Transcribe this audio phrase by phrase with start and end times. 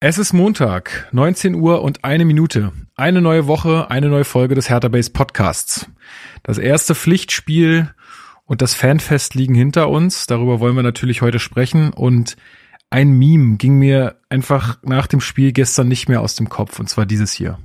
[0.00, 2.70] Es ist Montag, 19 Uhr und eine Minute.
[2.94, 5.90] Eine neue Woche, eine neue Folge des Hertha Base Podcasts.
[6.44, 7.92] Das erste Pflichtspiel
[8.44, 10.28] und das Fanfest liegen hinter uns.
[10.28, 11.92] Darüber wollen wir natürlich heute sprechen.
[11.92, 12.36] Und
[12.90, 16.78] ein Meme ging mir einfach nach dem Spiel gestern nicht mehr aus dem Kopf.
[16.78, 17.58] Und zwar dieses hier.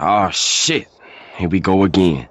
[0.00, 0.86] Oh shit.
[1.36, 2.28] Here we go again.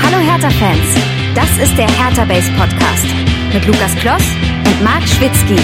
[0.00, 0.94] Hallo Hertha-Fans,
[1.34, 3.06] das ist der Hertha Base Podcast
[3.52, 5.56] mit Lukas Kloss und Marc Schwitzky.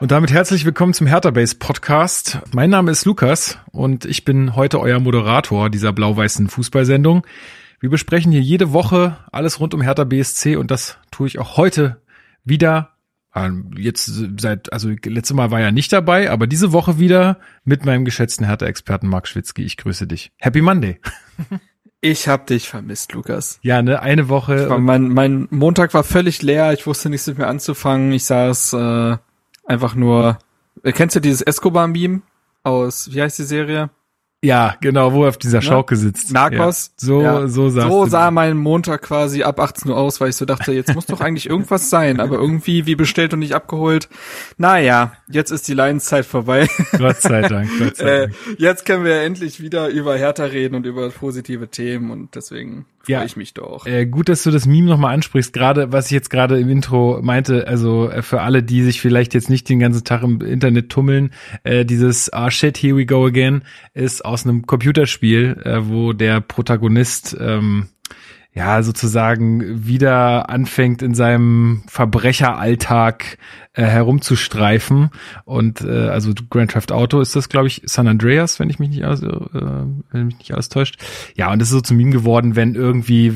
[0.00, 2.40] Und damit herzlich willkommen zum Hertha Base Podcast.
[2.52, 7.24] Mein Name ist Lukas und ich bin heute euer Moderator dieser blau-weißen Fußballsendung.
[7.78, 11.56] Wir besprechen hier jede Woche alles rund um Hertha BSC und das tue ich auch
[11.56, 12.00] heute
[12.44, 12.90] wieder.
[13.34, 17.84] Ähm, jetzt seit, also letztes Mal war er nicht dabei, aber diese Woche wieder mit
[17.84, 19.62] meinem geschätzten Hertha-Experten Marc Schwitzky.
[19.62, 20.32] Ich grüße dich.
[20.38, 21.00] Happy Monday.
[22.04, 23.60] Ich hab dich vermisst, Lukas.
[23.62, 24.68] Ja, ne, eine Woche.
[24.68, 28.10] War, mein, mein Montag war völlig leer, ich wusste nichts mit mir anzufangen.
[28.10, 29.16] Ich saß äh,
[29.66, 30.38] einfach nur.
[30.82, 32.22] Äh, kennst du dieses Escobar-Meme
[32.64, 33.90] aus, wie heißt die Serie?
[34.44, 35.62] Ja, genau, wo er auf dieser ne?
[35.62, 36.32] Schauke sitzt.
[36.32, 36.90] Narcos.
[37.00, 37.46] Ja, so, ja.
[37.46, 40.94] so, so sah mein Montag quasi ab 18 Uhr aus, weil ich so dachte, jetzt
[40.96, 44.08] muss doch eigentlich irgendwas sein, aber irgendwie wie bestellt und nicht abgeholt.
[44.58, 46.68] Naja, jetzt ist die Leidenszeit vorbei.
[46.98, 48.32] Gott sei Dank, Gott sei Dank.
[48.32, 52.86] Äh, jetzt können wir endlich wieder über Hertha reden und über positive Themen und deswegen
[53.04, 53.86] freue ja, ich mich doch.
[53.86, 55.52] Äh, gut, dass du das Meme nochmal ansprichst.
[55.52, 59.34] Gerade, was ich jetzt gerade im Intro meinte, also äh, für alle, die sich vielleicht
[59.34, 61.30] jetzt nicht den ganzen Tag im Internet tummeln,
[61.64, 63.62] äh, dieses Ah shit, here we go again
[63.94, 67.88] ist aus einem Computerspiel, äh, wo der Protagonist ähm,
[68.54, 73.38] ja sozusagen wieder anfängt in seinem Verbrecheralltag
[73.72, 75.10] äh, herumzustreifen
[75.44, 78.90] und äh, also Grand Theft Auto ist das glaube ich San Andreas, wenn ich mich
[78.90, 79.28] nicht alles, äh,
[80.10, 80.96] wenn mich nicht alles täuscht.
[81.34, 83.34] Ja, und das ist so zu Meme geworden, wenn irgendwie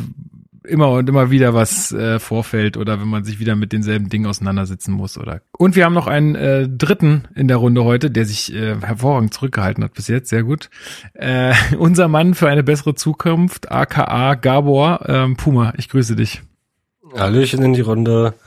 [0.66, 4.26] immer und immer wieder was äh, vorfällt oder wenn man sich wieder mit denselben Dingen
[4.26, 5.40] auseinandersetzen muss oder.
[5.56, 9.32] Und wir haben noch einen äh, dritten in der Runde heute, der sich äh, hervorragend
[9.32, 10.70] zurückgehalten hat bis jetzt, sehr gut.
[11.14, 15.72] Äh, unser Mann für eine bessere Zukunft, aka Gabor ähm, Puma.
[15.76, 16.42] Ich grüße dich.
[17.14, 18.34] Hallöchen in die Runde.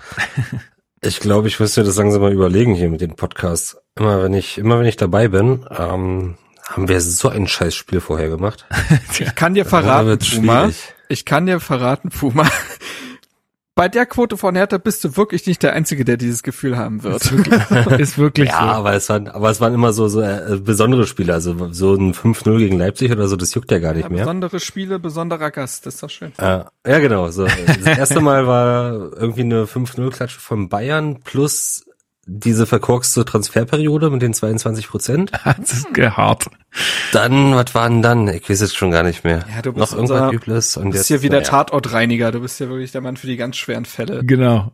[1.01, 3.77] Ich glaube, ich müsste das langsam mal überlegen hier mit den Podcasts.
[3.97, 6.35] Immer wenn ich, immer wenn ich dabei bin, ähm,
[6.69, 8.65] haben wir so ein Scheißspiel vorher gemacht.
[9.17, 10.69] ich kann dir verraten, Puma,
[11.09, 12.47] ich kann dir verraten, Puma,
[13.75, 17.03] bei der Quote von Hertha bist du wirklich nicht der Einzige, der dieses Gefühl haben
[17.03, 17.23] wird.
[17.23, 18.65] Ist wirklich, ist wirklich ja, so.
[18.67, 22.13] aber es waren, aber es waren immer so, so äh, besondere Spiele, also so ein
[22.13, 24.19] 5-0 gegen Leipzig oder so, das juckt ja gar nicht ja, mehr.
[24.19, 26.31] Besondere Spiele, besonderer Gast, das ist doch schön.
[26.37, 27.45] Äh, ja, genau, so.
[27.45, 31.85] Das erste Mal war irgendwie eine 5-0-Klatsche von Bayern plus
[32.29, 35.31] diese verkorkste Transferperiode mit den 22 Prozent.
[35.57, 36.45] das ist hart.
[37.11, 38.27] Dann, was war denn dann?
[38.27, 39.45] Ich weiß es schon gar nicht mehr.
[39.53, 40.77] Ja, du bist Noch irgendwas Übles.
[40.77, 41.43] Und du bist jetzt, hier wieder ja.
[41.43, 42.31] Tatortreiniger.
[42.31, 44.23] Du bist ja wirklich der Mann für die ganz schweren Fälle.
[44.23, 44.71] Genau.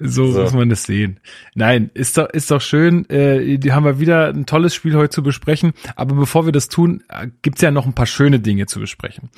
[0.00, 1.18] So, so, muss man das sehen.
[1.54, 3.08] Nein, ist doch, ist doch schön.
[3.10, 5.72] Äh, die haben wir wieder ein tolles Spiel heute zu besprechen.
[5.96, 9.30] Aber bevor wir das tun, äh, gibt's ja noch ein paar schöne Dinge zu besprechen.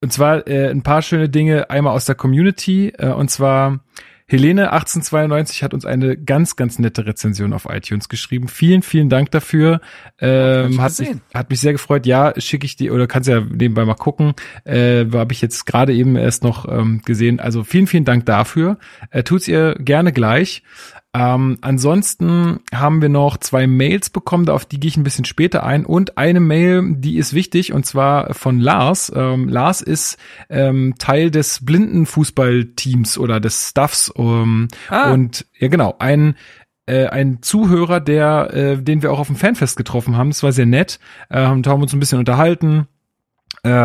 [0.00, 2.92] Und zwar äh, ein paar schöne Dinge einmal aus der Community.
[2.98, 3.80] Äh, und zwar
[4.28, 8.48] Helene 1892 hat uns eine ganz, ganz nette Rezension auf iTunes geschrieben.
[8.48, 9.80] Vielen, vielen Dank dafür.
[10.18, 12.06] Ähm, hat, mich, hat mich sehr gefreut.
[12.06, 14.34] Ja, schicke ich dir oder kannst ja nebenbei mal gucken.
[14.64, 17.38] Äh, Habe ich jetzt gerade eben erst noch ähm, gesehen.
[17.38, 18.78] Also vielen, vielen Dank dafür.
[19.10, 20.64] Äh, tut's ihr gerne gleich.
[21.16, 25.64] Ähm, ansonsten haben wir noch zwei Mails bekommen, auf die gehe ich ein bisschen später
[25.64, 25.86] ein.
[25.86, 29.10] Und eine Mail, die ist wichtig, und zwar von Lars.
[29.16, 30.18] Ähm, Lars ist
[30.50, 34.12] ähm, Teil des Blindenfußballteams oder des Staffs.
[34.16, 35.12] Ähm, ah.
[35.12, 36.36] Und ja, genau, ein
[36.84, 40.30] äh, ein Zuhörer, der, äh, den wir auch auf dem Fanfest getroffen haben.
[40.30, 41.00] Das war sehr nett.
[41.30, 42.88] Äh, haben uns ein bisschen unterhalten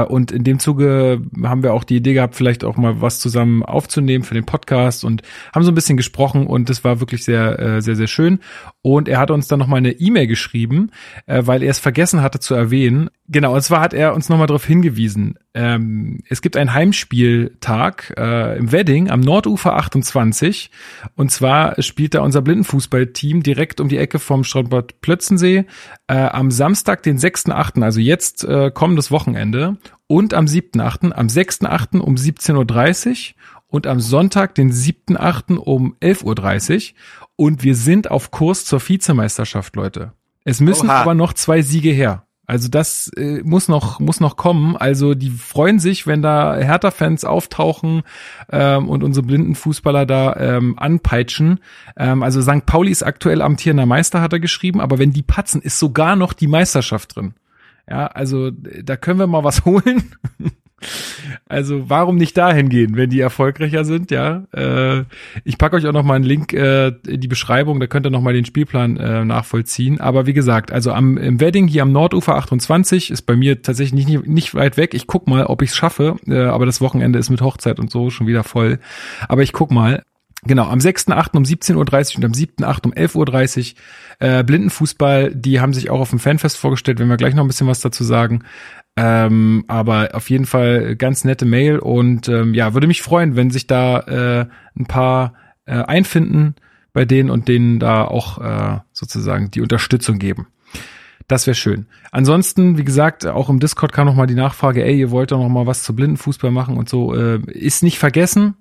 [0.08, 3.64] und in dem Zuge haben wir auch die Idee gehabt, vielleicht auch mal was zusammen
[3.64, 5.22] aufzunehmen für den Podcast und
[5.54, 8.40] haben so ein bisschen gesprochen und das war wirklich sehr, äh, sehr, sehr schön.
[8.82, 10.92] Und er hat uns dann nochmal eine E-Mail geschrieben,
[11.26, 13.10] äh, weil er es vergessen hatte zu erwähnen.
[13.34, 15.36] Genau, und zwar hat er uns nochmal darauf hingewiesen.
[15.54, 20.70] Ähm, es gibt einen Heimspieltag äh, im Wedding am Nordufer 28.
[21.16, 25.64] Und zwar spielt da unser Blindenfußballteam direkt um die Ecke vom Strandbad Plötzensee
[26.08, 29.78] äh, am Samstag, den 6.8., also jetzt äh, kommendes Wochenende.
[30.08, 32.00] Und am 7.8., am 6.8.
[32.00, 33.36] um 17.30 Uhr
[33.68, 35.56] und am Sonntag, den 7.8.
[35.56, 36.98] um 11.30 Uhr.
[37.38, 40.12] Und wir sind auf Kurs zur Vizemeisterschaft, Leute.
[40.44, 41.02] Es müssen Oha.
[41.02, 42.26] aber noch zwei Siege her.
[42.52, 44.76] Also das äh, muss noch muss noch kommen.
[44.76, 48.04] Also die freuen sich, wenn da Hertha-Fans auftauchen
[48.52, 51.62] ähm, und unsere blinden Fußballer da ähm, anpeitschen.
[51.96, 52.66] Ähm, also St.
[52.66, 56.34] Pauli ist aktuell amtierender Meister, hat er geschrieben, aber wenn die patzen, ist sogar noch
[56.34, 57.36] die Meisterschaft drin.
[57.90, 60.12] Ja, also da können wir mal was holen.
[61.48, 64.44] Also warum nicht dahin gehen, wenn die erfolgreicher sind, ja?
[64.54, 65.04] Äh,
[65.44, 68.10] ich packe euch auch noch mal einen Link äh, in die Beschreibung, da könnt ihr
[68.10, 70.00] noch mal den Spielplan äh, nachvollziehen.
[70.00, 74.08] Aber wie gesagt, also am im Wedding hier am Nordufer 28 ist bei mir tatsächlich
[74.08, 74.94] nicht, nicht weit weg.
[74.94, 76.18] Ich guck mal, ob ich es schaffe.
[76.28, 78.80] Äh, aber das Wochenende ist mit Hochzeit und so schon wieder voll.
[79.28, 80.04] Aber ich guck mal.
[80.44, 81.38] Genau, am 6.8.
[81.38, 82.86] um 17.30 Uhr und am 7.8.
[82.86, 87.18] um 11.30 Uhr äh, Blindenfußball, die haben sich auch auf dem Fanfest vorgestellt, wenn wir
[87.18, 88.44] gleich noch ein bisschen was dazu sagen.
[89.04, 93.50] Ähm, aber auf jeden Fall ganz nette Mail und ähm, ja, würde mich freuen, wenn
[93.50, 94.46] sich da äh,
[94.80, 95.34] ein paar
[95.66, 96.56] äh, einfinden
[96.94, 100.48] bei denen und denen da auch äh, sozusagen die Unterstützung geben.
[101.28, 101.86] Das wäre schön.
[102.12, 105.40] Ansonsten, wie gesagt, auch im Discord kam noch mal die Nachfrage, ey, ihr wollt doch
[105.40, 107.16] noch mal was zu Blindenfußball machen und so.
[107.16, 108.56] Äh, ist nicht vergessen,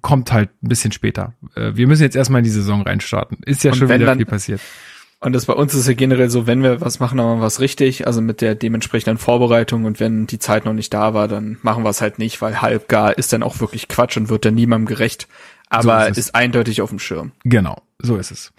[0.00, 1.34] kommt halt ein bisschen später.
[1.54, 3.38] Äh, wir müssen jetzt erstmal in die Saison reinstarten.
[3.44, 4.60] Ist ja Und schon wieder dann- viel passiert.
[5.22, 7.44] Und das bei uns ist ja generell so, wenn wir was machen, dann machen wir
[7.44, 11.28] was richtig, also mit der dementsprechenden Vorbereitung und wenn die Zeit noch nicht da war,
[11.28, 14.46] dann machen wir es halt nicht, weil halbgar ist dann auch wirklich Quatsch und wird
[14.46, 15.28] dann niemandem gerecht.
[15.68, 16.34] Aber ist ist, es.
[16.34, 17.32] eindeutig auf dem Schirm.
[17.44, 18.52] Genau, so ist es.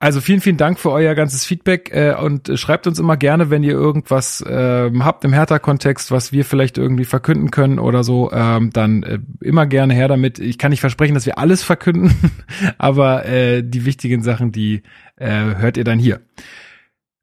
[0.00, 3.50] Also vielen, vielen Dank für euer ganzes Feedback äh, und äh, schreibt uns immer gerne,
[3.50, 8.30] wenn ihr irgendwas ähm, habt im Hertha-Kontext, was wir vielleicht irgendwie verkünden können oder so,
[8.30, 10.38] ähm, dann äh, immer gerne her damit.
[10.38, 12.14] Ich kann nicht versprechen, dass wir alles verkünden,
[12.78, 14.84] aber äh, die wichtigen Sachen, die
[15.18, 16.20] äh, hört ihr dann hier.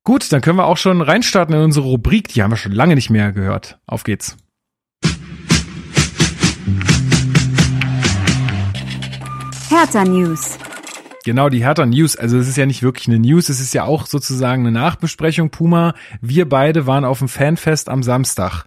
[0.03, 2.27] Gut, dann können wir auch schon reinstarten in unsere Rubrik.
[2.29, 3.79] Die haben wir schon lange nicht mehr gehört.
[3.87, 4.37] Auf geht's.
[9.69, 10.59] Hertha News.
[11.25, 12.15] Genau, die Hertha News.
[12.15, 15.49] Also es ist ja nicht wirklich eine News, es ist ja auch sozusagen eine Nachbesprechung.
[15.49, 18.65] Puma, wir beide waren auf dem Fanfest am Samstag.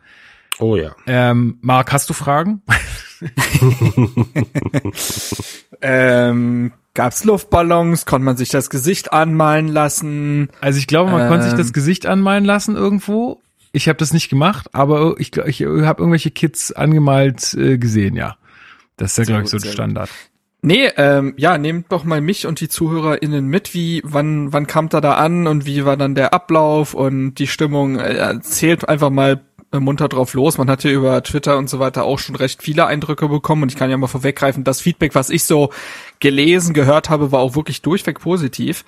[0.59, 0.97] Oh ja.
[1.07, 2.63] Ähm, Marc, hast du Fragen?
[5.81, 8.07] Ähm, gab's Luftballons?
[8.07, 10.49] Konnte man sich das Gesicht anmalen lassen?
[10.61, 11.59] Also ich glaube, man konnte sich Ähm.
[11.59, 13.41] das Gesicht anmalen lassen irgendwo.
[13.71, 18.37] Ich habe das nicht gemacht, aber ich, ich habe irgendwelche Kids angemalt äh, gesehen, ja.
[18.97, 20.11] Das ist ja, glaube ich, so sehr Standard.
[20.61, 24.93] Nee, ähm, ja, nehmt doch mal mich und die ZuhörerInnen mit, wie, wann, wann kamt
[24.93, 29.11] er da an und wie war dann der Ablauf und die Stimmung, äh, erzählt einfach
[29.11, 29.41] mal
[29.73, 30.59] munter drauf los.
[30.59, 33.73] Man hat ja über Twitter und so weiter auch schon recht viele Eindrücke bekommen und
[33.73, 35.71] ich kann ja mal vorweggreifen, das Feedback, was ich so
[36.21, 38.85] gelesen, gehört habe, war auch wirklich durchweg positiv.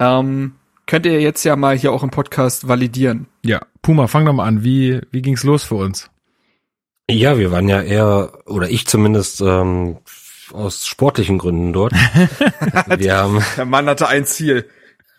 [0.00, 0.54] Ähm,
[0.86, 3.26] könnt ihr jetzt ja mal hier auch im Podcast validieren.
[3.44, 4.64] Ja, Puma, fang doch mal an.
[4.64, 6.10] Wie, wie ging's los für uns?
[7.08, 9.98] Ja, wir waren ja eher, oder ich zumindest, ähm,
[10.52, 11.92] aus sportlichen Gründen dort.
[12.96, 14.68] wir haben, Der Mann hatte ein Ziel.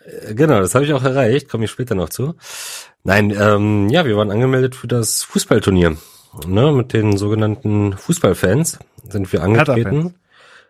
[0.06, 2.34] Äh, genau, das habe ich auch erreicht, komme ich später noch zu.
[3.04, 5.96] Nein, ähm, ja, wir waren angemeldet für das Fußballturnier.
[6.46, 10.14] Ne, mit den sogenannten Fußballfans sind wir angetreten.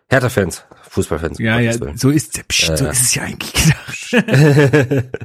[0.09, 1.39] Hertha-Fans, Fußballfans.
[1.39, 2.91] um Ja, ja, so ist, so Äh.
[2.91, 5.09] ist es ja eigentlich gedacht.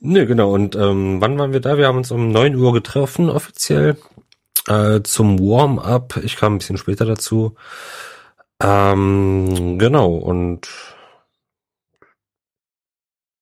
[0.00, 0.52] Nö, genau.
[0.52, 1.76] Und ähm, wann waren wir da?
[1.76, 3.96] Wir haben uns um 9 Uhr getroffen, offiziell,
[4.68, 6.18] äh, zum Warm-up.
[6.22, 7.54] Ich kam ein bisschen später dazu.
[8.62, 10.68] Ähm, genau, und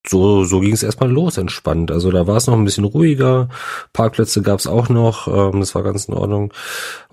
[0.06, 1.92] so, so ging es erstmal los, entspannt.
[1.92, 3.48] Also da war es noch ein bisschen ruhiger.
[3.92, 6.52] Parkplätze gab es auch noch, ähm, das war ganz in Ordnung.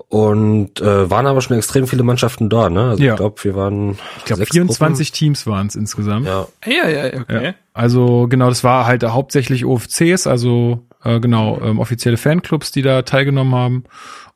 [0.07, 2.89] Und äh, waren aber schon extrem viele Mannschaften da, ne?
[2.89, 3.11] Also Ja.
[3.13, 6.25] ich glaube, wir waren Ich glaube, sechs 24 Teams waren es insgesamt.
[6.25, 6.47] Gruppen.
[6.65, 7.45] Ja, Ja, ja, okay.
[7.45, 7.53] Ja.
[7.73, 13.03] Also genau, das war halt hauptsächlich OFCs, also äh, genau ähm, offizielle Fanclubs, die da
[13.03, 13.83] teilgenommen haben.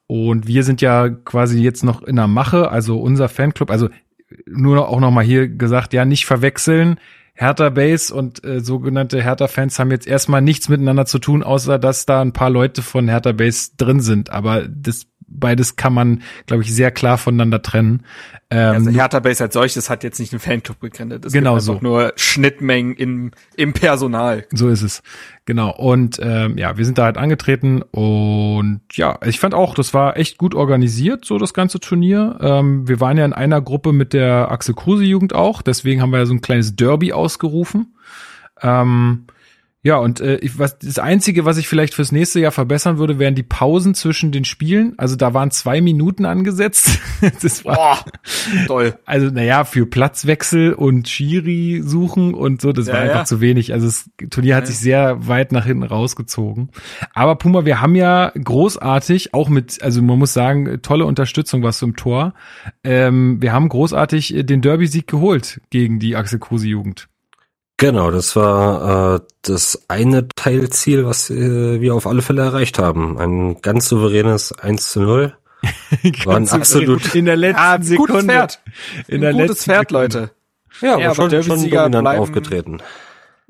[0.05, 3.89] Und wir sind ja quasi jetzt noch in der Mache, also unser Fanclub, also
[4.45, 6.99] nur noch, auch noch mal hier gesagt, ja nicht verwechseln.
[7.35, 11.79] Hertha Base und äh, sogenannte Hertha Fans haben jetzt erstmal nichts miteinander zu tun, außer
[11.79, 14.29] dass da ein paar Leute von Hertha Base drin sind.
[14.29, 15.07] Aber das
[15.39, 18.03] beides kann man, glaube ich, sehr klar voneinander trennen.
[18.49, 21.25] Ähm, Also Hertha Base als solches hat jetzt nicht einen Fanclub gegründet.
[21.25, 21.79] Es Genau gibt so.
[21.81, 24.45] nur Schnittmengen im, im Personal.
[24.51, 25.01] So ist es.
[25.45, 25.75] Genau.
[25.75, 30.15] Und ähm, ja, wir sind da halt angetreten und ja, ich fand auch, das war
[30.17, 32.37] echt gut organisiert, so das ganze Turnier.
[32.39, 36.11] Ähm, wir waren ja in einer Gruppe mit der Axel Kruse Jugend auch, deswegen haben
[36.11, 37.95] wir ja so ein kleines Derby ausgerufen.
[38.61, 39.25] Ähm,
[39.85, 43.19] ja, und äh, ich, was, das Einzige, was ich vielleicht fürs nächste Jahr verbessern würde,
[43.19, 44.93] wären die Pausen zwischen den Spielen.
[44.97, 46.99] Also da waren zwei Minuten angesetzt.
[47.41, 48.05] das war, Boah,
[48.67, 48.95] toll.
[49.05, 53.25] also naja, für Platzwechsel und Schiri suchen und so, das Ja, war einfach ja.
[53.25, 53.73] zu wenig.
[53.73, 54.67] Also das Turnier hat Ja.
[54.67, 56.69] sich sehr weit nach hinten rausgezogen.
[57.13, 61.81] Aber Puma, wir haben ja großartig, auch mit, also man muss sagen, tolle Unterstützung was
[61.81, 62.33] im Tor.
[62.85, 67.09] Ähm, wir haben großartig äh, den Derby-Sieg geholt gegen die Axel Kruse Jugend.
[67.83, 73.17] Genau, das war äh, das eine Teilziel, was äh, wir auf alle Fälle erreicht haben.
[73.19, 75.33] Ein ganz souveränes 1 zu 0.
[76.23, 78.13] War ein absolut- in der letzten Ah, Sekunde.
[78.13, 78.59] gutes Pferd.
[79.09, 79.91] In der gutes letzten Pferd.
[79.91, 80.31] Leute.
[80.81, 82.77] Ja, aber Ja, aber schon, schon Derby-Sieger dominant bleiben- aufgetreten.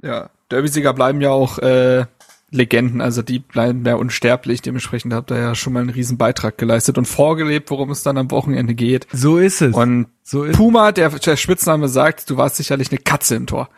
[0.01, 2.05] Ja, Derbysieger bleiben ja auch äh,
[2.49, 4.63] Legenden, also die bleiben ja unsterblich.
[4.63, 8.17] Dementsprechend habt ihr ja schon mal einen riesen Beitrag geleistet und vorgelebt, worum es dann
[8.17, 9.05] am Wochenende geht.
[9.13, 9.75] So ist es.
[9.75, 13.69] Und so ist Puma, der, der Spitzname sagt, du warst sicherlich eine Katze im Tor.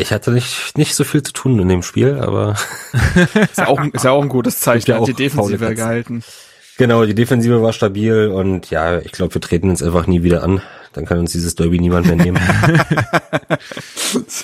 [0.00, 2.54] Ich hatte nicht, nicht so viel zu tun in dem Spiel, aber.
[3.34, 6.22] ist, ja auch, ist ja auch ein gutes Zeichen, ja hat die Defensive gehalten.
[6.78, 10.44] Genau, die Defensive war stabil und ja, ich glaube, wir treten uns einfach nie wieder
[10.44, 10.62] an.
[10.92, 12.38] Dann kann uns dieses Derby niemand mehr nehmen.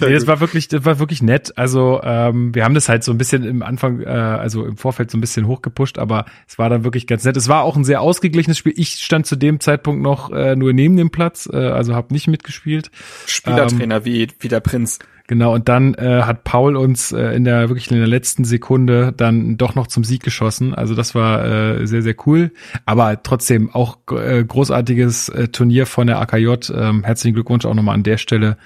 [0.00, 1.56] nee, das war wirklich, das war wirklich nett.
[1.56, 5.12] Also ähm, wir haben das halt so ein bisschen im Anfang, äh, also im Vorfeld
[5.12, 7.36] so ein bisschen hochgepusht, aber es war dann wirklich ganz nett.
[7.36, 8.74] Es war auch ein sehr ausgeglichenes Spiel.
[8.76, 12.26] Ich stand zu dem Zeitpunkt noch äh, nur neben dem Platz, äh, also habe nicht
[12.26, 12.90] mitgespielt.
[13.26, 14.98] Spielertrainer ähm, wie wie der Prinz.
[15.26, 19.10] Genau, und dann äh, hat Paul uns äh, in der wirklich in der letzten Sekunde
[19.16, 20.74] dann doch noch zum Sieg geschossen.
[20.74, 22.52] Also das war äh, sehr, sehr cool.
[22.84, 26.70] Aber trotzdem auch äh, großartiges äh, Turnier von der AKJ.
[26.74, 28.58] Ähm, herzlichen Glückwunsch auch nochmal an der Stelle.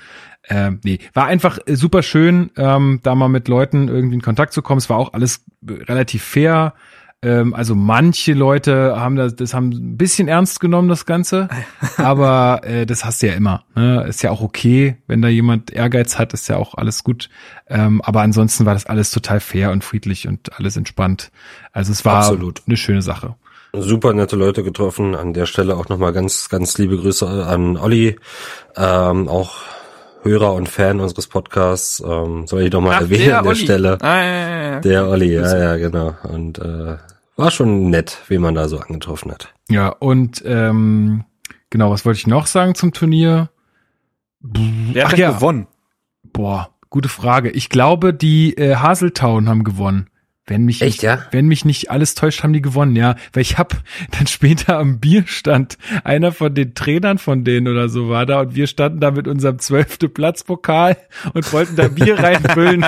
[0.48, 4.62] Ähm, nee, war einfach super schön, ähm, da mal mit Leuten irgendwie in Kontakt zu
[4.62, 4.78] kommen.
[4.78, 6.74] Es war auch alles relativ fair.
[7.20, 11.48] Ähm, also manche Leute haben das, das haben ein bisschen ernst genommen, das Ganze.
[11.96, 13.64] aber äh, das hast du ja immer.
[13.75, 14.04] Ne?
[14.08, 17.28] Ist ja auch okay, wenn da jemand Ehrgeiz hat, ist ja auch alles gut.
[17.68, 21.32] Ähm, aber ansonsten war das alles total fair und friedlich und alles entspannt.
[21.72, 22.62] Also es war Absolut.
[22.66, 23.34] eine schöne Sache.
[23.72, 25.14] Super nette Leute getroffen.
[25.14, 28.16] An der Stelle auch nochmal ganz, ganz liebe Grüße an Olli.
[28.76, 29.56] Ähm, auch
[30.22, 33.50] Hörer und Fan unseres Podcasts, ähm, soll ich doch mal Ach, erwähnen der an der
[33.50, 33.60] Olli.
[33.60, 33.98] Stelle.
[34.00, 34.80] Ah, ja, ja, ja.
[34.80, 36.14] Der Olli, ja, ja, genau.
[36.25, 36.96] Und äh,
[37.37, 39.54] war schon nett, wie man da so angetroffen hat.
[39.68, 41.25] Ja, und ähm,
[41.70, 43.50] genau, was wollte ich noch sagen zum Turnier?
[44.40, 45.30] Wer hat Ach, ja.
[45.32, 45.66] gewonnen?
[46.25, 47.50] Boah, gute Frage.
[47.50, 50.08] Ich glaube, die äh, Haseltown haben gewonnen.
[50.48, 51.22] Wenn mich, Echt, nicht, ja?
[51.30, 53.16] wenn mich nicht alles täuscht, haben die gewonnen, ja.
[53.32, 53.76] Weil ich hab
[54.18, 58.54] dann später am Bierstand, einer von den Trainern von denen oder so war da und
[58.54, 60.96] wir standen da mit unserem zwölfte Platzpokal
[61.34, 62.84] und wollten da Bier reinfüllen.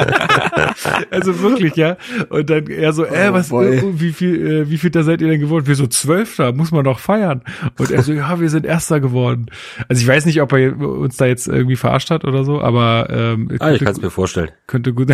[1.10, 1.96] also wirklich, ja.
[2.30, 5.20] Und dann er so, äh, oh, was, oh, wie viel, äh, wie viel da seid
[5.20, 5.66] ihr denn geworden?
[5.66, 7.42] Wir so zwölfter, muss man doch feiern.
[7.78, 9.46] Und er so, ja, wir sind Erster geworden.
[9.88, 13.08] Also ich weiß nicht, ob er uns da jetzt irgendwie verarscht hat oder so, aber
[13.10, 14.50] ähm, ah, ich kann es mir vorstellen.
[14.66, 15.10] Könnte gut.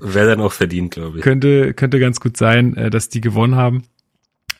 [0.00, 1.24] Wäre dann auch verdient, glaube ich.
[1.24, 3.84] Könnte, könnte ganz gut sein, äh, dass die gewonnen haben.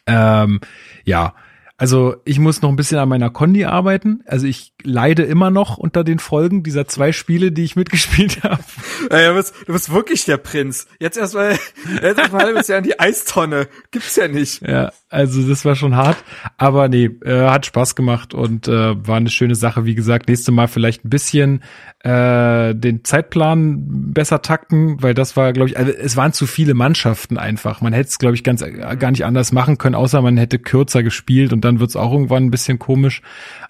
[0.06, 0.60] Ähm,
[1.04, 1.34] ja,
[1.80, 4.22] also ich muss noch ein bisschen an meiner Kondi arbeiten.
[4.26, 8.64] Also ich leide immer noch unter den Folgen dieser zwei Spiele, die ich mitgespielt habe.
[9.12, 10.88] Ja, du, bist, du bist wirklich der Prinz.
[10.98, 11.56] Jetzt erstmal
[12.02, 13.68] jetzt erstmal ein halbes Jahr in die Eistonne.
[13.92, 14.60] Gibt's ja nicht.
[14.62, 16.16] Ja, also das war schon hart.
[16.58, 19.84] Aber nee, äh, hat Spaß gemacht und äh, war eine schöne Sache.
[19.86, 21.62] Wie gesagt, nächste Mal vielleicht ein bisschen
[22.00, 26.74] äh, den Zeitplan besser takten, weil das war, glaube ich, also es waren zu viele
[26.74, 27.80] Mannschaften einfach.
[27.80, 30.58] Man hätte es, glaube ich, ganz äh, gar nicht anders machen können, außer man hätte
[30.58, 33.22] kürzer gespielt und dann wird's auch irgendwann ein bisschen komisch.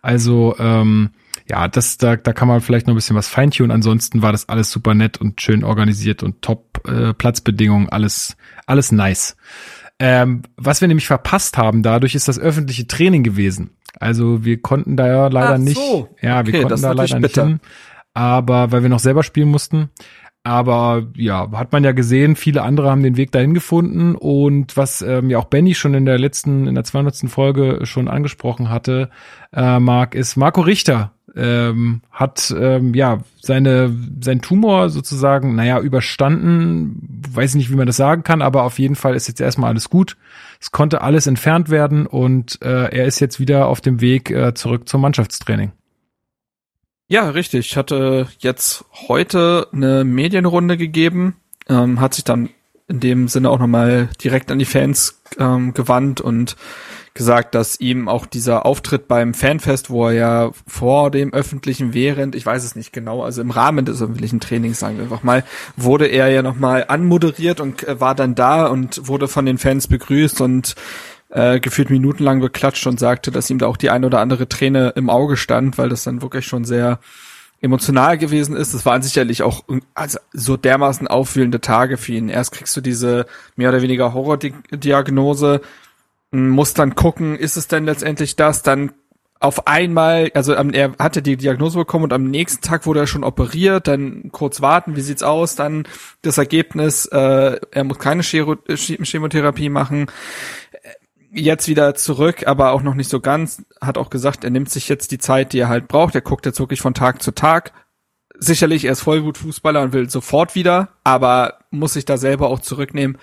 [0.02, 1.10] Also ähm,
[1.48, 3.70] ja, das da, da kann man vielleicht noch ein bisschen was feintunen.
[3.70, 8.92] Ansonsten war das alles super nett und schön organisiert und top äh, Platzbedingungen, alles alles
[8.92, 9.36] nice.
[10.00, 13.70] Ähm, was wir nämlich verpasst haben, dadurch ist das öffentliche Training gewesen.
[13.98, 15.64] Also wir konnten da ja leider so.
[15.64, 15.80] nicht,
[16.22, 17.60] ja, okay, wir konnten da leider nicht hin
[18.18, 19.90] aber weil wir noch selber spielen mussten.
[20.42, 25.02] Aber ja, hat man ja gesehen, viele andere haben den Weg dahin gefunden und was
[25.02, 27.28] ähm, ja auch Benny schon in der letzten, in der 200.
[27.28, 29.10] Folge schon angesprochen hatte,
[29.52, 37.22] äh, Marc, ist Marco Richter ähm, hat ähm, ja seine sein Tumor sozusagen, naja, überstanden.
[37.30, 39.90] Weiß nicht, wie man das sagen kann, aber auf jeden Fall ist jetzt erstmal alles
[39.90, 40.16] gut.
[40.60, 44.54] Es konnte alles entfernt werden und äh, er ist jetzt wieder auf dem Weg äh,
[44.54, 45.72] zurück zum Mannschaftstraining.
[47.08, 47.70] Ja, richtig.
[47.70, 51.36] Ich hatte jetzt heute eine Medienrunde gegeben,
[51.68, 52.50] ähm, hat sich dann
[52.88, 56.56] in dem Sinne auch nochmal direkt an die Fans ähm, gewandt und
[57.18, 62.34] gesagt, dass ihm auch dieser Auftritt beim Fanfest, wo er ja vor dem öffentlichen während,
[62.34, 65.44] ich weiß es nicht genau, also im Rahmen des öffentlichen Trainings, sagen wir einfach mal,
[65.76, 69.88] wurde er ja nochmal anmoderiert und äh, war dann da und wurde von den Fans
[69.88, 70.76] begrüßt und
[71.30, 74.94] äh, gefühlt minutenlang beklatscht und sagte, dass ihm da auch die ein oder andere Träne
[74.96, 77.00] im Auge stand, weil das dann wirklich schon sehr
[77.60, 78.74] emotional gewesen ist.
[78.74, 82.28] Das waren sicherlich auch also so dermaßen aufwühlende Tage für ihn.
[82.28, 85.60] Erst kriegst du diese mehr oder weniger Horrordiagnose,
[86.30, 88.62] musst dann gucken, ist es denn letztendlich das?
[88.62, 88.92] Dann
[89.40, 93.22] auf einmal, also er hatte die Diagnose bekommen und am nächsten Tag wurde er schon
[93.22, 95.86] operiert, dann kurz warten, wie sieht's aus, dann
[96.22, 100.06] das Ergebnis, äh, er muss keine Chemotherapie machen
[101.32, 103.64] jetzt wieder zurück, aber auch noch nicht so ganz.
[103.80, 106.14] Hat auch gesagt, er nimmt sich jetzt die Zeit, die er halt braucht.
[106.14, 107.72] Er guckt jetzt wirklich von Tag zu Tag.
[108.38, 113.18] Sicherlich, er ist Vollblutfußballer und will sofort wieder, aber muss sich da selber auch zurücknehmen.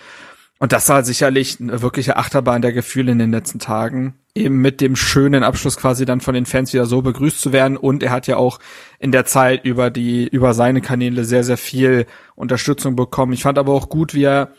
[0.58, 4.16] Und das war sicherlich eine wirkliche Achterbahn der Gefühle in den letzten Tagen.
[4.34, 7.76] Eben mit dem schönen Abschluss quasi dann von den Fans wieder so begrüßt zu werden.
[7.76, 8.60] Und er hat ja auch
[9.00, 13.34] in der Zeit über die, über seine Kanäle sehr, sehr viel Unterstützung bekommen.
[13.34, 14.54] Ich fand aber auch gut, wie er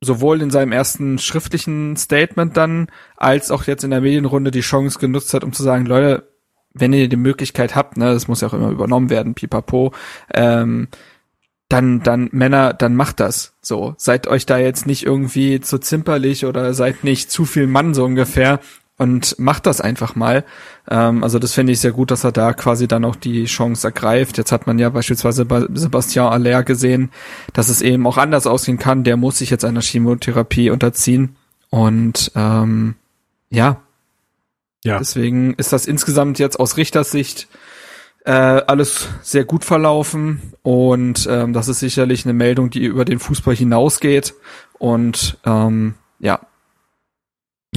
[0.00, 4.98] sowohl in seinem ersten schriftlichen Statement dann, als auch jetzt in der Medienrunde die Chance
[4.98, 6.28] genutzt hat, um zu sagen, Leute,
[6.72, 9.92] wenn ihr die Möglichkeit habt, ne, das muss ja auch immer übernommen werden, pipapo,
[10.32, 10.88] ähm,
[11.68, 13.52] dann, dann Männer, dann macht das.
[13.60, 17.94] So, seid euch da jetzt nicht irgendwie zu zimperlich oder seid nicht zu viel Mann
[17.94, 18.60] so ungefähr
[18.96, 20.44] und macht das einfach mal.
[20.90, 23.86] Ähm, also das finde ich sehr gut, dass er da quasi dann auch die Chance
[23.86, 24.38] ergreift.
[24.38, 27.10] Jetzt hat man ja beispielsweise bei Sebastian Aller gesehen,
[27.52, 29.04] dass es eben auch anders ausgehen kann.
[29.04, 31.36] Der muss sich jetzt einer Chemotherapie unterziehen
[31.70, 32.94] und ähm,
[33.50, 33.82] ja,
[34.84, 34.98] ja.
[34.98, 37.48] Deswegen ist das insgesamt jetzt aus Richtersicht
[38.28, 43.18] äh, alles sehr gut verlaufen und ähm, das ist sicherlich eine Meldung, die über den
[43.18, 44.34] Fußball hinausgeht
[44.78, 46.40] und ähm, ja,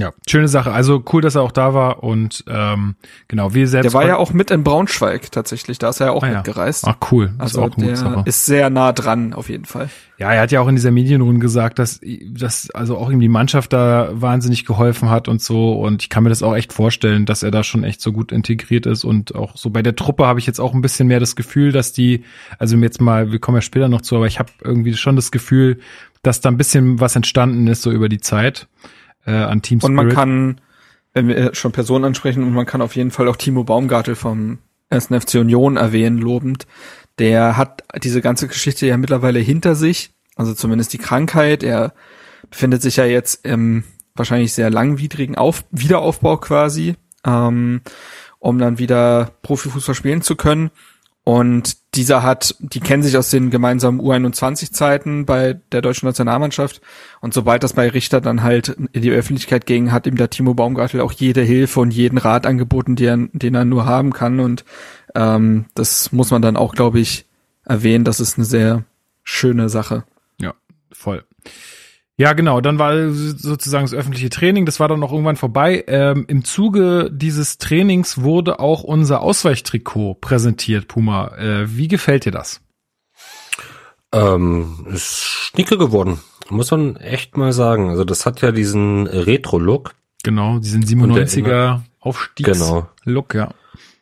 [0.01, 0.71] ja, schöne Sache.
[0.71, 2.95] Also cool, dass er auch da war und ähm,
[3.27, 3.85] genau, wir selbst.
[3.85, 6.85] Der war ja auch mit in Braunschweig tatsächlich, da ist er ja auch ah, mitgereist.
[6.87, 7.33] Ach cool.
[7.37, 9.89] Also ist der ist sehr nah dran auf jeden Fall.
[10.17, 13.29] Ja, er hat ja auch in dieser Medienrunde gesagt, dass dass also auch ihm die
[13.29, 17.27] Mannschaft da wahnsinnig geholfen hat und so und ich kann mir das auch echt vorstellen,
[17.27, 20.25] dass er da schon echt so gut integriert ist und auch so bei der Truppe
[20.25, 22.23] habe ich jetzt auch ein bisschen mehr das Gefühl, dass die
[22.57, 25.31] also jetzt mal, wir kommen ja später noch zu, aber ich habe irgendwie schon das
[25.31, 25.79] Gefühl,
[26.23, 28.67] dass da ein bisschen was entstanden ist so über die Zeit
[29.25, 29.89] äh, an Team Spirit.
[29.89, 30.61] Und man kann,
[31.13, 34.59] wenn wir schon Personen ansprechen, und man kann auf jeden Fall auch Timo Baumgartel vom
[34.89, 35.07] 1.
[35.07, 36.67] FC Union erwähnen, lobend.
[37.19, 41.63] Der hat diese ganze Geschichte ja mittlerweile hinter sich, also zumindest die Krankheit.
[41.63, 41.93] Er
[42.49, 43.83] befindet sich ja jetzt im
[44.15, 47.81] wahrscheinlich sehr langwidrigen Auf Wiederaufbau quasi, ähm,
[48.39, 50.71] um dann wieder Profifußball spielen zu können.
[51.23, 56.81] Und dieser hat, die kennen sich aus den gemeinsamen U21-Zeiten bei der deutschen Nationalmannschaft.
[57.19, 60.55] Und sobald das bei Richter dann halt in die Öffentlichkeit ging, hat ihm der Timo
[60.55, 64.39] Baumgartel auch jede Hilfe und jeden Rat angeboten, den, den er nur haben kann.
[64.39, 64.65] Und
[65.13, 67.27] ähm, das muss man dann auch, glaube ich,
[67.65, 68.03] erwähnen.
[68.03, 68.83] Das ist eine sehr
[69.23, 70.05] schöne Sache.
[70.39, 70.55] Ja,
[70.91, 71.23] voll.
[72.21, 72.61] Ja, genau.
[72.61, 74.67] Dann war sozusagen das öffentliche Training.
[74.67, 75.83] Das war dann noch irgendwann vorbei.
[75.87, 81.35] Ähm, Im Zuge dieses Trainings wurde auch unser Ausweichtrikot präsentiert, Puma.
[81.35, 82.61] Äh, wie gefällt dir das?
[84.13, 86.19] Ähm, ist schnicke geworden.
[86.47, 87.89] Muss man echt mal sagen.
[87.89, 89.95] Also das hat ja diesen Retro-Look.
[90.21, 93.45] Genau, diesen 97er Aufstiegs-Look, genau.
[93.45, 93.53] ja.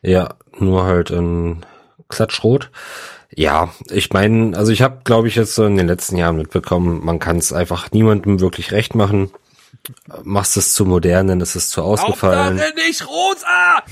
[0.02, 1.66] Ja, nur halt in
[2.10, 2.70] Klatschrot.
[3.36, 7.04] Ja, ich meine, also ich habe, glaube ich, jetzt so in den letzten Jahren mitbekommen,
[7.04, 9.32] man kann es einfach niemandem wirklich recht machen.
[10.24, 12.60] Machst es zu modern, dann ist es zu ausgefallen.
[12.60, 13.84] Hauptsache nicht rosa!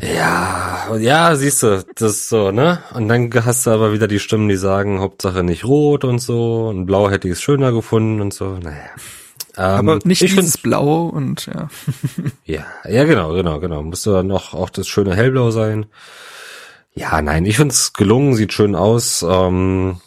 [0.14, 2.82] ja, ja, siehst du, das ist so, ne?
[2.94, 6.68] Und dann hast du aber wieder die Stimmen, die sagen, Hauptsache nicht rot und so,
[6.68, 8.90] und blau hätte ich es schöner gefunden und so, naja.
[9.56, 11.68] Ähm, aber nicht ich dieses Blau und ja.
[12.44, 13.82] ja, ja, genau, genau, genau.
[13.82, 15.86] Musste dann auch, auch das schöne Hellblau sein.
[16.94, 19.24] Ja, nein, ich find's gelungen, sieht schön aus.
[19.26, 20.00] Ähm,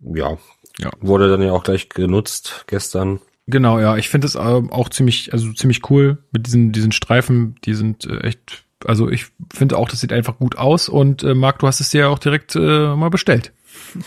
[0.00, 0.36] ja,
[0.78, 3.20] ja, wurde dann ja auch gleich genutzt gestern.
[3.46, 7.56] Genau, ja, ich finde es ähm, auch ziemlich, also ziemlich cool mit diesen diesen Streifen.
[7.64, 10.88] Die sind äh, echt, also ich finde auch, das sieht einfach gut aus.
[10.88, 13.52] Und äh, Marc, du hast es dir ja auch direkt äh, mal bestellt.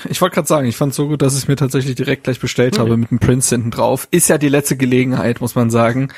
[0.10, 2.40] Ich wollte gerade sagen, ich fand so gut, dass ich es mir tatsächlich direkt gleich
[2.40, 2.82] bestellt mhm.
[2.82, 4.08] habe mit dem Prince hinten drauf.
[4.12, 6.12] Ist ja die letzte Gelegenheit, muss man sagen,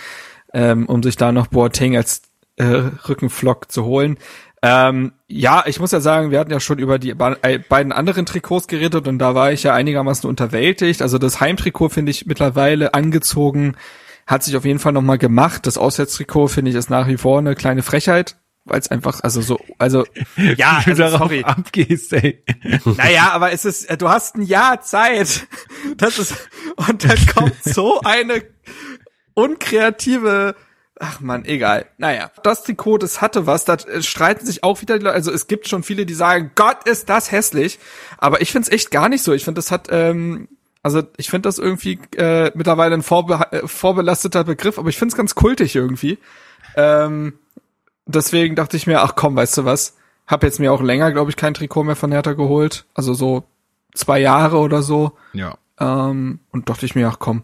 [0.54, 2.24] ähm, um sich da noch Boateng als
[2.56, 2.64] äh,
[3.08, 4.18] Rückenflock zu holen.
[4.64, 8.28] Ähm, ja, ich muss ja sagen, wir hatten ja schon über die äh, beiden anderen
[8.28, 11.02] Trikots geredet und da war ich ja einigermaßen unterwältigt.
[11.02, 13.76] Also das Heimtrikot finde ich mittlerweile angezogen,
[14.28, 15.66] hat sich auf jeden Fall nochmal gemacht.
[15.66, 19.42] Das Auswärtstrikot finde ich ist nach wie vor eine kleine Frechheit, weil es einfach, also
[19.42, 20.06] so, also
[20.58, 21.44] ja, also, sorry.
[21.44, 22.44] abgehst, ey.
[22.86, 25.48] Naja, aber es ist, du hast ein Jahr Zeit.
[25.98, 26.36] Das ist,
[26.76, 28.44] und dann kommt so eine
[29.34, 30.56] unkreative
[31.04, 31.88] Ach man, egal.
[31.98, 35.48] Naja, das Trikot, das hatte was, da streiten sich auch wieder die Leute, also es
[35.48, 37.80] gibt schon viele, die sagen, Gott, ist das hässlich,
[38.20, 39.34] aber ich find's echt gar nicht so.
[39.34, 40.48] Ich finde, das hat, ähm,
[40.84, 45.16] also ich finde das irgendwie äh, mittlerweile ein vorbe äh, vorbelasteter Begriff, aber ich find's
[45.16, 46.20] ganz kultig irgendwie.
[46.76, 47.34] Ähm,
[48.06, 51.32] deswegen dachte ich mir, ach komm, weißt du was, hab jetzt mir auch länger, glaube
[51.32, 53.44] ich, kein Trikot mehr von Hertha geholt, also so
[53.96, 55.14] zwei Jahre oder so.
[55.34, 55.58] Ja.
[55.80, 57.42] Ähm, und dachte ich mir, ach komm,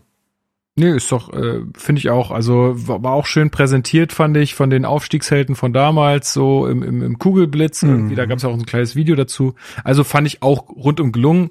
[0.79, 2.29] Nee, ist doch, äh, finde ich auch.
[2.29, 7.01] Also war, auch schön präsentiert, fand ich, von den Aufstiegshelden von damals, so im, im,
[7.01, 7.81] im Kugelblitz.
[7.81, 7.89] Mhm.
[7.89, 9.55] Irgendwie, da gab es auch ein kleines Video dazu.
[9.83, 11.49] Also fand ich auch rundum gelungen.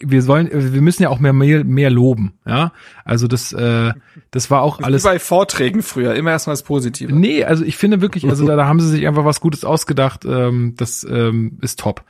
[0.00, 2.72] Wir sollen, wir müssen ja auch mehr, mehr, mehr loben, ja.
[3.06, 3.92] Also das, äh,
[4.32, 5.02] das war auch alles.
[5.02, 7.10] Wie bei Vorträgen früher, immer erstmal das Positive.
[7.10, 10.26] Nee, also ich finde wirklich, also da, da haben sie sich einfach was Gutes ausgedacht.
[10.26, 12.04] Ähm, das ähm, ist top.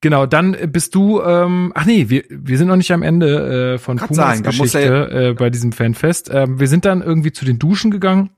[0.00, 3.78] Genau, dann bist du, ähm, ach nee, wir, wir sind noch nicht am Ende äh,
[3.78, 6.30] von Kann Pumas sein, Geschichte äh, bei diesem Fanfest.
[6.32, 8.30] Ähm, wir sind dann irgendwie zu den Duschen gegangen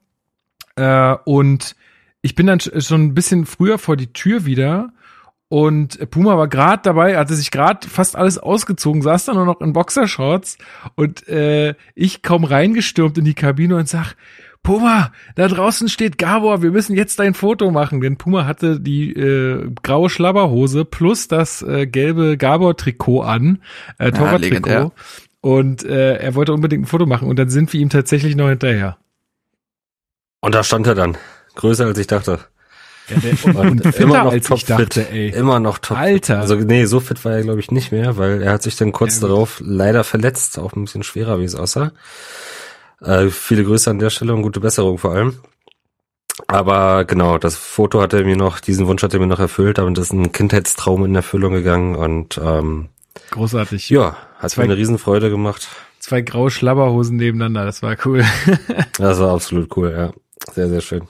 [0.77, 1.77] äh, und
[2.23, 4.92] ich bin dann sch- schon ein bisschen früher vor die Tür wieder
[5.49, 9.61] und Puma war gerade dabei, hatte sich gerade fast alles ausgezogen, saß dann nur noch
[9.61, 10.57] in Boxershorts
[10.94, 14.14] und äh, ich kaum reingestürmt in die Kabine und sag,
[14.62, 18.01] Puma, da draußen steht Gabor, wir müssen jetzt dein Foto machen.
[18.01, 23.62] Denn Puma hatte die äh, graue Schlabberhose plus das äh, gelbe Gabor-Trikot an,
[23.99, 24.38] äh, Torwart-Trikot.
[24.40, 24.92] legendär.
[25.40, 28.49] und äh, er wollte unbedingt ein Foto machen und dann sind wir ihm tatsächlich noch
[28.49, 28.99] hinterher.
[30.40, 31.16] Und da stand er dann.
[31.55, 32.40] Größer als ich dachte.
[33.09, 34.70] Ja, der, und immer noch als topfit.
[34.70, 35.31] dachte, ey.
[35.31, 35.99] Immer noch top.
[35.99, 36.38] Alter.
[36.40, 38.92] Also nee, so fit war er glaube ich nicht mehr, weil er hat sich dann
[38.92, 41.92] kurz Ja, darauf leider verletzt, auch ein bisschen schwerer, wie es aussah.
[43.02, 45.38] Äh, viele Grüße an der Stelle und gute Besserung vor allem.
[46.46, 49.78] Aber genau, das Foto hat er mir noch, diesen Wunsch hat er mir noch erfüllt,
[49.78, 52.88] das ist ein Kindheitstraum in Erfüllung gegangen und ähm,
[53.30, 53.90] Großartig.
[53.90, 55.68] ja, hat Zwei- mir eine Riesenfreude gemacht.
[55.98, 58.24] Zwei graue Schlabberhosen nebeneinander, das war cool.
[58.98, 60.12] Das war absolut cool, ja.
[60.54, 61.02] Sehr, sehr schön.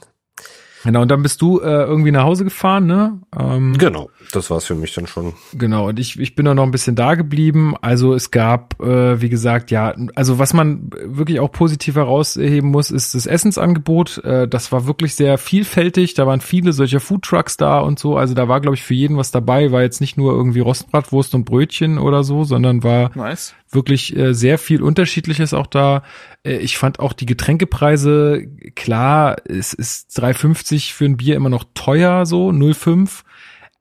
[0.85, 3.21] Genau, und dann bist du äh, irgendwie nach Hause gefahren, ne?
[3.39, 5.35] Ähm, Genau, das war's für mich dann schon.
[5.53, 7.75] Genau, und ich, ich bin auch noch ein bisschen da geblieben.
[7.81, 12.91] Also es gab, äh, wie gesagt, ja, also was man wirklich auch positiv herausheben muss,
[12.91, 14.19] ist das Essensangebot.
[14.25, 16.15] Äh, das war wirklich sehr vielfältig.
[16.15, 18.17] Da waren viele solcher Foodtrucks da und so.
[18.17, 19.73] Also da war, glaube ich, für jeden was dabei.
[19.73, 23.55] War jetzt nicht nur irgendwie Rostbratwurst und Brötchen oder so, sondern war Nice.
[23.73, 26.03] Wirklich äh, sehr viel Unterschiedliches auch da.
[26.45, 31.65] Äh, ich fand auch die Getränkepreise, klar, es ist 3,50 für ein Bier immer noch
[31.75, 33.23] teuer, so 0,5.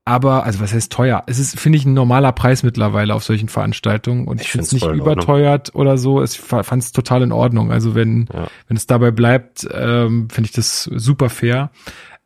[0.06, 1.22] Aber, also was heißt teuer?
[1.28, 4.28] Es ist, finde ich, ein normaler Preis mittlerweile auf solchen Veranstaltungen.
[4.28, 6.24] Und ich, Ich finde es nicht überteuert oder so.
[6.24, 7.72] Ich fand es total in Ordnung.
[7.72, 8.48] Also wenn, Ja.
[8.68, 11.70] wenn es dabei bleibt, ähm, finde ich das super fair.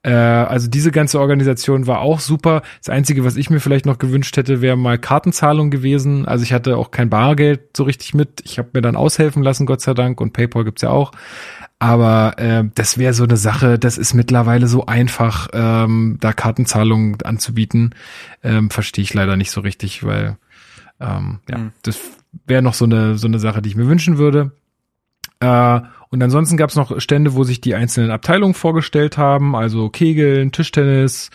[0.04, 2.62] Äh, also diese ganze Organisation war auch super.
[2.80, 6.26] Das Einzige, was ich mir vielleicht noch gewünscht hätte, wäre mal Kartenzahlung gewesen.
[6.26, 8.42] Also ich hatte auch kein Bargeld so richtig mit.
[8.44, 10.20] Ich habe mir dann aushelfen lassen, Gott sei Dank.
[10.22, 11.12] Und PayPal gibt's ja auch.
[11.80, 17.22] Aber äh, das wäre so eine Sache, das ist mittlerweile so einfach, ähm, da Kartenzahlungen
[17.24, 17.96] anzubieten.
[18.42, 20.38] Ähm, Verstehe ich leider nicht so richtig, weil
[21.00, 21.72] ähm, ja, Hm.
[21.82, 22.00] das
[22.46, 24.52] wäre noch so eine, so eine Sache, die ich mir wünschen würde.
[25.44, 29.90] Äh, und ansonsten gab es noch Stände, wo sich die einzelnen Abteilungen vorgestellt haben, also
[29.90, 31.32] Kegeln, Tischtennis.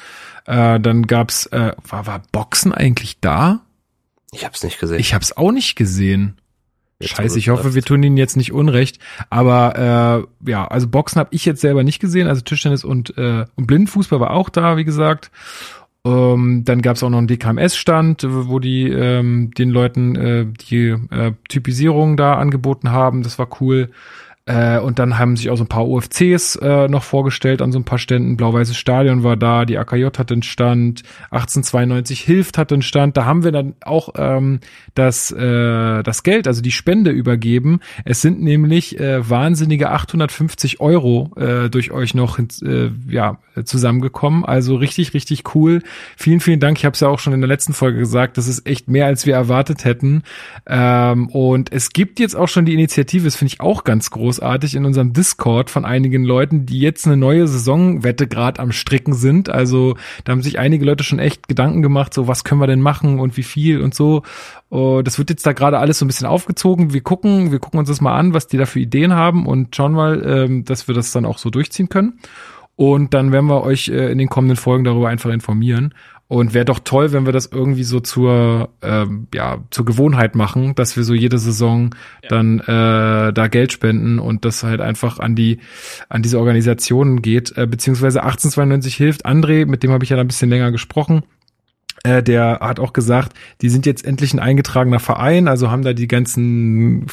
[0.47, 3.61] Äh, dann gab's, äh, war, war Boxen eigentlich da?
[4.33, 5.01] Ich hab's nicht gesehen.
[5.01, 6.41] Ich habe es auch nicht gesehen.
[7.01, 8.99] Jetzt, Scheiße, ich hoffe, wir tun ihnen jetzt nicht unrecht.
[9.31, 12.27] Aber äh, ja, also Boxen habe ich jetzt selber nicht gesehen.
[12.27, 15.31] Also Tischtennis und, äh, und Blindenfußball war auch da, wie gesagt.
[16.07, 20.97] Ähm, dann gab es auch noch einen DKMS-Stand, wo die ähm, den Leuten äh, die
[21.11, 23.23] äh, Typisierung da angeboten haben.
[23.23, 23.91] Das war cool.
[24.49, 27.79] Äh, und dann haben sich auch so ein paar OFCs äh, noch vorgestellt an so
[27.79, 28.39] ein paar Ständen.
[28.39, 33.19] Blau-Weißes Stadion war da, die AKJ hatte einen Stand, 1892 Hilft hatte einen Stand.
[33.19, 34.61] Da haben wir dann auch ähm,
[34.95, 37.81] das, äh, das Geld, also die Spende übergeben.
[38.07, 44.47] Es sind nämlich äh, wahnsinnige 850 Euro äh, durch euch noch äh, ja, zusammengekommen.
[44.47, 45.83] Also richtig, richtig cool.
[46.17, 46.79] Vielen, vielen Dank.
[46.79, 48.39] Ich habe es ja auch schon in der letzten Folge gesagt.
[48.39, 50.23] Das ist echt mehr, als wir erwartet hätten.
[50.67, 54.77] Ähm, und es gibt jetzt auch schon die Initiative, das finde ich auch ganz großartig,
[54.77, 59.49] in unserem Discord von einigen Leuten, die jetzt eine neue Saisonwette gerade am Stricken sind.
[59.49, 62.81] Also da haben sich einige Leute schon echt Gedanken gemacht, so was können wir denn
[62.81, 64.23] machen und wie viel und so.
[64.71, 66.93] Oh, das wird jetzt da gerade alles so ein bisschen aufgezogen.
[66.93, 69.75] Wir gucken, wir gucken uns das mal an, was die da für Ideen haben und
[69.75, 72.21] schauen mal, ähm, dass wir das dann auch so durchziehen können.
[72.77, 75.95] Und dann werden wir euch äh, in den kommenden Folgen darüber einfach informieren.
[76.29, 80.75] Und wäre doch toll, wenn wir das irgendwie so zur, ähm, ja, zur Gewohnheit machen,
[80.75, 81.95] dass wir so jede Saison
[82.29, 85.61] dann äh, da Geld spenden und das halt einfach an die,
[86.11, 87.57] an diese Organisationen geht.
[87.57, 89.25] Äh, beziehungsweise 1892 hilft.
[89.25, 91.23] André, mit dem habe ich ja da ein bisschen länger gesprochen.
[92.05, 95.93] Äh, der hat auch gesagt, die sind jetzt endlich ein eingetragener Verein, also haben da
[95.93, 97.07] die ganzen,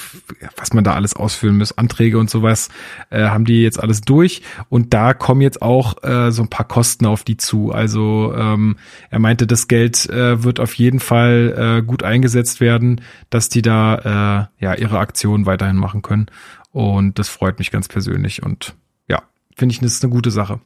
[0.57, 2.69] was man da alles ausfüllen muss, Anträge und sowas,
[3.09, 6.67] äh, haben die jetzt alles durch und da kommen jetzt auch äh, so ein paar
[6.67, 7.71] Kosten auf die zu.
[7.71, 8.77] Also ähm,
[9.09, 13.61] er meinte, das Geld äh, wird auf jeden Fall äh, gut eingesetzt werden, dass die
[13.61, 16.27] da äh, ja ihre Aktionen weiterhin machen können
[16.71, 18.75] und das freut mich ganz persönlich und
[19.07, 19.23] ja,
[19.55, 20.59] finde ich, das ist eine gute Sache.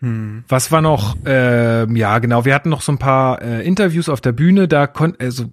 [0.00, 0.44] Hm.
[0.48, 1.16] Was war noch?
[1.24, 2.44] Ähm, ja, genau.
[2.44, 4.68] Wir hatten noch so ein paar äh, Interviews auf der Bühne.
[4.68, 5.46] Da konnte, also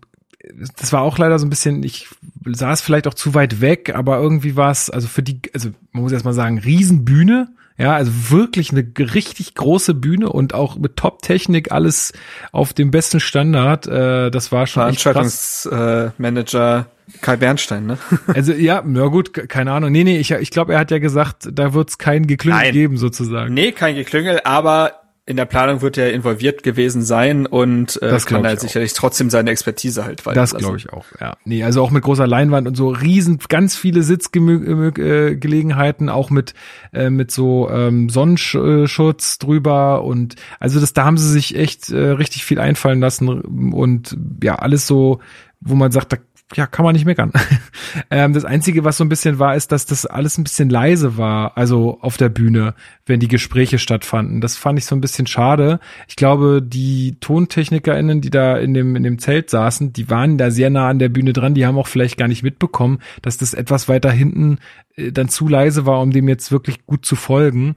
[0.77, 1.83] das war auch leider so ein bisschen.
[1.83, 2.09] Ich
[2.45, 6.03] saß vielleicht auch zu weit weg, aber irgendwie war es, also für die, also man
[6.03, 7.49] muss erst mal sagen, Riesenbühne.
[7.77, 12.13] Ja, also wirklich eine richtig große Bühne und auch mit Top-Technik, alles
[12.51, 13.87] auf dem besten Standard.
[13.87, 14.81] Äh, das war schon.
[14.83, 16.87] Veranstaltungsmanager
[17.21, 17.97] Kai Bernstein, ne?
[18.33, 19.91] Also ja, na gut, ke- keine Ahnung.
[19.91, 22.73] Nee, nee, ich, ich glaube, er hat ja gesagt, da wird es kein Geklüngel Nein.
[22.73, 23.53] geben sozusagen.
[23.53, 24.93] nee, kein Geklüngel, aber
[25.25, 28.97] in der Planung wird er involviert gewesen sein und äh, das kann er sicherlich auch.
[28.97, 30.41] trotzdem seine Expertise halt weiter.
[30.41, 31.37] Das glaube ich auch, ja.
[31.45, 36.53] Nee, also auch mit großer Leinwand und so riesen, ganz viele Sitzgelegenheiten, auch mit,
[36.91, 42.09] äh, mit so ähm, Sonnenschutz drüber und also das, da haben sie sich echt äh,
[42.09, 45.21] richtig viel einfallen lassen und ja, alles so,
[45.61, 46.17] wo man sagt, da
[46.55, 47.31] ja, kann man nicht meckern.
[48.11, 51.17] ähm, das Einzige, was so ein bisschen war, ist, dass das alles ein bisschen leise
[51.17, 54.41] war, also auf der Bühne, wenn die Gespräche stattfanden.
[54.41, 55.79] Das fand ich so ein bisschen schade.
[56.07, 60.51] Ich glaube, die TontechnikerInnen, die da in dem, in dem Zelt saßen, die waren da
[60.51, 63.53] sehr nah an der Bühne dran, die haben auch vielleicht gar nicht mitbekommen, dass das
[63.53, 64.59] etwas weiter hinten
[64.95, 67.75] äh, dann zu leise war, um dem jetzt wirklich gut zu folgen.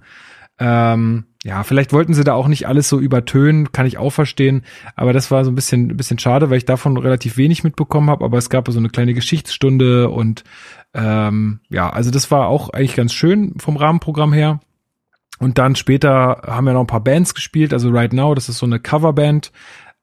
[0.59, 4.64] Ähm, ja, vielleicht wollten sie da auch nicht alles so übertönen, kann ich auch verstehen.
[4.96, 8.11] Aber das war so ein bisschen, ein bisschen schade, weil ich davon relativ wenig mitbekommen
[8.11, 8.24] habe.
[8.24, 10.42] Aber es gab so eine kleine Geschichtsstunde und
[10.92, 14.59] ähm, ja, also das war auch eigentlich ganz schön vom Rahmenprogramm her.
[15.38, 17.72] Und dann später haben wir noch ein paar Bands gespielt.
[17.72, 19.52] Also Right Now, das ist so eine Coverband.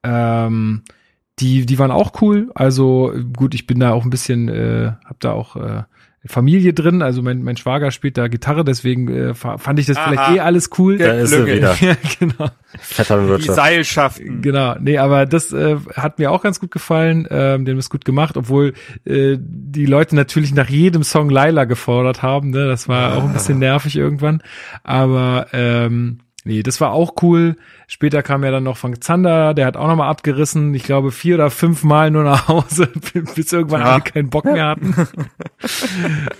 [0.03, 0.83] Ähm,
[1.39, 2.51] die, die waren auch cool.
[2.55, 5.83] Also gut, ich bin da auch ein bisschen, äh, hab da auch äh,
[6.25, 10.07] Familie drin, also mein, mein Schwager spielt da Gitarre, deswegen äh, fand ich das Aha.
[10.07, 10.97] vielleicht eh alles cool.
[10.97, 11.75] Da ist er wieder.
[11.81, 12.49] ja, genau.
[13.37, 14.41] Die Seilschaften.
[14.41, 18.05] Genau, nee, aber das äh, hat mir auch ganz gut gefallen, ähm, dem ist gut
[18.05, 18.73] gemacht, obwohl
[19.05, 22.67] äh, die Leute natürlich nach jedem Song Laila gefordert haben, ne?
[22.67, 24.41] das war auch ein bisschen nervig irgendwann,
[24.83, 27.55] aber ähm, Nee, das war auch cool.
[27.87, 30.73] Später kam ja dann noch von Zander, der hat auch nochmal abgerissen.
[30.73, 32.89] Ich glaube vier oder fünf Mal nur nach Hause,
[33.35, 33.93] bis irgendwann ja.
[33.93, 34.95] alle keinen Bock mehr hatten.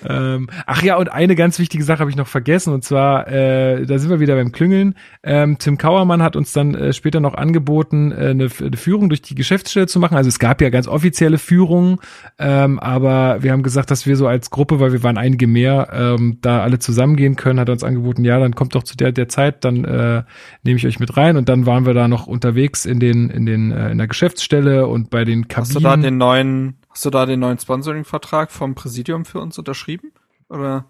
[0.07, 2.73] ähm, ach ja, und eine ganz wichtige Sache habe ich noch vergessen.
[2.73, 4.95] Und zwar, äh, da sind wir wieder beim Klüngeln.
[5.23, 9.21] Ähm, Tim Kauermann hat uns dann äh, später noch angeboten, äh, eine, eine, Führung durch
[9.21, 10.17] die Geschäftsstelle zu machen.
[10.17, 11.99] Also es gab ja ganz offizielle Führungen,
[12.39, 15.89] ähm, aber wir haben gesagt, dass wir so als Gruppe, weil wir waren einige mehr,
[15.93, 19.11] ähm, da alle zusammengehen können, hat er uns angeboten, ja, dann kommt doch zu der,
[19.11, 20.23] der Zeit, dann äh,
[20.63, 23.45] nehme ich euch mit rein und dann waren wir da noch unterwegs in den in
[23.45, 25.67] den äh, in der Geschäftsstelle und bei den Kabinen.
[25.67, 29.39] Hast du da den neuen hast du da den neuen Sponsoring Vertrag vom Präsidium für
[29.39, 30.11] uns unterschrieben
[30.49, 30.85] oder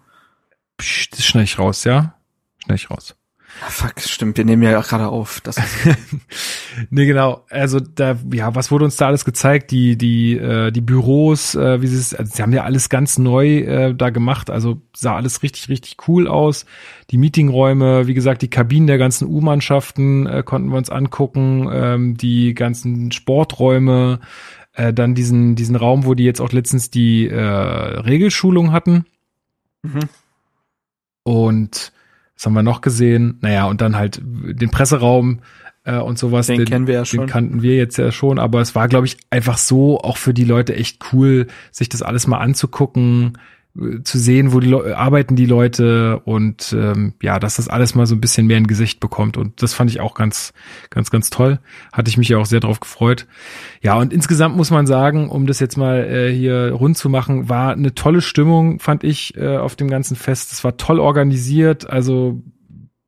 [0.76, 2.14] Psst, das schneide ich raus, ja?
[2.58, 3.16] Schneide ich raus.
[3.60, 5.40] Ja, fuck, stimmt, wir nehmen ja gerade auf.
[5.40, 5.56] Das
[6.90, 7.44] nee, genau.
[7.50, 9.70] Also da, ja, was wurde uns da alles gezeigt?
[9.70, 13.16] Die, die, äh, die Büros, äh, wie sie es, also sie haben ja alles ganz
[13.16, 14.50] neu äh, da gemacht.
[14.50, 16.66] Also sah alles richtig, richtig cool aus.
[17.10, 21.68] Die Meetingräume, wie gesagt, die Kabinen der ganzen U-Mannschaften äh, konnten wir uns angucken.
[21.72, 24.18] Ähm, die ganzen Sporträume,
[24.72, 29.06] äh, dann diesen, diesen Raum, wo die jetzt auch letztens die äh, Regelschulung hatten.
[29.82, 30.08] Mhm.
[31.22, 31.92] Und
[32.36, 33.38] was haben wir noch gesehen?
[33.40, 35.40] Naja, und dann halt den Presseraum
[35.84, 36.46] äh, und sowas.
[36.46, 37.20] Den, den kennen wir ja schon.
[37.20, 40.34] Den kannten wir jetzt ja schon, aber es war, glaube ich, einfach so auch für
[40.34, 43.38] die Leute echt cool, sich das alles mal anzugucken,
[44.04, 48.06] zu sehen, wo die Le arbeiten die Leute und ähm, ja, dass das alles mal
[48.06, 50.52] so ein bisschen mehr ein Gesicht bekommt und das fand ich auch ganz,
[50.90, 51.58] ganz, ganz toll.
[51.92, 53.26] Hatte ich mich ja auch sehr drauf gefreut.
[53.82, 57.48] Ja, und insgesamt muss man sagen, um das jetzt mal äh, hier rund zu machen,
[57.48, 60.52] war eine tolle Stimmung, fand ich, äh, auf dem ganzen Fest.
[60.52, 62.42] Es war toll organisiert, also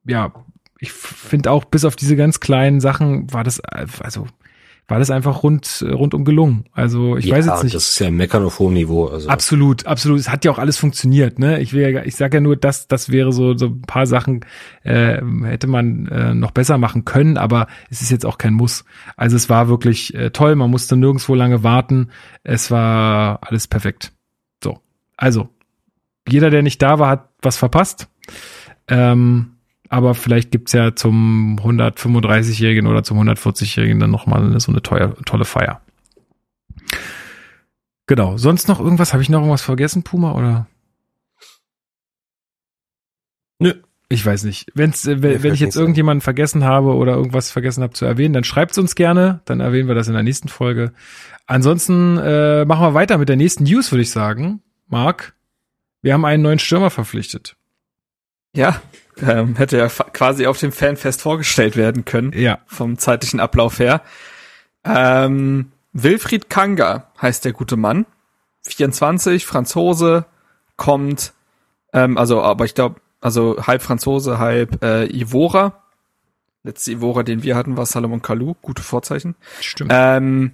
[0.05, 0.33] ja,
[0.81, 4.27] ich finde auch bis auf diese ganz kleinen Sachen war das, äh, also
[4.89, 6.65] war das einfach rund rundum gelungen.
[6.73, 7.75] Also ich ja, weiß jetzt nicht.
[7.75, 9.07] Das ist ja Meckern auf hohem Niveau.
[9.07, 9.29] Also.
[9.29, 10.21] Absolut, absolut.
[10.21, 11.39] Es hat ja auch alles funktioniert.
[11.39, 14.07] Ne, ich will ja, ich sage ja nur, dass das wäre so so ein paar
[14.07, 14.45] Sachen
[14.85, 18.85] äh, hätte man äh, noch besser machen können, aber es ist jetzt auch kein Muss.
[19.17, 20.55] Also es war wirklich äh, toll.
[20.55, 22.11] Man musste nirgendwo lange warten.
[22.45, 24.13] Es war alles perfekt.
[24.63, 24.79] So,
[25.17, 25.49] also
[26.29, 28.09] jeder, der nicht da war, hat was verpasst.
[28.89, 29.56] Ähm,
[29.89, 35.45] aber vielleicht gibt's ja zum 135-Jährigen oder zum 140-Jährigen dann nochmal so eine teuer, tolle
[35.45, 35.81] Feier.
[38.07, 38.37] Genau.
[38.37, 39.13] Sonst noch irgendwas?
[39.13, 40.67] Habe ich noch irgendwas vergessen, Puma, oder?
[43.59, 43.75] Nö.
[44.09, 44.71] Ich weiß nicht.
[44.75, 48.35] Wenn's, äh, wenn, wenn ich jetzt irgendjemanden vergessen habe oder irgendwas vergessen habe zu erwähnen,
[48.35, 49.41] dann schreibt's uns gerne.
[49.47, 50.93] Dann erwähnen wir das in der nächsten Folge.
[51.47, 54.63] Ansonsten äh, machen wir weiter mit der nächsten News, würde ich sagen.
[54.87, 55.35] Marc,
[56.03, 57.57] wir haben einen neuen Stürmer verpflichtet.
[58.55, 58.81] Ja,
[59.23, 62.33] ähm, hätte ja quasi auf dem Fanfest vorgestellt werden können.
[62.35, 62.59] Ja.
[62.67, 64.03] Vom zeitlichen Ablauf her.
[64.85, 68.07] Ähm, Wilfried Kanga heißt der gute Mann.
[68.67, 70.27] 24, Franzose,
[70.77, 71.33] kommt,
[71.93, 75.83] ähm, also, aber ich glaube, also halb Franzose, halb äh, Ivora.
[76.63, 79.37] Letzte Ivora, den wir hatten, war Salomon Kalou, gute Vorzeichen.
[79.61, 79.91] Stimmt.
[79.95, 80.53] Ähm,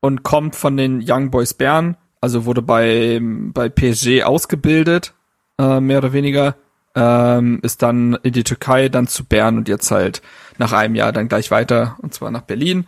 [0.00, 5.14] und kommt von den Young Boys Bern, also wurde bei, bei PSG ausgebildet,
[5.58, 6.54] äh, mehr oder weniger
[6.98, 10.20] ähm, ist dann in die Türkei, dann zu Bern und jetzt halt
[10.58, 12.86] nach einem Jahr dann gleich weiter und zwar nach Berlin.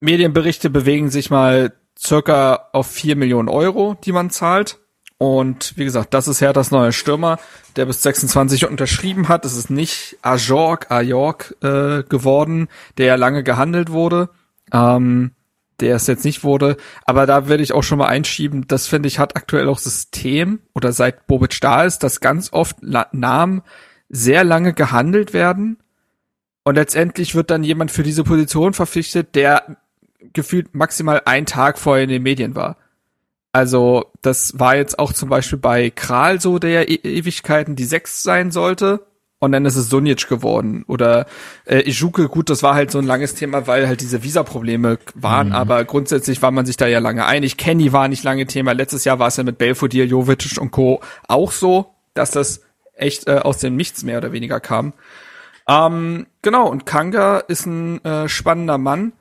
[0.00, 4.78] Medienberichte bewegen sich mal circa auf vier Millionen Euro, die man zahlt.
[5.18, 7.38] Und wie gesagt, das ist Herthas neuer Stürmer,
[7.76, 9.44] der bis 26 unterschrieben hat.
[9.44, 14.30] Es ist nicht Ajork, Ajork äh, geworden, der ja lange gehandelt wurde.
[14.72, 15.32] Ähm,
[15.80, 16.76] der es jetzt nicht wurde.
[17.04, 20.60] Aber da werde ich auch schon mal einschieben, das finde ich hat aktuell auch System
[20.74, 23.62] oder seit Bobic da ist, dass ganz oft Namen
[24.08, 25.78] sehr lange gehandelt werden
[26.64, 29.76] und letztendlich wird dann jemand für diese Position verpflichtet, der
[30.32, 32.76] gefühlt maximal einen Tag vorher in den Medien war.
[33.52, 38.22] Also das war jetzt auch zum Beispiel bei Kral so, der e Ewigkeiten die Sechs
[38.22, 39.06] sein sollte.
[39.42, 40.84] Und dann ist es Sunic geworden.
[40.86, 41.26] Oder
[41.64, 45.48] äh, Ijuke, gut, das war halt so ein langes Thema, weil halt diese Visa-Probleme waren.
[45.48, 45.54] Mhm.
[45.54, 47.56] Aber grundsätzlich war man sich da ja lange einig.
[47.56, 48.72] Kenny war nicht lange Thema.
[48.72, 51.00] Letztes Jahr war es ja mit Belfodil, Jovic und Co.
[51.26, 52.60] auch so, dass das
[52.94, 54.92] echt äh, aus dem Nichts mehr oder weniger kam.
[55.66, 59.12] Ähm, genau, und Kanga ist ein äh, spannender Mann,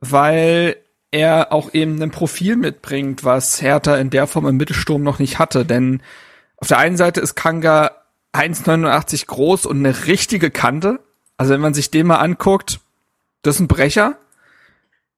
[0.00, 0.76] weil
[1.10, 5.38] er auch eben ein Profil mitbringt, was Hertha in der Form im Mittelsturm noch nicht
[5.38, 5.66] hatte.
[5.66, 6.00] Denn
[6.56, 7.90] auf der einen Seite ist Kanga
[8.32, 11.00] 1,89 groß und eine richtige Kante.
[11.36, 12.80] Also wenn man sich den mal anguckt,
[13.42, 14.16] das ist ein Brecher.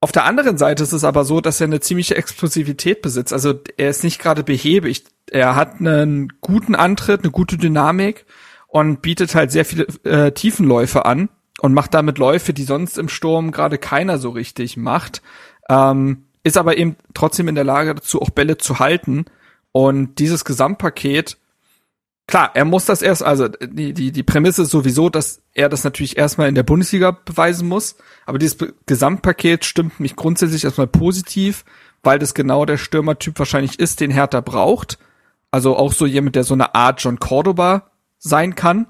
[0.00, 3.32] Auf der anderen Seite ist es aber so, dass er eine ziemliche Explosivität besitzt.
[3.32, 5.04] Also er ist nicht gerade behäbig.
[5.30, 8.24] Er hat einen guten Antritt, eine gute Dynamik
[8.68, 11.28] und bietet halt sehr viele äh, Tiefenläufe an
[11.60, 15.20] und macht damit Läufe, die sonst im Sturm gerade keiner so richtig macht.
[15.68, 19.26] Ähm, ist aber eben trotzdem in der Lage dazu, auch Bälle zu halten.
[19.72, 21.36] Und dieses Gesamtpaket
[22.26, 25.84] klar, er muss das erst, also die, die, die Prämisse ist sowieso, dass er das
[25.84, 27.96] natürlich erstmal in der Bundesliga beweisen muss.
[28.26, 31.64] Aber dieses Gesamtpaket stimmt mich grundsätzlich erstmal positiv,
[32.02, 34.98] weil das genau der Stürmertyp wahrscheinlich ist, den Hertha braucht.
[35.50, 38.86] Also auch so jemand, der so eine Art John Cordoba sein kann.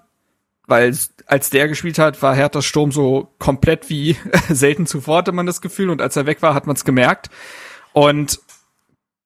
[0.67, 4.17] Weil als der gespielt hat, war Herthas Sturm so komplett wie
[4.49, 5.91] selten zuvor, hatte man das Gefühl.
[5.91, 7.31] Und als er weg war, hat man es gemerkt.
[7.93, 8.41] Und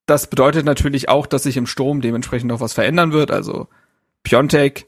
[0.07, 3.31] das bedeutet natürlich auch, dass sich im Sturm dementsprechend auch was verändern wird.
[3.31, 3.69] Also
[4.25, 4.87] Piontek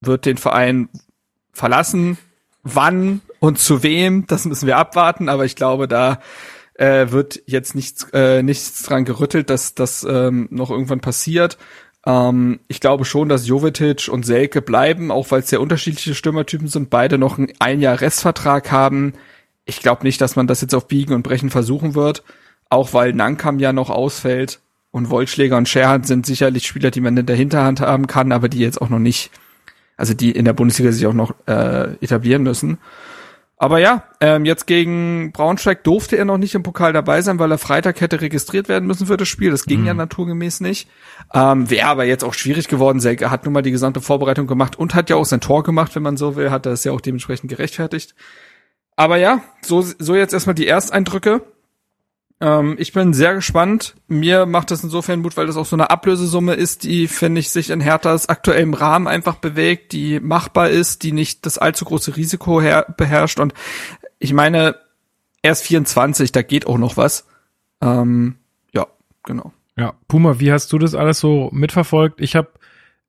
[0.00, 0.88] wird den Verein
[1.52, 2.18] verlassen.
[2.62, 6.20] Wann und zu wem, das müssen wir abwarten, aber ich glaube, da
[6.74, 11.58] äh, wird jetzt nichts, äh, nichts dran gerüttelt, dass das ähm, noch irgendwann passiert.
[12.06, 16.68] Ähm, ich glaube schon, dass Jovetic und Selke bleiben, auch weil es sehr unterschiedliche Stürmertypen
[16.68, 19.14] sind, beide noch einen ein Jahr Restvertrag haben.
[19.64, 22.22] Ich glaube nicht, dass man das jetzt auf Biegen und Brechen versuchen wird,
[22.68, 24.60] auch weil Nankam ja noch ausfällt.
[24.94, 28.48] Und Wollschläger und Scherhand sind sicherlich Spieler, die man in der Hinterhand haben kann, aber
[28.48, 29.32] die jetzt auch noch nicht,
[29.96, 32.78] also die in der Bundesliga sich auch noch äh, etablieren müssen.
[33.56, 37.50] Aber ja, ähm, jetzt gegen Braunschweig durfte er noch nicht im Pokal dabei sein, weil
[37.50, 39.50] er Freitag hätte registriert werden müssen für das Spiel.
[39.50, 39.86] Das ging mhm.
[39.86, 40.88] ja naturgemäß nicht.
[41.32, 43.00] Ähm, Wäre aber jetzt auch schwierig geworden.
[43.00, 45.96] Selke hat nun mal die gesamte Vorbereitung gemacht und hat ja auch sein Tor gemacht,
[45.96, 48.14] wenn man so will, hat er es ja auch dementsprechend gerechtfertigt.
[48.94, 51.42] Aber ja, so, so jetzt erstmal die Ersteindrücke.
[52.40, 53.94] Ähm, ich bin sehr gespannt.
[54.08, 57.50] Mir macht das insofern Mut, weil das auch so eine Ablösesumme ist, die, finde ich,
[57.50, 62.16] sich in Herthas aktuellem Rahmen einfach bewegt, die machbar ist, die nicht das allzu große
[62.16, 62.60] Risiko
[62.96, 63.40] beherrscht.
[63.40, 63.54] Und
[64.18, 64.76] ich meine,
[65.42, 67.26] er ist 24, da geht auch noch was.
[67.80, 68.36] Ähm,
[68.72, 68.86] ja,
[69.22, 69.52] genau.
[69.76, 72.20] Ja, Puma, wie hast du das alles so mitverfolgt?
[72.20, 72.48] Ich habe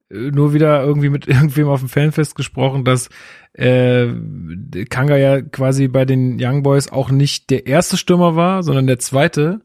[0.09, 3.09] nur wieder irgendwie mit irgendwem auf dem Fanfest gesprochen, dass
[3.53, 4.07] äh,
[4.89, 8.99] Kanga ja quasi bei den Young Boys auch nicht der erste Stürmer war, sondern der
[8.99, 9.61] zweite.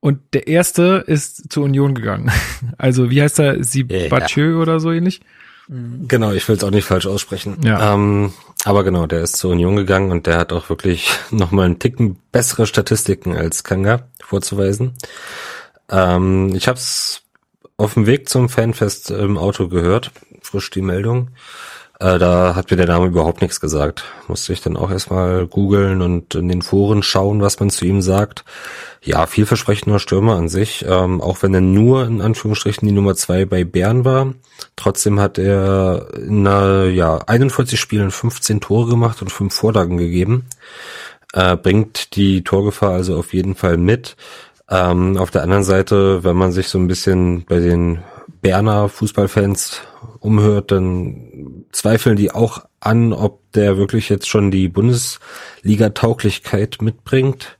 [0.00, 2.30] Und der erste ist zur Union gegangen.
[2.76, 3.64] Also wie heißt er?
[3.64, 4.58] Sibachö ja.
[4.58, 5.20] oder so ähnlich?
[5.68, 7.58] Genau, ich will es auch nicht falsch aussprechen.
[7.62, 7.94] Ja.
[7.94, 8.32] Ähm,
[8.64, 12.18] aber genau, der ist zur Union gegangen und der hat auch wirklich nochmal einen Ticken
[12.32, 14.94] bessere Statistiken als Kanga vorzuweisen.
[15.90, 17.22] Ähm, ich habe es
[17.78, 20.10] auf dem Weg zum Fanfest im Auto gehört,
[20.42, 21.28] frisch die Meldung.
[22.00, 24.04] Äh, da hat mir der Name überhaupt nichts gesagt.
[24.26, 28.02] Musste ich dann auch erstmal googeln und in den Foren schauen, was man zu ihm
[28.02, 28.44] sagt.
[29.02, 33.44] Ja, vielversprechender Stürmer an sich, ähm, auch wenn er nur in Anführungsstrichen die Nummer zwei
[33.44, 34.34] bei Bern war.
[34.74, 40.46] Trotzdem hat er in einer, ja, 41 Spielen 15 Tore gemacht und 5 Vorlagen gegeben.
[41.32, 44.16] Äh, bringt die Torgefahr also auf jeden Fall mit.
[44.70, 48.02] Ähm, auf der anderen Seite, wenn man sich so ein bisschen bei den
[48.42, 49.80] Berner Fußballfans
[50.20, 57.58] umhört, dann zweifeln die auch an, ob der wirklich jetzt schon die Bundesliga-Tauglichkeit mitbringt.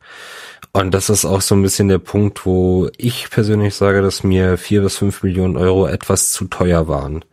[0.72, 4.58] Und das ist auch so ein bisschen der Punkt, wo ich persönlich sage, dass mir
[4.58, 7.24] vier bis fünf Millionen Euro etwas zu teuer waren.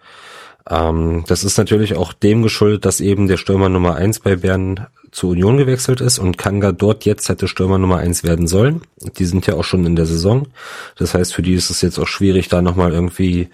[0.70, 4.88] Ähm, das ist natürlich auch dem geschuldet, dass eben der Stürmer Nummer eins bei Bern
[5.16, 8.82] zur Union gewechselt ist und Kanga dort jetzt hätte Stürmer Nummer eins werden sollen.
[9.18, 10.50] Die sind ja auch schon in der Saison.
[10.98, 13.48] Das heißt, für die ist es jetzt auch schwierig, da nochmal irgendwie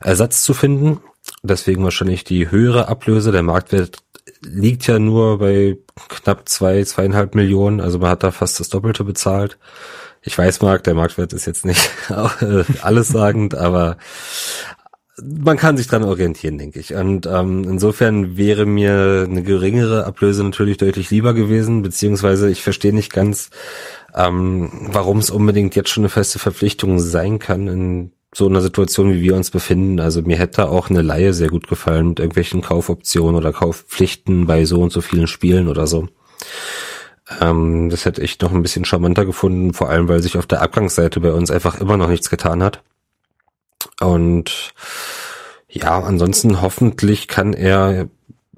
[0.00, 1.00] Ersatz zu finden.
[1.42, 3.32] Deswegen wahrscheinlich die höhere Ablöse.
[3.32, 3.96] Der Marktwert
[4.42, 5.78] liegt ja nur bei
[6.10, 7.80] knapp zwei, zweieinhalb Millionen.
[7.80, 9.56] Also man hat da fast das Doppelte bezahlt.
[10.20, 11.88] Ich weiß, Marc, der Marktwert ist jetzt nicht
[12.82, 13.96] allessagend, aber
[15.22, 16.94] man kann sich dran orientieren, denke ich.
[16.94, 22.94] Und ähm, insofern wäre mir eine geringere Ablöse natürlich deutlich lieber gewesen, beziehungsweise ich verstehe
[22.94, 23.50] nicht ganz,
[24.14, 29.14] ähm, warum es unbedingt jetzt schon eine feste Verpflichtung sein kann in so einer Situation,
[29.14, 30.00] wie wir uns befinden.
[30.00, 34.66] Also mir hätte auch eine Laie sehr gut gefallen mit irgendwelchen Kaufoptionen oder Kaufpflichten bei
[34.66, 36.08] so und so vielen Spielen oder so.
[37.40, 40.60] Ähm, das hätte ich noch ein bisschen charmanter gefunden, vor allem weil sich auf der
[40.60, 42.82] Abgangsseite bei uns einfach immer noch nichts getan hat.
[44.00, 44.74] Und
[45.68, 48.08] ja, ansonsten hoffentlich kann er,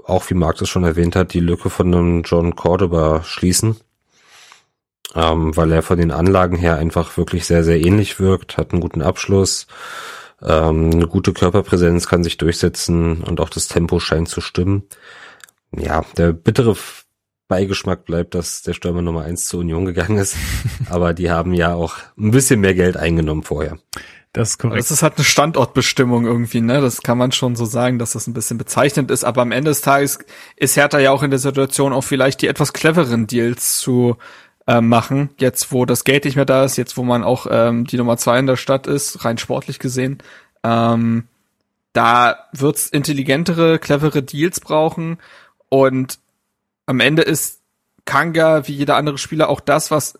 [0.04, 3.76] auch wie Marc das schon erwähnt hat, die Lücke von einem John Cordoba schließen.
[5.14, 8.82] Ähm, weil er von den Anlagen her einfach wirklich sehr, sehr ähnlich wirkt, hat einen
[8.82, 9.66] guten Abschluss,
[10.42, 14.84] ähm, eine gute Körperpräsenz kann sich durchsetzen und auch das Tempo scheint zu stimmen.
[15.76, 16.76] Ja, der bittere
[17.48, 20.36] Beigeschmack bleibt, dass der Stürmer Nummer eins zur Union gegangen ist.
[20.90, 23.78] Aber die haben ja auch ein bisschen mehr Geld eingenommen vorher.
[24.32, 24.78] Das ist korrekt.
[24.78, 26.80] Das ist halt eine Standortbestimmung irgendwie, ne?
[26.80, 29.24] Das kann man schon so sagen, dass das ein bisschen bezeichnend ist.
[29.24, 30.18] Aber am Ende des Tages
[30.56, 34.16] ist Hertha ja auch in der Situation, auch vielleicht die etwas cleveren Deals zu
[34.66, 35.30] äh, machen.
[35.38, 38.18] Jetzt, wo das Geld nicht mehr da ist, jetzt, wo man auch ähm, die Nummer
[38.18, 40.18] zwei in der Stadt ist, rein sportlich gesehen.
[40.62, 41.24] Ähm,
[41.94, 45.18] da wird's intelligentere, clevere Deals brauchen.
[45.70, 46.18] Und
[46.86, 47.60] am Ende ist
[48.04, 50.18] Kanga, wie jeder andere Spieler, auch das, was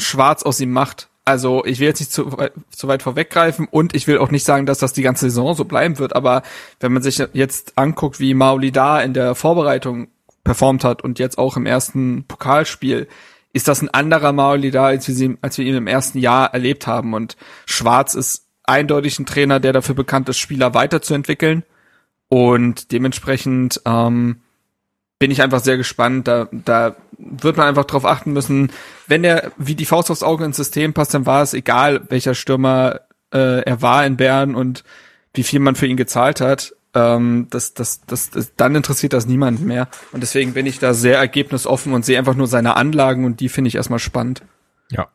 [0.00, 1.08] Schwarz aus ihm macht.
[1.26, 2.34] Also ich will jetzt nicht zu,
[2.70, 5.64] zu weit vorweggreifen und ich will auch nicht sagen, dass das die ganze Saison so
[5.64, 6.42] bleiben wird, aber
[6.78, 10.06] wenn man sich jetzt anguckt, wie Mauli da in der Vorbereitung
[10.44, 13.08] performt hat und jetzt auch im ersten Pokalspiel,
[13.52, 16.54] ist das ein anderer Mauli da, als wir, sie, als wir ihn im ersten Jahr
[16.54, 17.12] erlebt haben.
[17.12, 21.64] Und Schwarz ist eindeutig ein Trainer, der dafür bekannt ist, Spieler weiterzuentwickeln.
[22.28, 24.42] Und dementsprechend ähm,
[25.18, 26.28] bin ich einfach sehr gespannt.
[26.28, 28.70] Da, da wird man einfach drauf achten müssen,
[29.06, 32.34] wenn er wie die Faust aufs Auge ins System passt, dann war es egal, welcher
[32.34, 33.00] Stürmer
[33.32, 34.84] äh, er war in Bern und
[35.34, 36.74] wie viel man für ihn gezahlt hat.
[36.94, 39.88] Ähm, das, das, das, das, dann interessiert das niemand mehr.
[40.12, 43.48] Und deswegen bin ich da sehr ergebnisoffen und sehe einfach nur seine Anlagen und die
[43.48, 44.42] finde ich erstmal spannend.
[44.90, 45.08] Ja.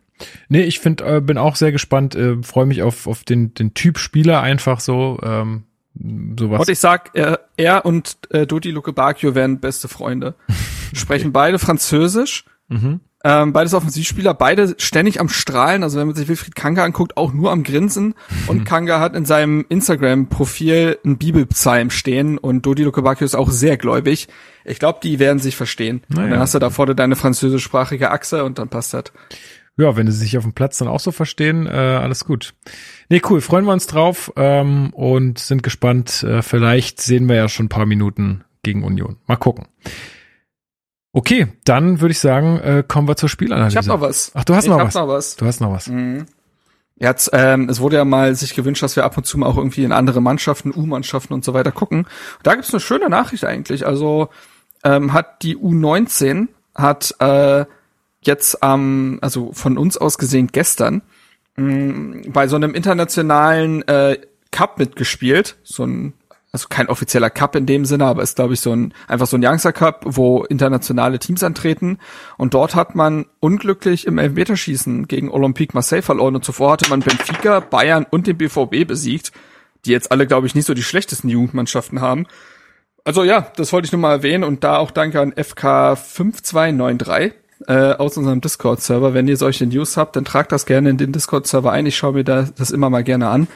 [0.49, 3.74] Nee, ich finde, äh, bin auch sehr gespannt, äh, freue mich auf, auf den, den
[3.74, 5.20] Typ Spieler einfach so.
[5.24, 5.64] Ähm,
[5.94, 6.62] sowas.
[6.62, 10.36] Und ich sag, er, er und äh, Dodi Luke Bacchio werden beste Freunde.
[10.94, 11.34] Sprechen okay.
[11.34, 12.46] beide Französisch.
[12.68, 13.02] Mhm.
[13.24, 15.84] Ähm, beides Offensivspieler, beide ständig am Strahlen.
[15.84, 18.16] Also wenn man sich Wilfried Kanga anguckt, auch nur am Grinsen.
[18.48, 18.64] Und mhm.
[18.64, 24.28] Kanga hat in seinem Instagram-Profil ein Bibelpsalm stehen und Dodi Lukebakio ist auch sehr gläubig.
[24.66, 26.02] Ich glaube, die werden sich verstehen.
[26.08, 26.24] Naja.
[26.24, 29.06] Und dann hast du da vorne deine französischsprachige Achse und dann passt das.
[29.78, 32.54] Ja, wenn sie sich auf dem Platz dann auch so verstehen, äh, alles gut.
[33.12, 36.24] Nee, cool, freuen wir uns drauf ähm, und sind gespannt.
[36.24, 39.18] Äh, vielleicht sehen wir ja schon ein paar Minuten gegen Union.
[39.28, 39.68] Mal gucken.
[41.12, 43.74] Okay, dann würde ich sagen, äh, kommen wir zur Spielanalyse.
[43.74, 44.32] Ich habe noch was.
[44.34, 44.95] Ach, du hast ich noch was.
[44.95, 45.36] noch was.
[45.36, 45.88] Du hast noch was.
[45.88, 46.26] Mhm.
[46.95, 49.57] Jetzt, ähm, es wurde ja mal sich gewünscht, dass wir ab und zu mal auch
[49.57, 52.07] irgendwie in andere Mannschaften, U-Mannschaften und so weiter gucken.
[52.43, 53.86] Da gibt's eine schöne Nachricht eigentlich.
[53.86, 54.30] Also
[54.86, 57.66] ähm, hat die U19 hat äh,
[58.22, 61.01] jetzt ähm, also von uns aus gesehen gestern
[61.62, 64.18] mh, bei so einem internationalen äh,
[64.51, 66.14] Cup mitgespielt, so ein
[66.53, 69.38] also kein offizieller Cup in dem Sinne, aber ist glaube ich so ein einfach so
[69.38, 71.97] ein Youngster Cup, wo internationale Teams antreten.
[72.38, 76.36] Und dort hat man unglücklich im Elfmeterschießen gegen Olympique Marseille verloren.
[76.36, 79.32] Und zuvor hatte man Benfica, Bayern und den BVB besiegt,
[79.86, 82.28] die jetzt alle glaube ich nicht so die schlechtesten Jugendmannschaften haben.
[83.05, 84.43] Also ja, das wollte ich nur mal erwähnen.
[84.43, 87.34] Und da auch danke an FK 5293
[87.68, 89.14] äh, aus unserem Discord-Server.
[89.14, 91.86] Wenn ihr solche News habt, dann tragt das gerne in den Discord-Server ein.
[91.86, 93.47] Ich schaue mir da das immer mal gerne an.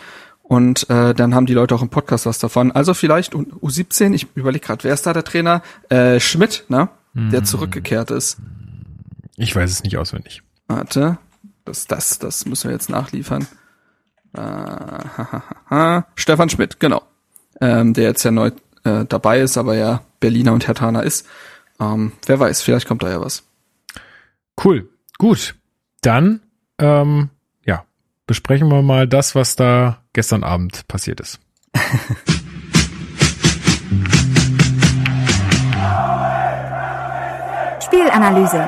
[0.44, 2.72] Und äh, dann haben die Leute auch im Podcast was davon.
[2.72, 5.64] Also vielleicht U17, ich überlege gerade, wer ist da der Trainer?
[5.90, 6.90] Äh, Schmidt, ne?
[7.16, 7.46] Der hm.
[7.46, 8.38] zurückgekehrt ist.
[9.38, 10.44] Ich weiß es nicht auswendig.
[10.68, 11.18] Warte,
[11.64, 13.48] das, das, das müssen wir jetzt nachliefern.
[14.34, 16.08] Äh, ha, ha, ha.
[16.16, 17.02] Stefan Schmidt, genau.
[17.62, 18.52] Ähm, der jetzt ja neu
[18.84, 21.26] äh, dabei ist, aber ja Berliner und Hertaner ist.
[21.80, 23.44] Ähm, wer weiß, vielleicht kommt da ja was.
[24.64, 24.90] Cool.
[25.18, 25.56] Gut.
[26.02, 26.42] Dann,
[26.80, 27.30] ähm,
[27.66, 27.86] ja,
[28.28, 31.40] besprechen wir mal das, was da gestern Abend passiert ist.
[37.82, 38.68] Spielanalyse.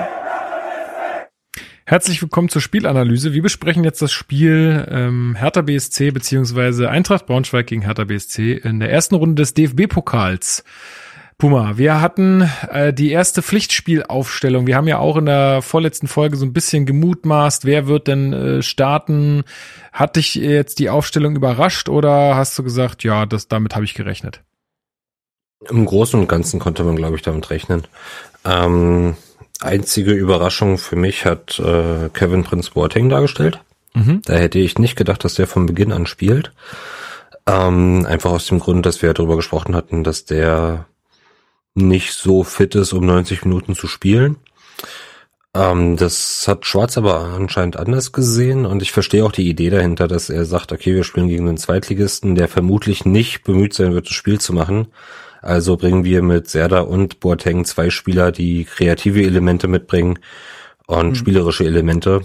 [1.85, 3.33] Herzlich willkommen zur Spielanalyse.
[3.33, 8.81] Wir besprechen jetzt das Spiel ähm, Hertha BSC beziehungsweise Eintracht Braunschweig gegen Hertha BSC in
[8.81, 10.65] der ersten Runde des DFB-Pokals.
[11.39, 14.65] Puma, wir hatten äh, die erste Pflichtspielaufstellung.
[14.65, 18.33] Wir haben ja auch in der vorletzten Folge so ein bisschen gemutmaßt, wer wird denn
[18.33, 19.43] äh, starten.
[19.93, 23.93] Hat dich jetzt die Aufstellung überrascht oder hast du gesagt, ja, das damit habe ich
[23.93, 24.41] gerechnet?
[25.69, 27.83] Im Großen und Ganzen konnte man, glaube ich, damit rechnen.
[28.43, 29.15] Ähm,
[29.61, 33.59] einzige Überraschung für mich hat äh, Kevin Prince Boateng dargestellt.
[33.93, 34.23] Mhm.
[34.25, 36.51] Da hätte ich nicht gedacht, dass der von Beginn an spielt.
[37.45, 40.87] Ähm, einfach aus dem Grund, dass wir darüber gesprochen hatten, dass der
[41.77, 44.37] nicht so fit ist, um 90 Minuten zu spielen.
[45.53, 50.07] Ähm, das hat Schwarz aber anscheinend anders gesehen und ich verstehe auch die Idee dahinter,
[50.07, 54.07] dass er sagt, okay, wir spielen gegen einen Zweitligisten, der vermutlich nicht bemüht sein wird,
[54.07, 54.87] das Spiel zu machen.
[55.41, 60.19] Also bringen wir mit Serda und Boateng zwei Spieler, die kreative Elemente mitbringen
[60.87, 61.15] und mhm.
[61.15, 62.21] spielerische Elemente,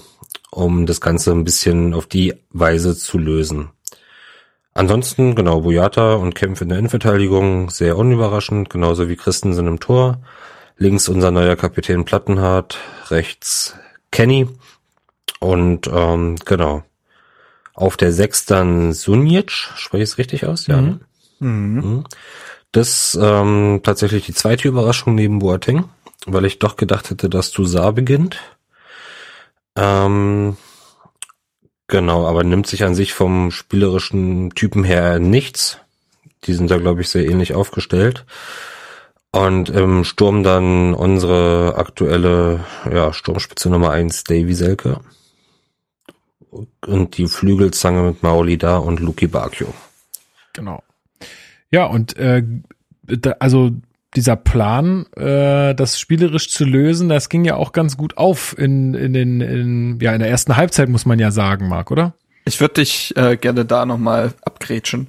[0.51, 3.71] um das Ganze ein bisschen auf die Weise zu lösen.
[4.75, 10.23] Ansonsten, genau, Boyata und Kempf in der Innenverteidigung, sehr unüberraschend, genauso wie Christensen im Tor.
[10.79, 12.79] Links unser neuer Kapitän Plattenhardt,
[13.11, 13.77] rechts
[14.11, 14.49] Kenny.
[15.41, 16.83] Und ähm, genau.
[17.75, 20.67] Auf der Sechs dann Sunic, spreche ich es richtig aus?
[20.67, 20.81] Ja.
[20.81, 20.87] Mhm.
[20.87, 21.01] Ne?
[21.41, 21.75] Mhm.
[21.75, 22.05] mhm.
[22.73, 25.91] Das ähm, tatsächlich die zweite Überraschung neben Boateng,
[26.25, 28.39] weil ich doch gedacht hätte, dass Toussaint beginnt.
[29.77, 30.57] Ähm,
[31.87, 35.79] genau, aber nimmt sich an sich vom spielerischen Typen her nichts.
[36.45, 38.25] Die sind da, glaube ich, sehr ähnlich aufgestellt.
[39.31, 45.01] Und im Sturm dann unsere aktuelle ja, Sturmspitze Nummer eins Davy Selke.
[46.51, 49.73] Und die Flügelzange mit Maoli da und Luki Bakio.
[50.53, 50.83] Genau.
[51.71, 52.43] Ja, und äh,
[53.05, 53.71] da, also
[54.15, 58.95] dieser Plan, äh, das spielerisch zu lösen, das ging ja auch ganz gut auf in,
[58.95, 62.15] in den, in, ja, in der ersten Halbzeit, muss man ja sagen, Marc, oder?
[62.45, 65.09] Ich würde dich äh, gerne da nochmal abgrätschen,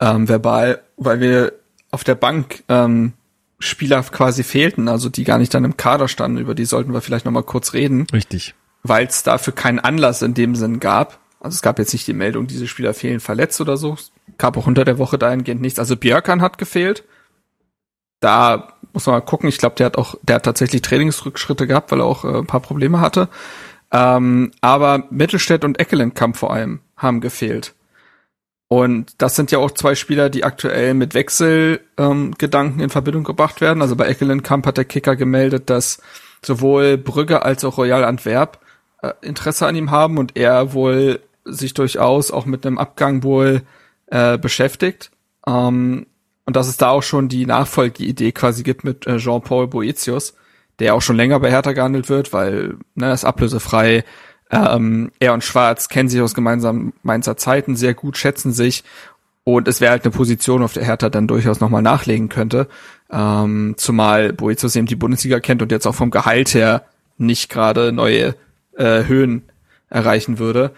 [0.00, 1.52] ähm, verbal, weil wir
[1.90, 3.12] auf der Bank ähm,
[3.60, 7.00] Spieler quasi fehlten, also die gar nicht dann im Kader standen, über die sollten wir
[7.00, 8.06] vielleicht nochmal kurz reden.
[8.12, 8.54] Richtig.
[8.82, 11.18] Weil es dafür keinen Anlass in dem Sinn gab.
[11.40, 13.94] Also es gab jetzt nicht die Meldung, diese Spieler fehlen verletzt oder so.
[13.94, 15.78] Es gab auch unter der Woche dahingehend nichts.
[15.78, 17.04] Also Björkan hat gefehlt.
[18.20, 19.48] Da muss man mal gucken.
[19.48, 22.46] Ich glaube, der hat auch, der hat tatsächlich Trainingsrückschritte gehabt, weil er auch äh, ein
[22.46, 23.28] paar Probleme hatte.
[23.92, 27.74] Ähm, aber Mittelstädt und Eckelenkamp vor allem haben gefehlt.
[28.68, 33.60] Und das sind ja auch zwei Spieler, die aktuell mit Wechselgedanken ähm, in Verbindung gebracht
[33.60, 33.82] werden.
[33.82, 36.00] Also bei Eckelenkamp hat der Kicker gemeldet, dass
[36.42, 38.58] sowohl Brügge als auch Royal Antwerp
[39.02, 43.62] äh, Interesse an ihm haben und er wohl sich durchaus auch mit einem Abgang wohl
[44.06, 45.10] äh, beschäftigt.
[45.46, 46.06] Ähm,
[46.46, 50.34] und dass es da auch schon die Nachfolgeidee quasi gibt mit äh, Jean-Paul Boetius,
[50.78, 54.04] der auch schon länger bei Hertha gehandelt wird, weil ne, ist ablösefrei.
[54.50, 58.84] Ähm, er und Schwarz kennen sich aus gemeinsamen Mainzer Zeiten sehr gut, schätzen sich
[59.44, 62.66] und es wäre halt eine Position, auf der Hertha dann durchaus nochmal nachlegen könnte.
[63.10, 66.84] Ähm, zumal Boetius eben die Bundesliga kennt und jetzt auch vom Gehalt her
[67.18, 68.34] nicht gerade neue
[68.76, 69.42] äh, Höhen
[69.90, 70.72] erreichen würde.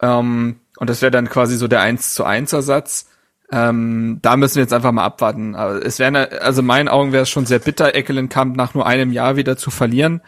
[0.00, 3.08] Ähm, und das wäre dann quasi so der 1 zu 1 Ersatz.
[3.52, 5.54] Ähm, da müssen wir jetzt einfach mal abwarten.
[5.54, 8.86] Aber es wäre, also in meinen Augen wäre es schon sehr bitter, Eckelenkamp nach nur
[8.86, 10.22] einem Jahr wieder zu verlieren,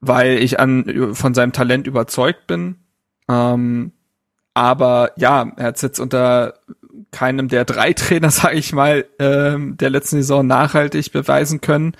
[0.00, 2.76] weil ich an von seinem Talent überzeugt bin.
[3.28, 3.92] Ähm,
[4.54, 6.54] aber ja, er hat jetzt unter
[7.12, 11.96] keinem der drei Trainer, sage ich mal, ähm, der letzten Saison nachhaltig beweisen können.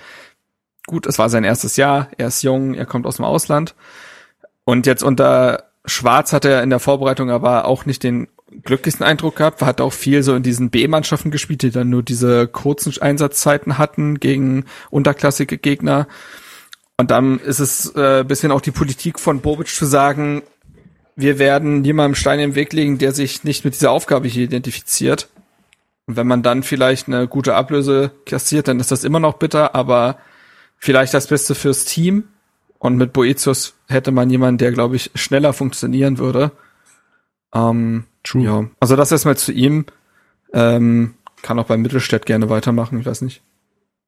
[0.87, 3.75] Gut, es war sein erstes Jahr, er ist jung, er kommt aus dem Ausland.
[4.65, 8.27] Und jetzt unter Schwarz hat er in der Vorbereitung aber auch nicht den
[8.63, 12.47] glücklichsten Eindruck gehabt, hat auch viel so in diesen B-Mannschaften gespielt, die dann nur diese
[12.47, 16.07] kurzen Einsatzzeiten hatten gegen unterklassige Gegner.
[16.97, 20.43] Und dann ist es äh, bisschen auch die Politik von Bobic zu sagen,
[21.15, 25.27] wir werden niemandem Stein im Weg legen, der sich nicht mit dieser Aufgabe hier identifiziert.
[26.07, 29.75] Und wenn man dann vielleicht eine gute Ablöse kassiert, dann ist das immer noch bitter,
[29.75, 30.17] aber
[30.77, 32.29] vielleicht das Beste fürs Team.
[32.79, 36.51] Und mit Boetius hätte man jemanden, der, glaube ich, schneller funktionieren würde.
[37.53, 38.43] Ähm, True.
[38.43, 39.85] Ja, also das erstmal zu ihm.
[40.53, 43.41] Ähm, kann auch beim Mittelstädt gerne weitermachen, ich weiß nicht.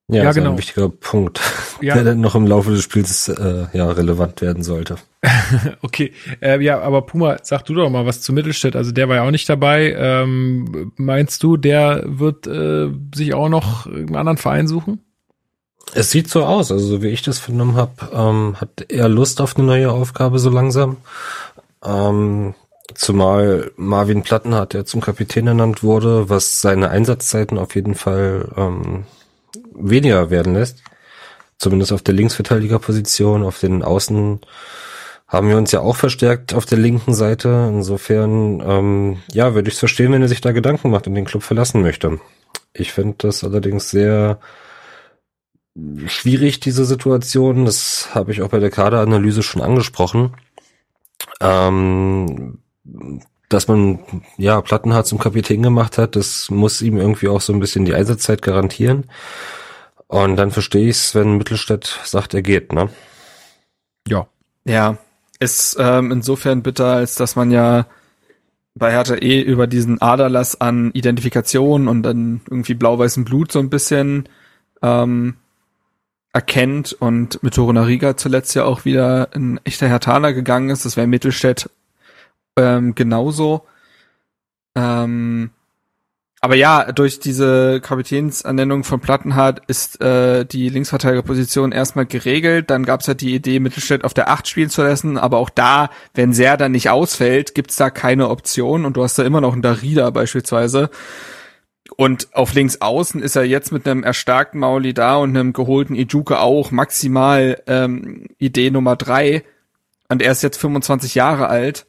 [0.08, 0.52] Ja, ja genau.
[0.52, 1.40] ein wichtiger Punkt,
[1.80, 1.94] ja.
[1.94, 4.98] der dann noch im Laufe des Spiels äh, ja relevant werden sollte.
[5.82, 8.76] okay, äh, ja, aber Puma, sag du doch mal was zu Mittelstädt.
[8.76, 9.96] Also der war ja auch nicht dabei.
[9.98, 15.00] Ähm, meinst du, der wird äh, sich auch noch einen anderen Verein suchen?
[15.94, 19.40] Es sieht so aus, also so wie ich das vernommen habe, ähm, hat er Lust
[19.40, 20.98] auf eine neue Aufgabe so langsam.
[21.84, 22.54] Ähm,
[22.96, 29.06] zumal Marvin Plattenhardt, der zum Kapitän ernannt wurde, was seine Einsatzzeiten auf jeden Fall ähm,
[29.74, 30.84] weniger werden lässt.
[31.58, 34.42] Zumindest auf der Linksverteidigerposition, auf den Außen
[35.28, 37.70] haben wir uns ja auch verstärkt auf der linken Seite.
[37.74, 41.26] Insofern, ähm, ja, würde ich es verstehen, wenn er sich da Gedanken macht und den
[41.26, 42.20] Club verlassen möchte.
[42.74, 44.40] Ich finde das allerdings sehr
[46.08, 47.66] schwierig, diese Situation.
[47.66, 50.36] Das habe ich auch bei der Kaderanalyse schon angesprochen.
[51.40, 52.60] Ähm,
[53.50, 54.00] dass man
[54.38, 57.94] ja Plattenhardt zum Kapitän gemacht hat, das muss ihm irgendwie auch so ein bisschen die
[57.94, 59.06] Einsatzzeit garantieren.
[60.08, 62.90] Und dann verstehe ich es, wenn Mittelstädt sagt, er geht, ne?
[64.08, 64.28] Ja.
[64.66, 64.98] Ja,
[65.40, 67.88] ist ähm, insofern bitter, als dass man ja
[68.76, 73.70] bei Hertha eh über diesen Aderlass an Identifikation und dann irgendwie blau-weißem Blut so ein
[73.70, 74.30] bisschen
[74.82, 75.36] ähm,
[76.34, 80.86] erkennt und mit Torunariga zuletzt ja auch wieder ein echter Hertaner gegangen ist.
[80.86, 81.70] Das wäre Mittelstädt
[82.58, 83.66] ähm, genauso.
[84.76, 85.52] Ähm,
[86.44, 92.72] aber ja, durch diese Kapitänsernennung von Plattenhardt ist äh, die Linksverteidigerposition erstmal geregelt.
[92.72, 95.20] Dann gab es halt die Idee, Mittelstädt auf der Acht spielen zu lassen.
[95.20, 98.86] Aber auch da, wenn Serda nicht ausfällt, gibt's da keine Option.
[98.86, 100.90] Und du hast da immer noch einen Darida beispielsweise.
[101.96, 105.94] Und auf links außen ist er jetzt mit einem erstarkten Mauli da und einem geholten
[105.94, 109.44] Ijuke auch maximal ähm, Idee Nummer drei.
[110.10, 111.86] Und er ist jetzt 25 Jahre alt.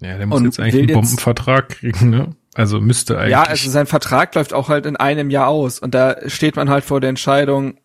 [0.00, 2.30] Ja, der muss jetzt eigentlich einen Bombenvertrag kriegen, ne?
[2.54, 3.32] Also müsste eigentlich.
[3.32, 6.68] Ja, also sein Vertrag läuft auch halt in einem Jahr aus und da steht man
[6.68, 7.78] halt vor der Entscheidung,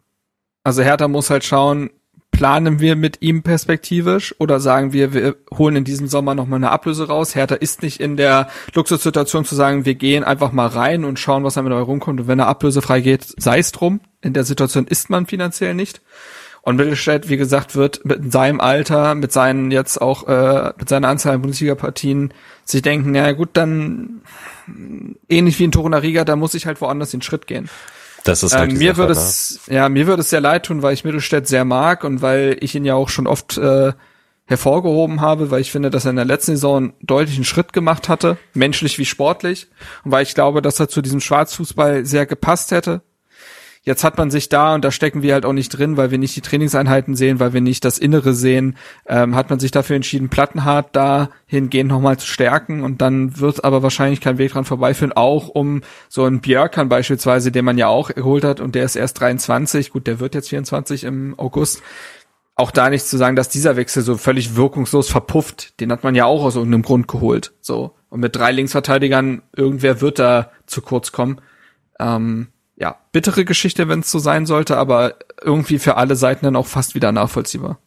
[0.64, 1.90] also Hertha muss halt schauen,
[2.32, 6.72] planen wir mit ihm perspektivisch oder sagen wir, wir holen in diesem Sommer nochmal eine
[6.72, 7.36] Ablöse raus.
[7.36, 11.44] Hertha ist nicht in der Luxussituation zu sagen, wir gehen einfach mal rein und schauen,
[11.44, 12.22] was damit rumkommt.
[12.22, 14.00] Und wenn er ablösefrei geht, sei es drum.
[14.22, 16.02] In der Situation ist man finanziell nicht.
[16.62, 21.08] Und Mittelstädt, wie gesagt, wird mit seinem Alter, mit seinen jetzt auch, äh, mit seiner
[21.08, 22.34] Anzahl an Bundesliga-Partien
[22.66, 24.22] sich denken, ja gut, dann
[25.28, 27.70] ähnlich wie in Torunariga, da muss ich halt woanders den Schritt gehen.
[28.24, 30.94] Das ist halt ähm, mir würde es, ja, mir würde es sehr leid tun, weil
[30.94, 33.94] ich Mittelstädt sehr mag und weil ich ihn ja auch schon oft äh,
[34.46, 38.10] hervorgehoben habe, weil ich finde, dass er in der letzten Saison einen deutlichen Schritt gemacht
[38.10, 39.68] hatte, menschlich wie sportlich,
[40.04, 43.02] und weil ich glaube, dass er zu diesem Schwarzfußball sehr gepasst hätte.
[43.84, 46.18] Jetzt hat man sich da, und da stecken wir halt auch nicht drin, weil wir
[46.18, 48.76] nicht die Trainingseinheiten sehen, weil wir nicht das Innere sehen,
[49.08, 53.64] ähm, hat man sich dafür entschieden, Plattenhart da hingehend nochmal zu stärken und dann wird
[53.64, 57.88] aber wahrscheinlich kein Weg dran vorbeiführen, auch um so einen Björkan beispielsweise, den man ja
[57.88, 61.82] auch geholt hat und der ist erst 23, gut, der wird jetzt 24 im August,
[62.56, 66.16] auch da nicht zu sagen, dass dieser Wechsel so völlig wirkungslos verpufft, den hat man
[66.16, 67.96] ja auch aus irgendeinem Grund geholt, so.
[68.10, 71.40] Und mit drei Linksverteidigern, irgendwer wird da zu kurz kommen.
[72.00, 72.48] Ähm,
[72.80, 76.68] ja, bittere Geschichte, wenn es so sein sollte, aber irgendwie für alle Seiten dann auch
[76.68, 77.78] fast wieder nachvollziehbar.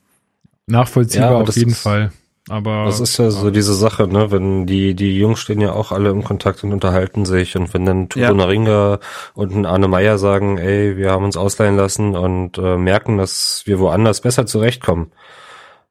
[0.67, 2.13] Nachvollziehbar ja, auf jeden Fall.
[2.49, 4.33] Aber das ist ja so diese Sache, ne?
[4.33, 7.87] Wenn die die Jungs stehen ja auch alle im Kontakt und unterhalten sich und wenn
[7.87, 8.35] dann Tupo ja.
[8.35, 8.99] Naringa
[9.35, 13.63] und ein Arne Meyer sagen, ey, wir haben uns ausleihen lassen und äh, merken, dass
[13.65, 15.13] wir woanders besser zurechtkommen,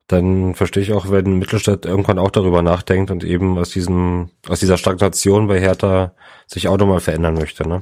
[0.08, 4.60] dann verstehe ich auch, wenn Mittelstadt irgendwann auch darüber nachdenkt und eben aus diesem aus
[4.60, 6.14] dieser Stagnation bei Hertha
[6.48, 7.82] sich auch nochmal verändern möchte, ne?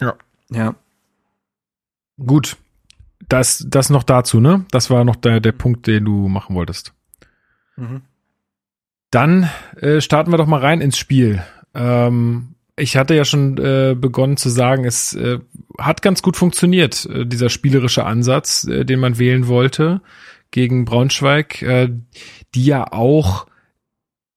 [0.00, 0.14] Ja.
[0.50, 0.74] Ja.
[2.18, 2.56] Gut.
[3.28, 4.66] Das, das noch dazu, ne?
[4.70, 6.92] Das war noch der, der Punkt, den du machen wolltest.
[7.76, 8.02] Mhm.
[9.10, 11.42] Dann äh, starten wir doch mal rein ins Spiel.
[11.74, 15.38] Ähm, ich hatte ja schon äh, begonnen zu sagen, es äh,
[15.78, 20.02] hat ganz gut funktioniert, äh, dieser spielerische Ansatz, äh, den man wählen wollte
[20.50, 21.90] gegen Braunschweig, äh,
[22.54, 23.46] die ja auch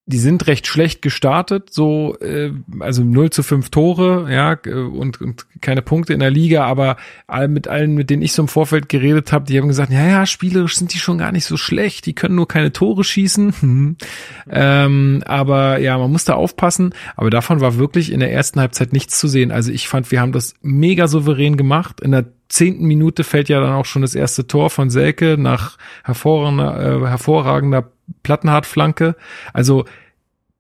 [0.10, 5.22] die sind recht schlecht gestartet, so äh, also 0 zu 5 Tore, ja, äh, und,
[5.22, 6.97] und keine Punkte in der Liga, aber
[7.28, 10.03] all, mit allen, mit denen ich so im Vorfeld geredet habe, die haben gesagt, ja,
[10.07, 13.53] ja, spielerisch sind die schon gar nicht so schlecht, die können nur keine Tore schießen.
[13.60, 13.97] Hm.
[14.49, 16.93] ähm, aber ja, man muss da aufpassen.
[17.18, 19.51] Aber davon war wirklich in der ersten Halbzeit nichts zu sehen.
[19.51, 21.99] Also ich fand, wir haben das mega souverän gemacht.
[21.99, 25.77] In der zehnten Minute fällt ja dann auch schon das erste Tor von Selke nach
[26.03, 27.91] hervorragender, äh, hervorragender
[28.23, 29.15] Plattenhartflanke.
[29.53, 29.85] Also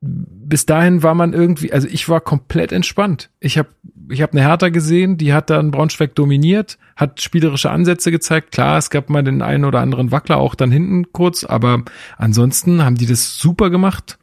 [0.01, 3.29] bis dahin war man irgendwie, also ich war komplett entspannt.
[3.39, 3.69] Ich habe
[4.11, 8.51] ich hab eine Hertha gesehen, die hat dann Braunschweig dominiert, hat spielerische Ansätze gezeigt.
[8.51, 11.83] Klar, es gab mal den einen oder anderen Wackler auch dann hinten kurz, aber
[12.17, 14.17] ansonsten haben die das super gemacht.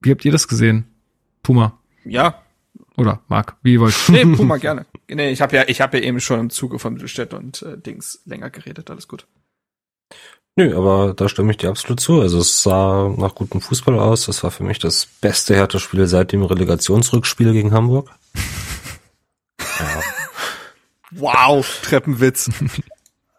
[0.00, 0.86] Wie habt ihr das gesehen?
[1.42, 1.78] Puma.
[2.04, 2.41] Ja.
[3.02, 4.86] Oder Marc, wie wollt Nee, Puma gerne.
[5.08, 7.76] Nee, ich habe ja ich habe ja eben schon im Zuge von Mittelstädt und äh,
[7.76, 9.26] Dings länger geredet, alles gut.
[10.54, 12.20] Nö, aber da stimme ich dir absolut zu.
[12.20, 14.26] Also es sah nach gutem Fußball aus.
[14.26, 18.10] Das war für mich das beste Hertha-Spiel seit dem Relegationsrückspiel gegen Hamburg.
[19.58, 19.86] ja.
[21.14, 22.48] Wow, Treppenwitz.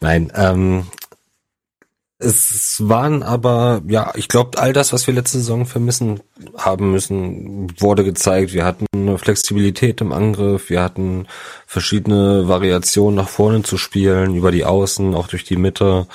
[0.00, 0.86] Nein, ähm,
[2.20, 6.20] es waren aber, ja, ich glaube, all das, was wir letzte Saison vermissen
[6.56, 8.52] haben müssen, wurde gezeigt.
[8.52, 11.28] Wir hatten eine Flexibilität im Angriff, wir hatten
[11.66, 16.08] verschiedene Variationen nach vorne zu spielen, über die Außen, auch durch die Mitte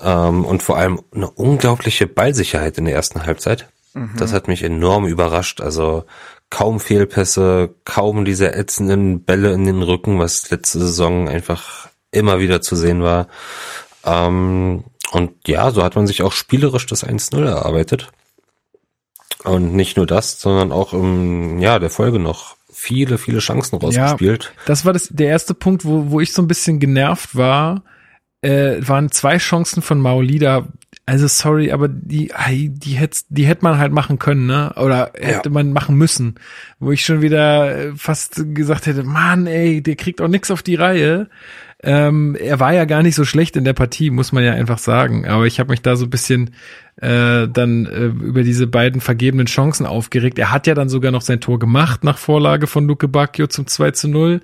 [0.00, 3.68] ähm, und vor allem eine unglaubliche Ballsicherheit in der ersten Halbzeit.
[3.92, 4.12] Mhm.
[4.16, 5.60] Das hat mich enorm überrascht.
[5.60, 6.04] Also
[6.48, 12.62] kaum Fehlpässe, kaum diese ätzenden Bälle in den Rücken, was letzte Saison einfach immer wieder
[12.62, 13.28] zu sehen war.
[14.04, 14.84] Ähm,
[15.14, 18.08] und ja, so hat man sich auch spielerisch das 1-0 erarbeitet.
[19.44, 24.44] Und nicht nur das, sondern auch im, ja, der Folge noch viele, viele Chancen rausgespielt.
[24.44, 27.82] Ja, das war das, der erste Punkt, wo, wo ich so ein bisschen genervt war.
[28.40, 30.68] äh, waren zwei Chancen von Maolida.
[31.06, 34.72] Also sorry, aber die, die hätte, die hätte man halt machen können, ne?
[34.76, 35.52] Oder hätte ja.
[35.52, 36.36] man machen müssen.
[36.78, 40.62] Wo ich schon wieder äh, fast gesagt hätte, Mann, ey, der kriegt auch nix auf
[40.62, 41.28] die Reihe.
[41.84, 44.78] Ähm, er war ja gar nicht so schlecht in der Partie, muss man ja einfach
[44.78, 45.26] sagen.
[45.26, 46.54] Aber ich habe mich da so ein bisschen
[46.96, 50.38] äh, dann äh, über diese beiden vergebenen Chancen aufgeregt.
[50.38, 53.66] Er hat ja dann sogar noch sein Tor gemacht nach Vorlage von Luke Bacchio zum
[53.66, 54.40] 2 zu 0.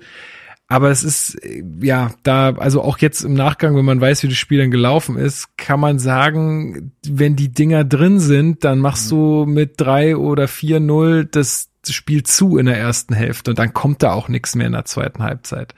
[0.67, 1.37] Aber es ist,
[1.81, 5.17] ja, da, also auch jetzt im Nachgang, wenn man weiß, wie das Spiel dann gelaufen
[5.17, 10.47] ist, kann man sagen, wenn die Dinger drin sind, dann machst du mit drei oder
[10.47, 14.55] vier null das Spiel zu in der ersten Hälfte und dann kommt da auch nichts
[14.55, 15.73] mehr in der zweiten Halbzeit.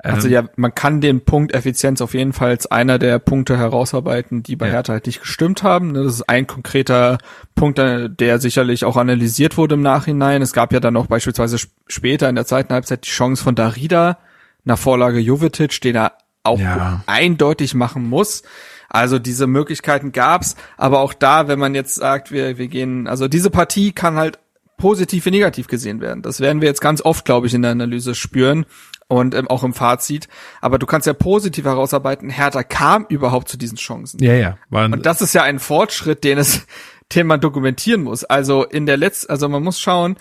[0.00, 3.58] Also ähm, ja, man kann den Punkt Effizienz auf jeden Fall als einer der Punkte
[3.58, 4.74] herausarbeiten, die bei ja.
[4.74, 5.94] Hertha halt nicht gestimmt haben.
[5.94, 7.18] Das ist ein konkreter
[7.54, 10.40] Punkt, äh, der sicherlich auch analysiert wurde im Nachhinein.
[10.40, 14.18] Es gab ja dann auch beispielsweise später in der zweiten Halbzeit die Chance von Darida
[14.64, 16.12] nach Vorlage Jovetic, den er
[16.44, 17.02] auch ja.
[17.06, 18.44] eindeutig machen muss.
[18.88, 23.28] Also diese Möglichkeiten gab's, aber auch da, wenn man jetzt sagt, wir, wir gehen, also
[23.28, 24.38] diese Partie kann halt
[24.78, 26.22] positiv wie negativ gesehen werden.
[26.22, 28.64] Das werden wir jetzt ganz oft, glaube ich, in der Analyse spüren
[29.08, 30.28] und ähm, auch im Fazit.
[30.60, 34.22] Aber du kannst ja positiv herausarbeiten, Hertha kam überhaupt zu diesen Chancen.
[34.22, 34.58] Ja, ja.
[34.70, 36.66] Waren und das ist ja ein Fortschritt, den es,
[37.14, 38.24] den man dokumentieren muss.
[38.24, 40.16] Also in der letzten, also man muss schauen,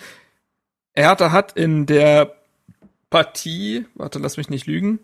[0.94, 2.34] Hertha hat in der
[3.10, 5.00] Partie, warte, lass mich nicht lügen,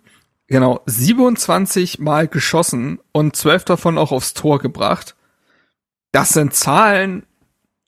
[0.47, 5.15] genau, 27 Mal geschossen und 12 davon auch aufs Tor gebracht.
[6.11, 7.25] Das sind Zahlen,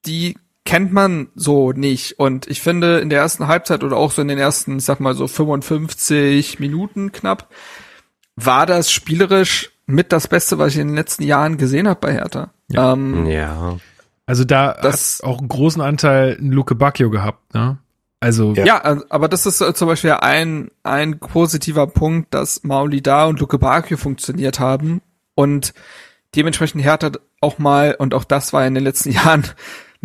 [0.04, 0.36] die
[0.66, 2.18] kennt man so nicht.
[2.18, 5.00] Und ich finde, in der ersten Halbzeit oder auch so in den ersten, ich sag
[5.00, 7.48] mal so 55 Minuten knapp,
[8.34, 12.12] war das spielerisch mit das Beste, was ich in den letzten Jahren gesehen habe bei
[12.12, 12.50] Hertha.
[12.68, 12.92] Ja.
[12.92, 13.78] Ähm, ja.
[14.26, 17.78] Also da das, hat auch einen großen Anteil ein Luke Bacchio gehabt, ne?
[18.18, 18.64] Also ja.
[18.64, 23.58] ja, aber das ist zum Beispiel ein ein positiver Punkt, dass Mauli da und Luke
[23.58, 25.02] Bacchio funktioniert haben
[25.34, 25.74] und
[26.34, 29.44] dementsprechend Hertha auch mal und auch das war in den letzten Jahren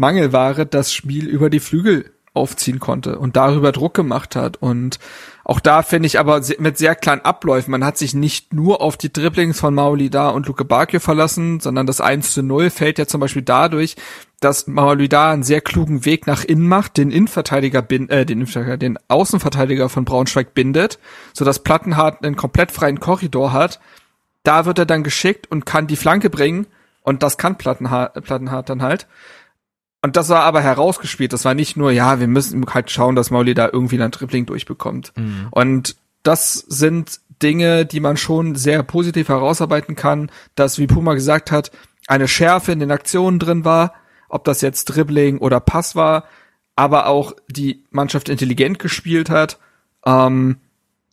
[0.02, 4.58] Mangelware das Spiel über die Flügel aufziehen konnte und darüber Druck gemacht hat.
[4.58, 5.00] Und
[5.44, 7.72] auch da finde ich aber mit sehr kleinen Abläufen.
[7.72, 11.88] Man hat sich nicht nur auf die Dribblings von Maolida und Luke Bakio verlassen, sondern
[11.88, 13.96] das 1 zu 0 fällt ja zum Beispiel dadurch,
[14.40, 18.78] dass Maolida einen sehr klugen Weg nach innen macht, den Innenverteidiger, bin, äh, den, Innenverteidiger,
[18.78, 21.00] den Außenverteidiger von Braunschweig bindet,
[21.34, 23.80] sodass Plattenhardt einen komplett freien Korridor hat.
[24.44, 26.66] Da wird er dann geschickt und kann die Flanke bringen
[27.04, 29.08] und das kann Plattenhardt, Plattenhardt dann halt.
[30.02, 31.32] Und das war aber herausgespielt.
[31.34, 34.46] Das war nicht nur, ja, wir müssen halt schauen, dass Mauli da irgendwie ein Tripling
[34.46, 35.14] durchbekommt.
[35.16, 35.48] Mhm.
[35.52, 41.52] Und das sind Dinge, die man schon sehr positiv herausarbeiten kann, dass, wie Puma gesagt
[41.52, 41.72] hat,
[42.08, 43.94] eine Schärfe in den Aktionen drin war,
[44.30, 46.26] ob das jetzt Dribbling oder Pass war,
[46.76, 49.60] aber auch die Mannschaft intelligent gespielt hat.
[50.06, 50.58] Ähm,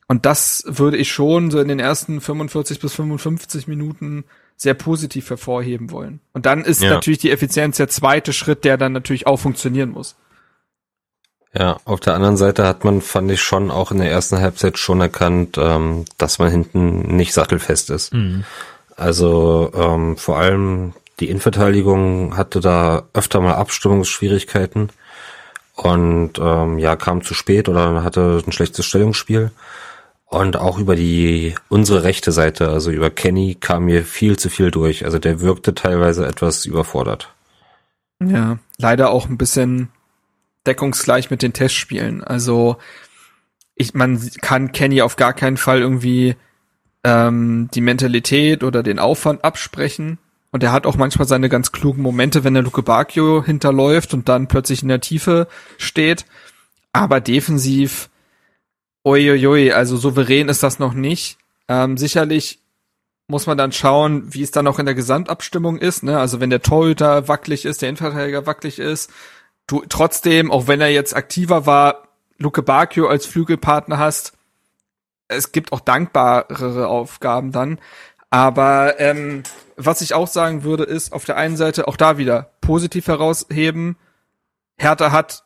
[0.09, 4.25] und das würde ich schon so in den ersten 45 bis 55 Minuten
[4.57, 6.21] sehr positiv hervorheben wollen.
[6.33, 6.91] Und dann ist ja.
[6.91, 10.17] natürlich die Effizienz der zweite Schritt, der dann natürlich auch funktionieren muss.
[11.55, 14.79] Ja, auf der anderen Seite hat man, fand ich schon auch in der ersten Halbzeit
[14.79, 18.15] schon erkannt, ähm, dass man hinten nicht sattelfest ist.
[18.15, 18.45] Mhm.
[18.97, 24.91] Also ähm, vor allem die Innenverteidigung hatte da öfter mal Abstimmungsschwierigkeiten
[25.75, 29.51] und ähm, ja kam zu spät oder hatte ein schlechtes Stellungsspiel.
[30.31, 34.70] Und auch über die, unsere rechte Seite, also über Kenny, kam mir viel zu viel
[34.70, 35.07] durch.
[35.07, 37.35] Also der wirkte teilweise etwas überfordert.
[38.22, 39.89] Ja, leider auch ein bisschen
[40.66, 42.22] deckungsgleich mit den Testspielen.
[42.22, 42.76] Also
[43.74, 46.37] ich, man kann Kenny auf gar keinen Fall irgendwie
[47.05, 50.18] ähm, die Mentalität oder den Aufwand absprechen.
[50.51, 54.29] Und er hat auch manchmal seine ganz klugen Momente, wenn der Luke Bacchio hinterläuft und
[54.29, 55.47] dann plötzlich in der Tiefe
[55.79, 56.26] steht.
[56.93, 58.11] Aber defensiv
[59.09, 61.39] Uiuiui, also souverän ist das noch nicht.
[61.69, 62.61] Ähm, sicherlich
[63.27, 66.03] muss man dann schauen, wie es dann auch in der Gesamtabstimmung ist.
[66.03, 66.19] Ne?
[66.19, 69.11] Also wenn der Torhüter wackelig ist, der Innenverteidiger wackelig ist,
[69.67, 74.33] du trotzdem, auch wenn er jetzt aktiver war, Luke Bacchio als Flügelpartner hast,
[75.29, 77.79] es gibt auch dankbarere Aufgaben dann.
[78.31, 79.43] Aber ähm,
[79.77, 83.97] was ich auch sagen würde, ist auf der einen Seite auch da wieder positiv herausheben.
[84.79, 85.45] Hertha hat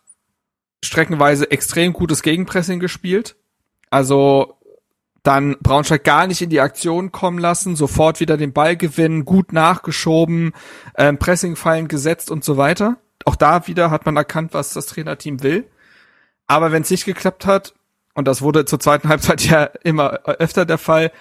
[0.84, 3.36] streckenweise extrem gutes Gegenpressing gespielt.
[3.92, 4.56] Also
[5.22, 9.52] dann Braunschweig gar nicht in die Aktion kommen lassen, sofort wieder den Ball gewinnen, gut
[9.52, 10.52] nachgeschoben,
[10.96, 12.96] ähm, Pressingfallen gesetzt und so weiter.
[13.26, 15.68] Auch da wieder hat man erkannt, was das Trainerteam will.
[16.46, 17.74] Aber wenn es nicht geklappt hat,
[18.14, 21.12] und das wurde zur zweiten Halbzeit ja immer öfter der Fall,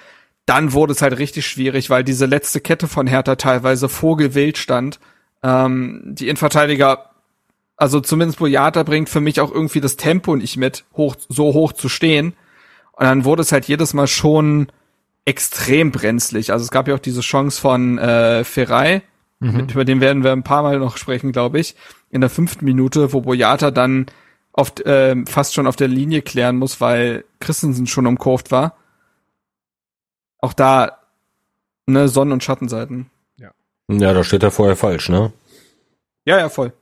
[0.46, 5.02] dann wurde es halt richtig schwierig, weil diese letzte Kette von Hertha teilweise vogelwild stand.
[5.44, 7.12] Ähm, die Innenverteidiger
[7.82, 11.74] also zumindest Boyata bringt für mich auch irgendwie das Tempo nicht mit, hoch, so hoch
[11.74, 12.34] zu stehen.
[12.94, 14.68] Und dann wurde es halt jedes Mal schon
[15.26, 16.52] extrem brenzlig.
[16.52, 19.04] Also es gab ja auch diese Chance von äh, Ferrei,
[19.40, 19.58] mhm.
[19.58, 21.76] mit, über den werden wir ein paar Mal noch sprechen, glaube ich,
[22.10, 24.08] in der fünften Minute, wo Boyata dann
[24.54, 28.76] oft äh, fast schon auf der Linie klären muss, weil Christensen schon umkurvt war.
[30.40, 30.98] Auch da
[31.86, 33.10] ne Sonnen- und Schattenseiten.
[33.38, 33.52] Ja.
[33.90, 35.32] Ja, da steht er vorher falsch, ne?
[36.26, 36.74] Ja, ja, voll.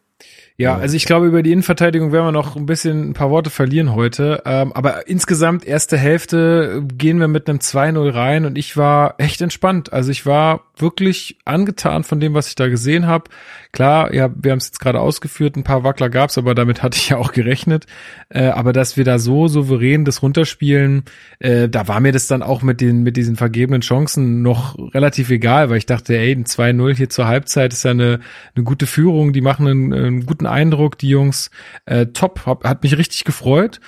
[0.59, 3.49] Ja, also ich glaube, über die Innenverteidigung werden wir noch ein bisschen ein paar Worte
[3.49, 4.43] verlieren heute.
[4.45, 9.39] Ähm, aber insgesamt, erste Hälfte gehen wir mit einem 2-0 rein und ich war echt
[9.39, 9.93] entspannt.
[9.93, 13.29] Also ich war wirklich angetan von dem, was ich da gesehen habe.
[13.71, 16.97] Klar, ja, wir haben es jetzt gerade ausgeführt, ein paar Wackler gab's, aber damit hatte
[16.97, 17.85] ich ja auch gerechnet.
[18.29, 21.03] Äh, aber dass wir da so souverän das runterspielen,
[21.37, 25.29] äh, da war mir das dann auch mit den mit diesen vergebenen Chancen noch relativ
[25.29, 28.21] egal, weil ich dachte, ey, ein 2-0 hier zur Halbzeit ist ja eine,
[28.55, 31.51] eine gute Führung, die machen einen, einen guten Eindruck, die Jungs.
[31.85, 33.79] Äh, top, hab, hat mich richtig gefreut.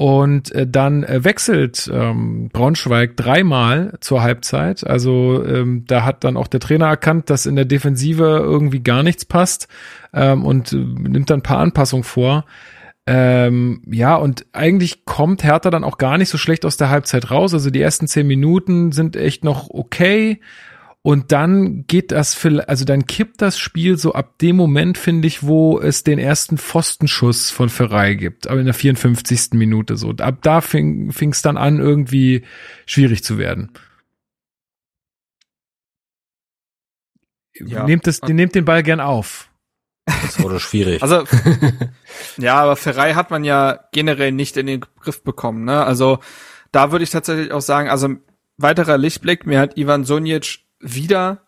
[0.00, 4.86] Und äh, dann äh, wechselt ähm, Braunschweig dreimal zur Halbzeit.
[4.86, 9.02] Also ähm, da hat dann auch der Trainer erkannt, dass in der Defensive irgendwie gar
[9.02, 9.68] nichts passt
[10.14, 12.46] ähm, und äh, nimmt dann ein paar Anpassungen vor.
[13.06, 17.30] Ähm, ja, und eigentlich kommt Hertha dann auch gar nicht so schlecht aus der Halbzeit
[17.30, 17.52] raus.
[17.52, 20.40] Also die ersten zehn Minuten sind echt noch okay.
[21.02, 25.28] Und dann geht das, für, also dann kippt das Spiel so ab dem Moment, finde
[25.28, 29.52] ich, wo es den ersten Pfostenschuss von Ferrei gibt, aber in der 54.
[29.52, 30.10] Minute so.
[30.10, 32.44] Ab da fing es dann an, irgendwie
[32.84, 33.72] schwierig zu werden.
[37.54, 37.84] Ja.
[37.84, 39.50] Nehmt, das, nehmt den Ball gern auf.
[40.04, 41.02] Das wurde schwierig.
[41.02, 41.24] Also,
[42.36, 45.84] ja, aber Ferrei hat man ja generell nicht in den Griff bekommen, ne?
[45.84, 46.18] Also,
[46.72, 48.16] da würde ich tatsächlich auch sagen, also,
[48.56, 51.42] weiterer Lichtblick, mir hat Ivan Sonjic wieder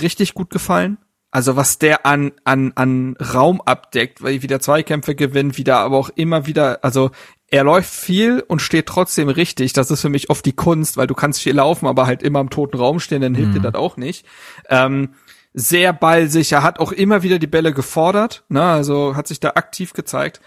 [0.00, 0.98] richtig gut gefallen.
[1.30, 6.08] Also was der an, an, an Raum abdeckt, weil wieder Zweikämpfe gewinnt, wieder aber auch
[6.14, 7.10] immer wieder, also
[7.50, 9.74] er läuft viel und steht trotzdem richtig.
[9.74, 12.40] Das ist für mich oft die Kunst, weil du kannst viel laufen, aber halt immer
[12.40, 13.54] im toten Raum stehen, dann hilft mhm.
[13.54, 14.26] dir das auch nicht.
[14.68, 15.10] Ähm,
[15.52, 19.92] sehr ballsicher, hat auch immer wieder die Bälle gefordert, ne, also hat sich da aktiv
[19.92, 20.40] gezeigt.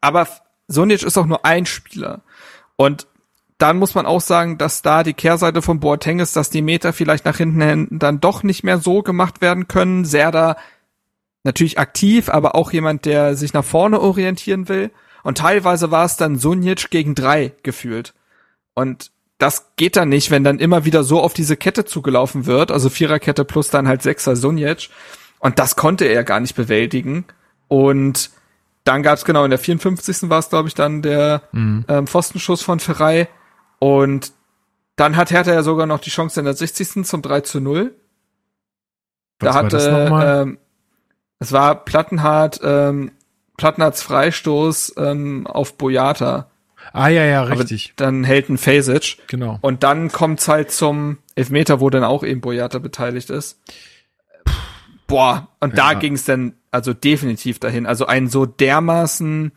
[0.00, 0.28] Aber
[0.68, 2.22] Sonic ist auch nur ein Spieler.
[2.76, 3.06] Und
[3.58, 6.92] dann muss man auch sagen, dass da die Kehrseite von Boateng ist, dass die Meter
[6.92, 10.04] vielleicht nach hinten hin dann doch nicht mehr so gemacht werden können.
[10.04, 10.56] Serda
[11.44, 14.90] natürlich aktiv, aber auch jemand, der sich nach vorne orientieren will.
[15.22, 18.12] Und teilweise war es dann Sunic gegen drei gefühlt.
[18.74, 22.70] Und das geht dann nicht, wenn dann immer wieder so auf diese Kette zugelaufen wird,
[22.70, 24.90] also Viererkette plus dann halt Sechser Sunic.
[25.38, 27.24] Und das konnte er gar nicht bewältigen.
[27.68, 28.30] Und
[28.84, 30.28] dann gab es genau in der 54.
[30.28, 31.84] war es, glaube ich, dann der mhm.
[31.88, 33.28] ähm, Pfostenschuss von Ferrei
[33.84, 34.32] und
[34.96, 37.04] dann hat Hertha ja sogar noch die Chance in der 60.
[37.04, 37.94] zum 3 zu 0.
[39.40, 40.58] Was da hatte, ähm,
[41.38, 43.12] es war Plattenhardt, ähm,
[43.58, 46.50] Plattenhardts Freistoß ähm, auf Boyata.
[46.94, 47.92] Ah ja, ja, richtig.
[47.98, 49.18] Aber dann hält ein Fasic.
[49.26, 49.58] Genau.
[49.60, 53.60] Und dann kommt's halt zum Elfmeter, wo dann auch eben Boyata beteiligt ist.
[55.06, 55.92] Boah, und ja.
[55.92, 57.84] da ging's dann also definitiv dahin.
[57.84, 59.52] Also ein so dermaßen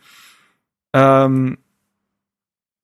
[0.92, 1.58] ähm,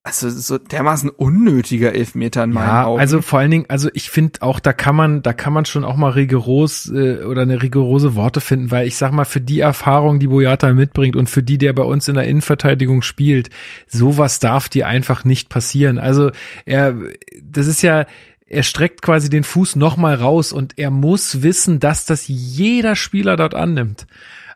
[0.07, 3.01] also so dermaßen unnötiger Elfmeter in meinen ja, Augen.
[3.01, 5.83] Also vor allen Dingen, also ich finde auch, da kann man, da kann man schon
[5.83, 9.61] auch mal rigoros äh, oder eine rigorose Worte finden, weil ich sag mal, für die
[9.61, 13.49] Erfahrung, die Boyata mitbringt und für die, der bei uns in der Innenverteidigung spielt,
[13.87, 15.99] sowas darf dir einfach nicht passieren.
[15.99, 16.33] Also
[16.67, 16.95] er,
[17.43, 18.05] das ist ja,
[18.47, 23.37] er streckt quasi den Fuß nochmal raus und er muss wissen, dass das jeder Spieler
[23.37, 24.07] dort annimmt.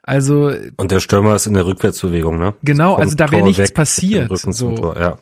[0.03, 2.55] Also und der Stürmer ist in der Rückwärtsbewegung, ne?
[2.63, 4.31] Genau, also da wäre nichts passiert.
[4.39, 4.75] So.
[4.75, 5.19] Tor, ja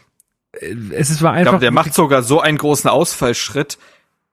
[0.61, 1.41] es war einfach.
[1.41, 3.79] Ich glaube, der macht sogar so einen großen Ausfallschritt.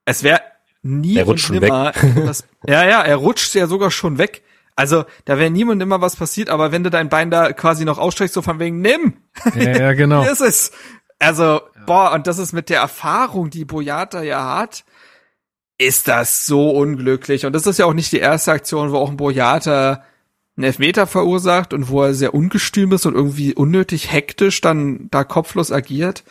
[0.06, 0.42] Es wäre
[0.82, 1.94] nie er rutscht und nimmer.
[2.16, 4.44] Was, ja, ja, er rutscht ja sogar schon weg.
[4.76, 8.00] Also, da wäre niemand immer was passiert, aber wenn du dein Bein da quasi noch
[8.00, 9.18] ausstreckst, so von wegen, nimm!
[9.54, 10.24] Ja, ja genau.
[10.24, 10.72] Hier ist es.
[11.20, 11.62] Also, ja.
[11.86, 14.84] boah, und das ist mit der Erfahrung, die Boyata ja hat,
[15.78, 17.46] ist das so unglücklich.
[17.46, 20.04] Und das ist ja auch nicht die erste Aktion, wo auch ein Boyata
[20.56, 25.24] einen Elfmeter verursacht und wo er sehr ungestüm ist und irgendwie unnötig hektisch dann da
[25.24, 26.24] kopflos agiert,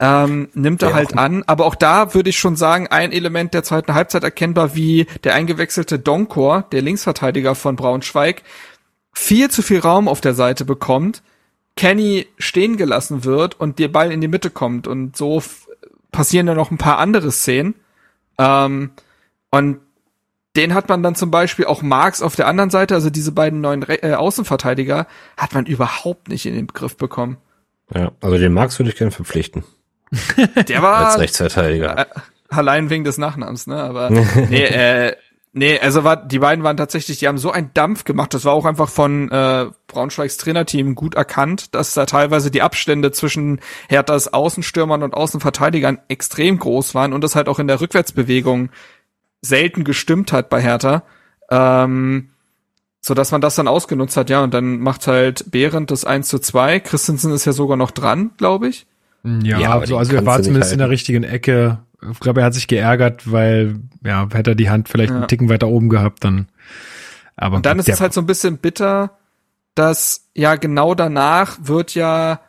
[0.00, 1.44] ähm, nimmt er ja, halt an.
[1.46, 5.34] Aber auch da würde ich schon sagen, ein Element der zweiten Halbzeit erkennbar, wie der
[5.34, 8.42] eingewechselte Donkor, der Linksverteidiger von Braunschweig,
[9.12, 11.22] viel zu viel Raum auf der Seite bekommt,
[11.76, 14.86] Kenny stehen gelassen wird und der Ball in die Mitte kommt.
[14.86, 15.42] Und so
[16.10, 17.74] passieren dann noch ein paar andere Szenen.
[18.38, 18.90] Ähm,
[19.50, 19.80] und
[20.56, 23.60] den hat man dann zum Beispiel auch Marx auf der anderen Seite, also diese beiden
[23.60, 27.38] neuen Re äh, Außenverteidiger, hat man überhaupt nicht in den Griff bekommen.
[27.94, 29.64] Ja, also den Marx würde ich gerne verpflichten.
[30.68, 31.98] Der war als Rechtsverteidiger.
[31.98, 32.06] Äh,
[32.48, 33.76] allein wegen des Nachnamens, ne?
[33.76, 34.10] Aber
[34.48, 35.16] nee, äh,
[35.52, 38.32] Nee, also war, die beiden waren tatsächlich, die haben so einen Dampf gemacht.
[38.34, 43.10] Das war auch einfach von äh, Braunschweigs Trainerteam gut erkannt, dass da teilweise die Abstände
[43.10, 48.70] zwischen Herthas Außenstürmern und Außenverteidigern extrem groß waren und das halt auch in der Rückwärtsbewegung
[49.42, 51.02] selten gestimmt hat bei Hertha.
[51.50, 52.30] Ähm,
[53.02, 56.28] so dass man das dann ausgenutzt hat, ja, und dann macht halt Behrendt das 1
[56.28, 56.80] zu 2.
[56.80, 58.86] Christensen ist ja sogar noch dran, glaube ich.
[59.24, 61.78] Ja, ja also, also er war zumindest in der richtigen Ecke
[62.12, 65.18] ich glaube, er hat sich geärgert, weil, ja, hätte er die Hand vielleicht ja.
[65.18, 66.48] einen Ticken weiter oben gehabt, dann.
[67.36, 69.18] Aber und dann ist es halt so ein bisschen bitter,
[69.74, 72.40] dass ja genau danach wird ja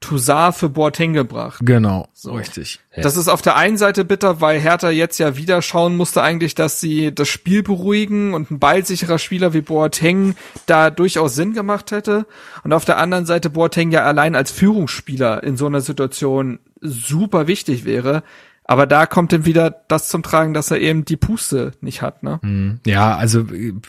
[0.00, 1.60] Toussaint für Boateng gebracht.
[1.62, 2.80] Genau, so richtig.
[2.96, 6.54] Das ist auf der einen Seite bitter, weil Hertha jetzt ja wieder schauen musste eigentlich,
[6.54, 10.34] dass sie das Spiel beruhigen und ein ballsicherer Spieler wie Boateng
[10.66, 12.26] da durchaus Sinn gemacht hätte.
[12.64, 17.46] Und auf der anderen Seite Boateng ja allein als Führungsspieler in so einer Situation super
[17.46, 18.22] wichtig wäre.
[18.64, 22.22] Aber da kommt dann wieder das zum Tragen, dass er eben die Puste nicht hat,
[22.22, 22.38] ne?
[22.42, 22.78] Mhm.
[22.86, 23.44] Ja, also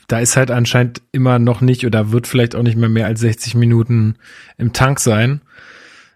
[0.08, 3.20] da ist halt anscheinend immer noch nicht oder wird vielleicht auch nicht mehr mehr als
[3.20, 4.16] 60 Minuten
[4.58, 5.42] im Tank sein.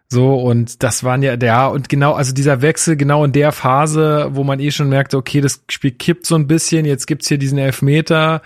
[0.07, 4.29] So, und das waren ja der, und genau, also dieser Wechsel genau in der Phase,
[4.31, 7.39] wo man eh schon merkte, okay, das Spiel kippt so ein bisschen, jetzt gibt's hier
[7.39, 8.41] diesen Elfmeter,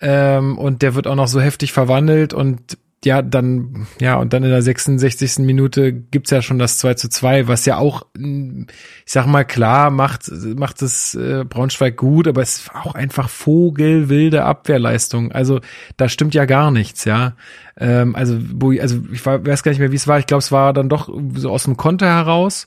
[0.00, 4.42] ähm, und der wird auch noch so heftig verwandelt und ja, dann, ja, und dann
[4.42, 5.38] in der 66.
[5.38, 8.66] Minute gibt's ja schon das 2 zu 2, was ja auch, ich
[9.12, 14.44] sag mal, klar, macht, macht es äh, Braunschweig gut, aber es ist auch einfach vogelwilde
[14.44, 15.30] Abwehrleistung.
[15.30, 15.60] Also
[15.96, 17.36] da stimmt ja gar nichts, ja.
[17.78, 20.18] Ähm, also, wo, also ich weiß gar nicht mehr, wie es war.
[20.18, 22.66] Ich glaube, es war dann doch so aus dem Konter heraus.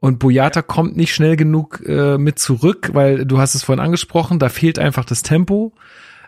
[0.00, 4.38] Und Boyata kommt nicht schnell genug äh, mit zurück, weil du hast es vorhin angesprochen,
[4.38, 5.72] da fehlt einfach das Tempo.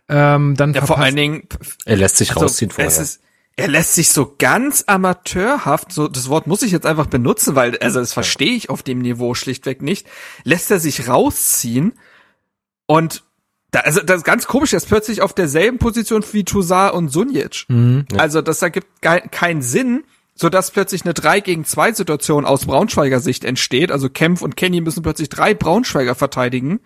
[0.08, 1.42] Ähm, dann ja, vor allen Dingen,
[1.84, 2.88] er lässt sich also, rausziehen vorher.
[2.88, 3.20] Es ist,
[3.60, 7.76] er lässt sich so ganz amateurhaft, so das Wort muss ich jetzt einfach benutzen, weil
[7.78, 10.06] also das verstehe ich auf dem Niveau schlichtweg nicht,
[10.44, 11.92] lässt er sich rausziehen
[12.86, 13.22] und
[13.70, 17.10] da, also das ist ganz komisch, er ist plötzlich auf derselben Position wie Toussaint und
[17.10, 17.66] Sunjic.
[17.68, 18.18] Mhm, ja.
[18.18, 20.04] Also das ergibt keinen Sinn,
[20.34, 23.92] so dass plötzlich eine 3 gegen 2 Situation aus Braunschweiger Sicht entsteht.
[23.92, 26.80] Also Kempf und Kenny müssen plötzlich drei Braunschweiger verteidigen,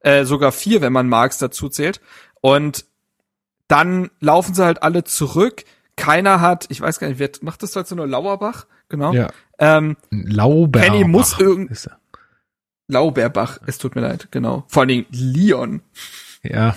[0.00, 2.00] äh, sogar vier, wenn man Marx dazu zählt.
[2.40, 2.86] Und
[3.68, 5.64] dann laufen sie halt alle zurück
[6.02, 8.66] keiner hat, ich weiß gar nicht, wer macht das heute nur Lauerbach?
[8.88, 9.12] Genau.
[9.12, 9.30] Ja.
[9.60, 10.82] Ähm, Lauberbach.
[10.82, 11.88] Kenny muss irgend
[12.88, 14.64] Lauberbach, es tut mir leid, genau.
[14.66, 15.82] Vor allen Dingen Leon.
[16.42, 16.74] Ja.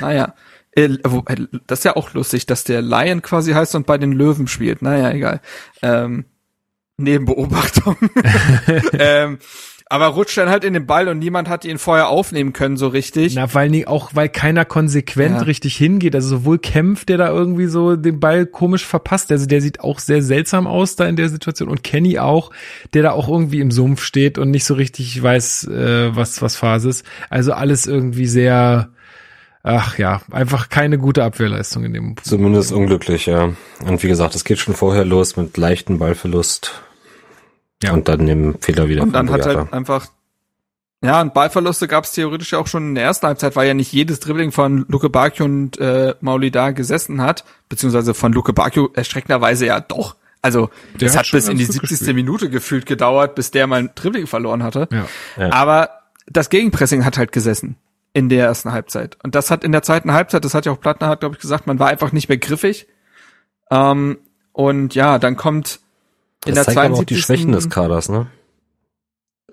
[0.00, 0.34] Naja.
[0.72, 4.10] Äh, äh, das ist ja auch lustig, dass der Lion quasi heißt und bei den
[4.10, 4.82] Löwen spielt.
[4.82, 5.40] Naja, egal.
[5.80, 6.24] Ähm,
[6.96, 7.96] Nebenbeobachtung.
[8.92, 9.38] ähm,
[9.86, 12.88] aber rutscht dann halt in den Ball und niemand hat ihn vorher aufnehmen können so
[12.88, 13.34] richtig.
[13.34, 15.42] Na, weil nie, auch weil keiner konsequent ja.
[15.42, 16.14] richtig hingeht.
[16.14, 19.98] Also sowohl Kempf, der da irgendwie so den Ball komisch verpasst, also der sieht auch
[19.98, 22.50] sehr seltsam aus da in der Situation und Kenny auch,
[22.94, 26.56] der da auch irgendwie im Sumpf steht und nicht so richtig weiß, äh, was was
[26.56, 27.06] Phase ist.
[27.28, 28.88] Also alles irgendwie sehr
[29.66, 32.16] Ach ja, einfach keine gute Abwehrleistung in dem.
[32.22, 33.54] Zumindest unglücklich, ja.
[33.86, 36.83] Und wie gesagt, es geht schon vorher los mit leichten Ballverlust.
[37.82, 37.92] Ja.
[37.92, 39.02] Und dann im Fehler wieder.
[39.02, 40.08] Und dann hat halt einfach,
[41.04, 43.74] ja, und Ballverluste gab es theoretisch ja auch schon in der ersten Halbzeit, weil ja
[43.74, 48.54] nicht jedes Dribbling von Luke Bakio und äh, Mauli da gesessen hat, beziehungsweise von Luke
[48.54, 50.16] Bakio erschreckenderweise ja doch.
[50.40, 51.90] Also es hat, hat bis in die 70.
[51.90, 52.16] Gespielt.
[52.16, 54.88] Minute gefühlt gedauert, bis der mal ein Dribbling verloren hatte.
[54.90, 55.06] Ja.
[55.36, 55.52] ja.
[55.52, 55.90] Aber
[56.26, 57.76] das Gegenpressing hat halt gesessen
[58.14, 59.18] in der ersten Halbzeit.
[59.22, 61.40] Und das hat in der zweiten Halbzeit, das hat ja auch Plattner hat, glaube ich,
[61.40, 62.86] gesagt, man war einfach nicht mehr griffig.
[63.70, 64.18] Ähm,
[64.52, 65.80] und ja, dann kommt
[66.46, 68.26] in das der zeigt aber auch die Schwächen des Kaders, ne?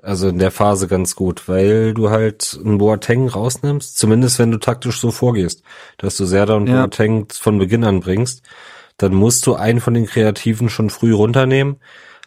[0.02, 4.58] Also in der Phase ganz gut, weil du halt einen Boateng rausnimmst, zumindest wenn du
[4.58, 5.62] taktisch so vorgehst,
[5.98, 6.82] dass du Serda und ja.
[6.82, 8.42] Boateng von Beginn an bringst,
[8.98, 11.78] dann musst du einen von den Kreativen schon früh runternehmen,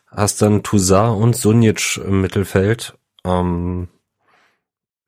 [0.08, 3.88] hast dann Toussaint und Sunic im Mittelfeld, ähm,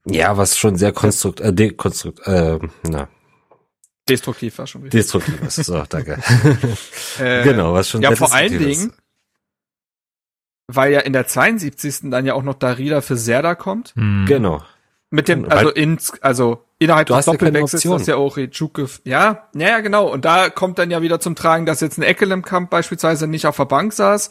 [0.05, 3.09] ja, was schon sehr konstrukt, äh, dekonstrukt, äh, na,
[4.09, 5.01] Destruktiv war schon richtig.
[5.01, 6.19] Destruktiv ist so, danke.
[7.19, 8.93] äh, genau, was schon Ja, vor allen Dingen,
[10.69, 12.11] weil ja in der 72.
[12.11, 13.93] dann ja auch noch Darida für Serda kommt.
[13.97, 14.27] Mhm.
[14.27, 14.63] Genau.
[15.11, 19.69] Mit dem, also ins, also innerhalb des Doppelwechsels, ja dass ja auch Rechuke, ja, ja,
[19.69, 20.09] ja, genau.
[20.09, 23.57] Und da kommt dann ja wieder zum Tragen, dass jetzt ein Eckelemkamp beispielsweise nicht auf
[23.57, 24.31] der Bank saß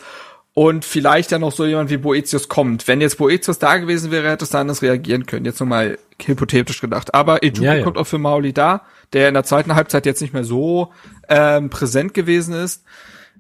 [0.53, 2.88] und vielleicht ja noch so jemand wie Boetius kommt.
[2.88, 5.45] Wenn jetzt Boetius da gewesen wäre, hätte es da anders reagieren können.
[5.45, 7.13] Jetzt nochmal hypothetisch gedacht.
[7.13, 7.83] Aber Ejuke ja, ja.
[7.83, 8.81] kommt auch für Mauli da,
[9.11, 10.93] der in der zweiten Halbzeit jetzt nicht mehr so
[11.27, 12.83] ähm, präsent gewesen ist.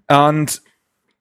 [0.07, 0.61] Und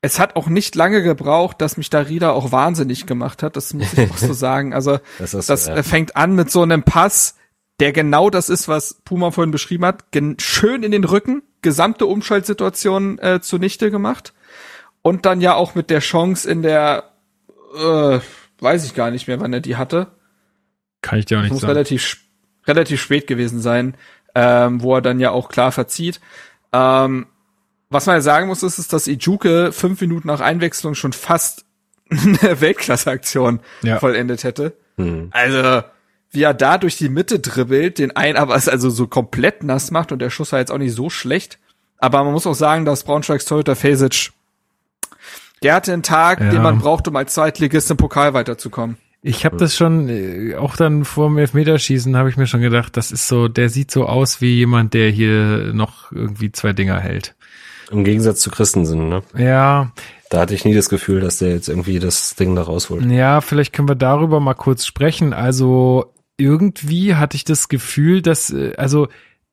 [0.05, 3.57] es hat auch nicht lange gebraucht, dass mich Darida auch wahnsinnig gemacht hat.
[3.57, 4.75] Das muss ich auch so sagen.
[4.75, 5.83] Also das, ist, das ja.
[5.83, 7.37] fängt an mit so einem Pass,
[7.81, 10.05] der genau das ist, was Puma vorhin beschrieben hat.
[10.41, 14.35] Schön in den Rücken, gesamte Umschaltsituation äh, zunichte gemacht.
[15.01, 17.05] Und dann ja auch mit der Chance in der,
[17.75, 18.19] äh,
[18.61, 20.09] weiß ich gar nicht mehr, wann er die hatte.
[21.01, 21.73] Kann ich dir auch nicht muss sagen.
[21.73, 22.19] relativ,
[22.67, 23.97] relativ spät gewesen sein,
[24.35, 26.21] ähm, wo er dann ja auch klar verzieht.
[26.75, 27.27] Ähm,
[27.91, 31.65] was man ja sagen muss, ist, ist, dass Ijuke fünf Minuten nach Einwechslung schon fast
[32.11, 33.99] eine Weltklasse-Aktion ja.
[33.99, 34.77] vollendet hätte.
[34.97, 35.29] Hm.
[35.31, 35.83] Also,
[36.31, 39.91] wie er da durch die Mitte dribbelt, den einen aber es also so komplett nass
[39.91, 41.59] macht und der Schuss war jetzt auch nicht so schlecht.
[41.99, 44.33] Aber man muss auch sagen, dass Braunschweigs Torhüter Fesic,
[45.63, 46.51] der hatte einen Tag, ja.
[46.51, 48.99] den man braucht, um als Zweitligist im Pokal weiterzukommen.
[49.23, 52.95] Ich habe das schon, äh, auch dann vor dem Elfmeterschießen habe ich mir schon gedacht,
[52.97, 57.01] das ist so, der sieht so aus wie jemand, der hier noch irgendwie zwei Dinger
[57.01, 57.35] hält.
[57.91, 59.23] Im Gegensatz zu Christensen, ne?
[59.37, 59.93] Ja.
[60.31, 63.05] Da hatte ich nie das Gefühl, dass der jetzt irgendwie das Ding da rausholt.
[63.07, 65.33] Ja, vielleicht können wir darüber mal kurz sprechen.
[65.33, 69.09] Also irgendwie hatte ich das Gefühl, dass, äh, also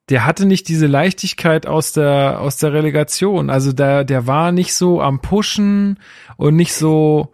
[0.08, 3.50] der hatte nicht diese Leichtigkeit aus der aus der Relegation.
[3.50, 5.98] Also da der war nicht so am Pushen
[6.36, 7.32] und nicht so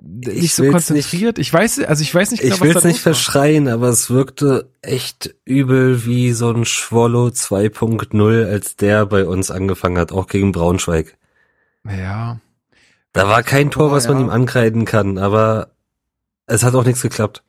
[0.00, 1.38] nicht ich so konzentriert.
[1.38, 4.10] Nicht, ich weiß, also ich weiß nicht genau, ich will es nicht verschreien, aber es
[4.10, 10.26] wirkte echt übel wie so ein Schwollo 2.0, als der bei uns angefangen hat, auch
[10.26, 11.16] gegen Braunschweig.
[11.84, 12.40] Ja.
[13.12, 14.24] Da war kein Tor, was man ja.
[14.24, 15.68] ihm ankreiden kann, aber
[16.46, 17.42] es hat auch nichts geklappt.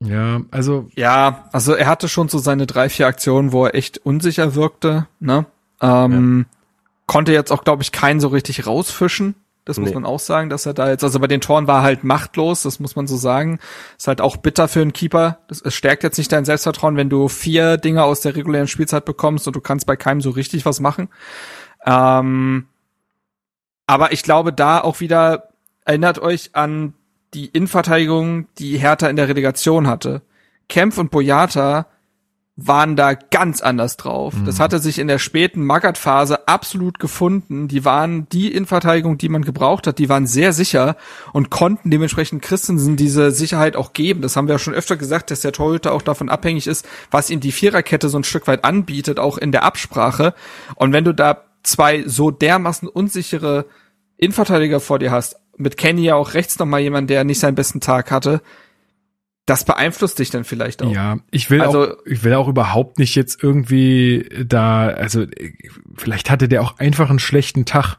[0.00, 0.88] Ja, also.
[0.94, 5.06] Ja, also er hatte schon so seine drei, vier Aktionen, wo er echt unsicher wirkte,
[5.20, 5.46] ne?
[5.80, 6.58] Ähm, ja.
[7.06, 9.34] Konnte jetzt auch, glaube ich, keinen so richtig rausfischen.
[9.64, 9.94] Das muss nee.
[9.94, 12.62] man auch sagen, dass er da jetzt, also bei den Toren war er halt machtlos,
[12.62, 13.60] das muss man so sagen.
[13.96, 15.38] Ist halt auch bitter für einen Keeper.
[15.46, 19.04] Das, es stärkt jetzt nicht dein Selbstvertrauen, wenn du vier Dinge aus der regulären Spielzeit
[19.04, 21.08] bekommst und du kannst bei keinem so richtig was machen.
[21.86, 22.66] Ähm,
[23.86, 25.48] aber ich glaube, da auch wieder
[25.84, 26.94] erinnert euch an
[27.34, 30.22] die Innenverteidigung, die Hertha in der Relegation hatte.
[30.68, 31.86] Kempf und Boyata
[32.54, 34.34] waren da ganz anders drauf.
[34.34, 34.44] Mhm.
[34.44, 37.66] Das hatte sich in der späten Magath-Phase absolut gefunden.
[37.66, 39.98] Die waren die Innenverteidigung, die man gebraucht hat.
[39.98, 40.96] Die waren sehr sicher
[41.32, 44.20] und konnten dementsprechend Christensen diese Sicherheit auch geben.
[44.20, 47.30] Das haben wir ja schon öfter gesagt, dass der Torhüter auch davon abhängig ist, was
[47.30, 50.34] ihm die Viererkette so ein Stück weit anbietet, auch in der Absprache.
[50.74, 53.64] Und wenn du da zwei so dermaßen unsichere
[54.18, 57.80] Innenverteidiger vor dir hast, mit Kenny ja auch rechts nochmal jemand, der nicht seinen besten
[57.80, 58.42] Tag hatte,
[59.46, 60.92] das beeinflusst dich dann vielleicht auch.
[60.92, 65.26] Ja, ich will also, auch, ich will auch überhaupt nicht jetzt irgendwie da, also
[65.96, 67.96] vielleicht hatte der auch einfach einen schlechten Tag.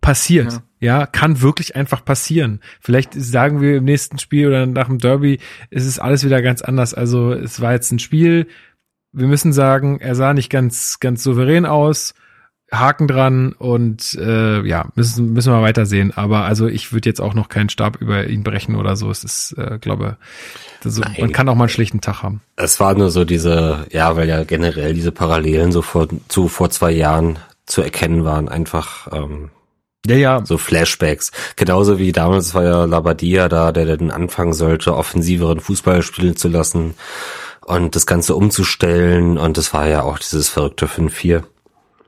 [0.00, 1.00] Passiert, ja.
[1.00, 2.60] ja, kann wirklich einfach passieren.
[2.80, 5.40] Vielleicht sagen wir im nächsten Spiel oder nach dem Derby,
[5.70, 6.94] ist es alles wieder ganz anders.
[6.94, 8.46] Also es war jetzt ein Spiel.
[9.12, 12.14] Wir müssen sagen, er sah nicht ganz, ganz souverän aus.
[12.72, 16.12] Haken dran und äh, ja, müssen, müssen wir weitersehen.
[16.16, 19.10] Aber also ich würde jetzt auch noch keinen Stab über ihn brechen oder so.
[19.10, 20.16] Es ist, äh, glaube,
[20.82, 22.40] so, man kann auch mal einen schlichten Tag haben.
[22.56, 26.70] Es war nur so diese, ja, weil ja generell diese Parallelen so vor, zu vor
[26.70, 29.50] zwei Jahren zu erkennen waren, einfach ähm,
[30.06, 30.44] ja, ja.
[30.44, 31.30] So Flashbacks.
[31.54, 36.48] Genauso wie damals war ja Labadia da, der dann anfangen sollte, offensiveren Fußball spielen zu
[36.48, 36.94] lassen
[37.60, 39.38] und das Ganze umzustellen.
[39.38, 41.44] Und das war ja auch dieses verrückte 5-4.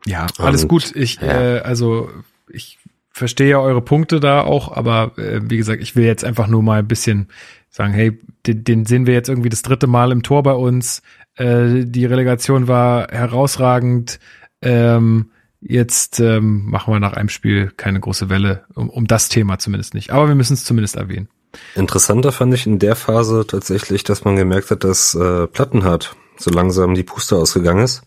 [0.07, 0.95] Ja, alles und, gut.
[0.95, 1.57] Ich, ja.
[1.57, 2.11] äh, also
[2.49, 2.79] ich
[3.11, 6.63] verstehe ja eure Punkte da auch, aber äh, wie gesagt, ich will jetzt einfach nur
[6.63, 7.29] mal ein bisschen
[7.71, 11.03] sagen, hey, den, den sehen wir jetzt irgendwie das dritte Mal im Tor bei uns.
[11.37, 14.19] Äh, die Relegation war herausragend.
[14.63, 15.31] Ähm,
[15.61, 19.95] jetzt ähm, machen wir nach einem Spiel keine große Welle, um, um das Thema zumindest
[19.95, 20.11] nicht.
[20.11, 21.29] Aber wir müssen es zumindest erwähnen.
[21.75, 26.51] Interessanter fand ich in der Phase tatsächlich, dass man gemerkt hat, dass äh, Plattenhardt so
[26.51, 28.03] langsam die Puste ausgegangen ist.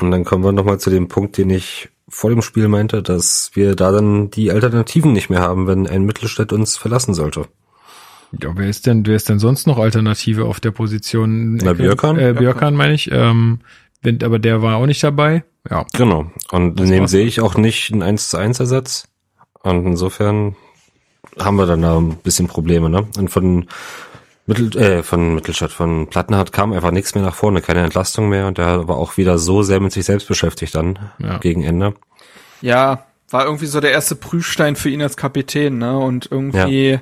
[0.00, 3.50] Und dann kommen wir nochmal zu dem Punkt, den ich vor dem Spiel meinte, dass
[3.54, 7.46] wir da dann die Alternativen nicht mehr haben, wenn ein Mittelstädt uns verlassen sollte.
[8.40, 11.56] Ja, wer ist denn, wer ist denn sonst noch Alternative auf der Position?
[11.56, 12.18] Na, Björkan?
[12.18, 13.10] Äh, Björkan meine ich.
[13.12, 13.60] Ähm,
[14.02, 15.44] wenn, aber der war auch nicht dabei.
[15.70, 15.86] Ja.
[15.92, 16.30] Genau.
[16.50, 19.08] Und in dem sehe ich auch nicht einen 1 zu 1 Ersatz.
[19.62, 20.56] Und insofern
[21.38, 23.06] haben wir dann da ein bisschen Probleme, ne?
[23.16, 23.66] Und von
[24.46, 28.46] Mittel, äh, von Mittelstadt, von Plattenhardt kam einfach nichts mehr nach vorne, keine Entlastung mehr
[28.48, 31.38] und der war auch wieder so sehr mit sich selbst beschäftigt dann ja.
[31.38, 31.94] gegen Ende.
[32.60, 35.96] Ja, war irgendwie so der erste Prüfstein für ihn als Kapitän, ne?
[35.96, 37.00] Und irgendwie, ja.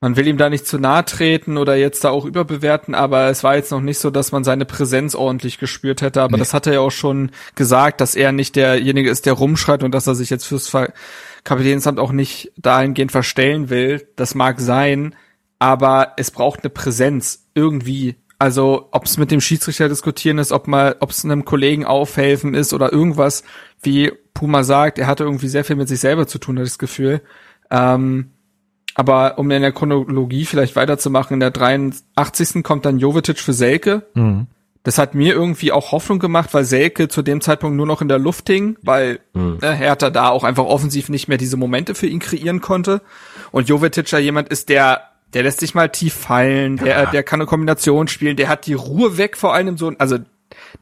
[0.00, 3.44] man will ihm da nicht zu nahe treten oder jetzt da auch überbewerten, aber es
[3.44, 6.22] war jetzt noch nicht so, dass man seine Präsenz ordentlich gespürt hätte.
[6.22, 6.38] Aber nee.
[6.38, 9.92] das hat er ja auch schon gesagt, dass er nicht derjenige ist, der rumschreit und
[9.92, 10.72] dass er sich jetzt fürs
[11.44, 14.06] Kapitänsamt auch nicht dahingehend verstellen will.
[14.16, 15.14] Das mag sein
[15.62, 18.16] aber es braucht eine Präsenz irgendwie.
[18.36, 22.54] Also ob es mit dem Schiedsrichter diskutieren ist, ob mal, ob es einem Kollegen aufhelfen
[22.54, 23.44] ist oder irgendwas,
[23.80, 26.80] wie Puma sagt, er hatte irgendwie sehr viel mit sich selber zu tun, hat das
[26.80, 27.20] Gefühl.
[27.70, 28.32] Ähm,
[28.96, 32.64] aber um in der Chronologie vielleicht weiterzumachen, in der 83.
[32.64, 34.02] kommt dann Jovetic für Selke.
[34.14, 34.48] Mhm.
[34.82, 38.08] Das hat mir irgendwie auch Hoffnung gemacht, weil Selke zu dem Zeitpunkt nur noch in
[38.08, 39.58] der Luft hing, weil mhm.
[39.62, 43.00] ne, Hertha da auch einfach offensiv nicht mehr diese Momente für ihn kreieren konnte.
[43.52, 47.06] Und Jovetic ja jemand ist, der Der lässt sich mal tief fallen, der, ja.
[47.06, 50.18] der kann eine Kombination spielen, der hat die Ruhe weg vor allem so, also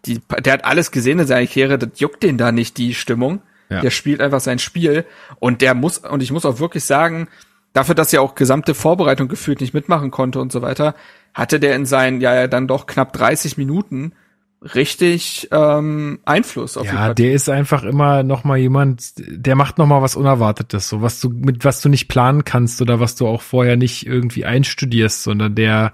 [0.06, 3.43] die, der hat alles gesehen in seiner Karriere, das juckt den da nicht, die Stimmung.
[3.68, 3.81] Ja.
[3.82, 5.05] Der spielt einfach sein Spiel
[5.39, 7.28] und der muss, und ich muss auch wirklich sagen,
[7.72, 10.97] dafür, dass er auch gesamte Vorbereitung gefühlt nicht mitmachen konnte und so weiter,
[11.35, 14.12] hatte der in seinen, ja, ja, dann doch knapp 30 Minuten
[14.62, 19.87] richtig ähm, Einfluss auf ja, der ist einfach immer noch mal jemand, der macht noch
[19.87, 23.27] mal was Unerwartetes, so was du mit was du nicht planen kannst oder was du
[23.27, 25.93] auch vorher nicht irgendwie einstudierst, sondern der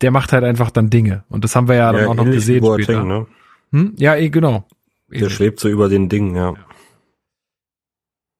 [0.00, 2.24] der macht halt einfach dann Dinge und das haben wir ja, ja dann auch noch
[2.24, 3.04] gesehen später.
[3.04, 3.26] Ne?
[3.72, 3.94] Hm?
[3.96, 4.66] Ja, eh, genau.
[5.08, 6.54] Der schwebt so über den Dingen, ja.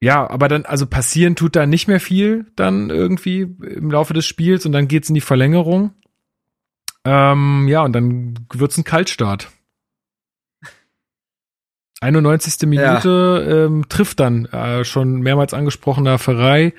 [0.01, 4.27] Ja, aber dann, also passieren tut da nicht mehr viel dann irgendwie im Laufe des
[4.27, 5.93] Spiels und dann geht's in die Verlängerung.
[7.05, 9.49] Ähm, ja, und dann wird's ein Kaltstart.
[12.01, 12.69] 91.
[12.69, 13.65] Minute ja.
[13.67, 16.73] ähm, trifft dann äh, schon mehrmals angesprochener Ferrei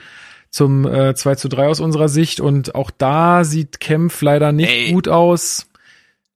[0.49, 4.69] zum äh, 2 zu 3 aus unserer Sicht und auch da sieht Kempf leider nicht
[4.69, 4.91] ey.
[4.91, 5.67] gut aus.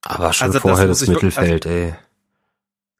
[0.02, 1.94] Aber schon also vorher das, das Mittelfeld, also, ey.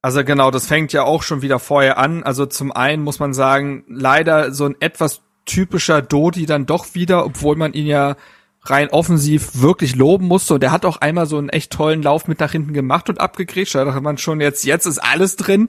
[0.00, 2.22] Also genau, das fängt ja auch schon wieder vorher an.
[2.22, 7.24] Also zum einen muss man sagen, leider so ein etwas typischer Dodi dann doch wieder,
[7.24, 8.16] obwohl man ihn ja
[8.64, 10.54] rein offensiv wirklich loben musste.
[10.54, 13.20] Und er hat auch einmal so einen echt tollen Lauf mit nach hinten gemacht und
[13.20, 13.74] abgegrätscht.
[13.74, 15.68] Da dachte man schon, jetzt, jetzt ist alles drin.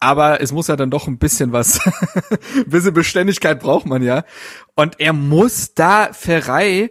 [0.00, 4.24] Aber es muss ja dann doch ein bisschen was, ein bisschen Beständigkeit braucht man ja.
[4.74, 6.90] Und er muss da Ferrei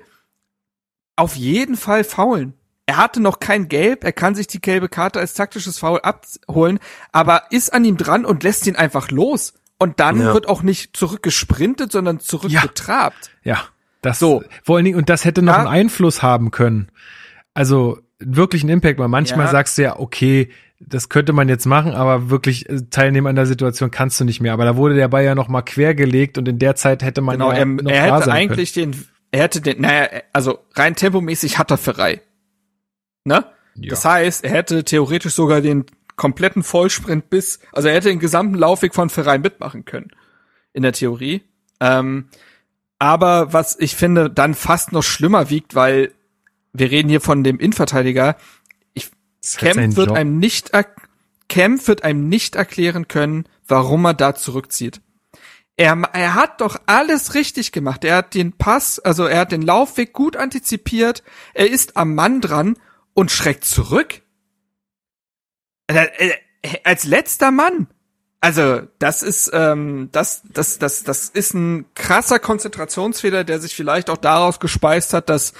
[1.15, 2.53] auf jeden Fall faulen.
[2.86, 6.80] Er hatte noch kein Gelb, er kann sich die gelbe Karte als taktisches Foul abholen,
[7.11, 9.53] aber ist an ihm dran und lässt ihn einfach los.
[9.80, 10.34] Und dann ja.
[10.34, 13.32] wird auch nicht zurückgesprintet, sondern zurückgetrabt.
[13.44, 13.53] Ja.
[13.56, 13.64] ja.
[14.04, 14.44] Das so.
[14.64, 15.60] Vor allen Dingen, und das hätte noch ja.
[15.60, 16.90] einen Einfluss haben können.
[17.56, 19.52] Also wirklich einen Impact, weil manchmal ja.
[19.52, 20.50] sagst du ja, okay,
[20.80, 24.42] das könnte man jetzt machen, aber wirklich äh, teilnehmen an der Situation kannst du nicht
[24.42, 24.54] mehr.
[24.54, 27.36] Aber da wurde der Ball ja noch mal quergelegt und in der Zeit hätte man
[27.36, 28.92] genau, ja er, noch er hätte eigentlich können.
[28.92, 32.22] den, er hätte den, naja, also rein tempomäßig hat er Ferrei.
[33.24, 33.46] Ne?
[33.76, 33.90] Ja.
[33.90, 35.86] Das heißt, er hätte theoretisch sogar den
[36.18, 40.12] kompletten Vollsprint bis, also er hätte den gesamten Laufweg von Ferrei mitmachen können.
[40.74, 41.44] In der Theorie.
[41.80, 42.26] Ähm,
[43.04, 46.14] aber was ich finde dann fast noch schlimmer wiegt, weil
[46.72, 48.38] wir reden hier von dem Innenverteidiger.
[48.94, 49.12] Ich,
[49.58, 50.18] Kemp wird Job.
[50.18, 50.72] einem nicht,
[51.50, 55.02] Kemp wird einem nicht erklären können, warum er da zurückzieht.
[55.76, 58.06] Er, er hat doch alles richtig gemacht.
[58.06, 61.24] Er hat den Pass, also er hat den Laufweg gut antizipiert.
[61.54, 62.78] Er ist am Mann dran
[63.14, 64.22] und schreckt zurück.
[65.88, 66.08] Äh,
[66.62, 67.88] äh, als letzter Mann.
[68.44, 74.10] Also, das ist, ähm, das, das, das, das ist ein krasser Konzentrationsfehler, der sich vielleicht
[74.10, 75.53] auch daraus gespeist hat, dass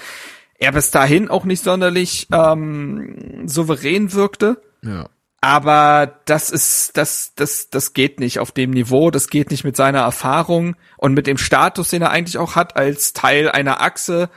[0.58, 4.60] er bis dahin auch nicht sonderlich ähm, souverän wirkte.
[4.82, 5.08] Ja.
[5.40, 9.76] Aber das ist, das, das, das geht nicht auf dem Niveau, das geht nicht mit
[9.76, 14.28] seiner Erfahrung und mit dem Status, den er eigentlich auch hat als Teil einer Achse.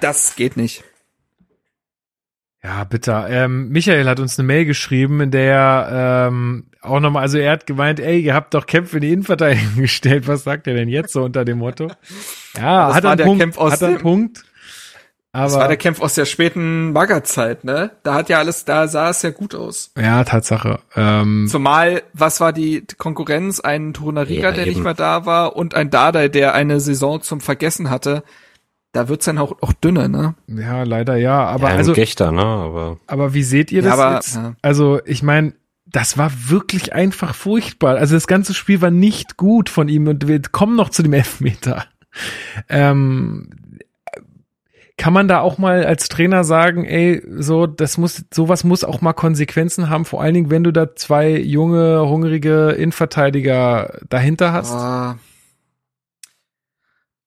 [0.00, 0.84] Das geht nicht.
[2.62, 3.26] Ja, bitte.
[3.28, 7.66] Ähm, Michael hat uns eine Mail geschrieben, in der ähm, auch nochmal, also er hat
[7.66, 10.28] gemeint, ey, ihr habt doch Kämpfe in die Innenverteidigung gestellt.
[10.28, 11.88] Was sagt er denn jetzt so unter dem Motto?
[12.56, 13.58] Ja, hat er einen Punkt.
[13.58, 14.44] Hat er einen Punkt.
[15.30, 17.90] Aber das war der Kampf aus der späten Baggerzeit, ne?
[18.02, 19.92] Da hat ja alles, da sah es ja gut aus.
[19.96, 20.80] Ja, Tatsache.
[20.96, 23.60] Ähm, Zumal, was war die Konkurrenz?
[23.60, 24.74] Ein Torunariga, ja, der eben.
[24.74, 28.24] nicht mehr da war und ein Dardai, der eine Saison zum Vergessen hatte
[28.92, 30.34] da wird's dann auch, auch dünner, ne?
[30.46, 31.44] Ja, leider ja.
[31.44, 32.42] Aber ja, also Gechter, ne?
[32.42, 34.36] Aber, aber wie seht ihr das ja, aber, jetzt?
[34.36, 34.54] Ja.
[34.62, 35.52] Also ich meine,
[35.90, 37.96] das war wirklich einfach furchtbar.
[37.96, 41.12] Also das ganze Spiel war nicht gut von ihm und wir kommen noch zu dem
[41.12, 41.86] Elfmeter.
[42.68, 43.50] Ähm,
[44.96, 49.00] kann man da auch mal als Trainer sagen, ey, so, das muss, sowas muss auch
[49.00, 54.72] mal Konsequenzen haben, vor allen Dingen, wenn du da zwei junge, hungrige Innenverteidiger dahinter hast?
[54.72, 55.18] Ah.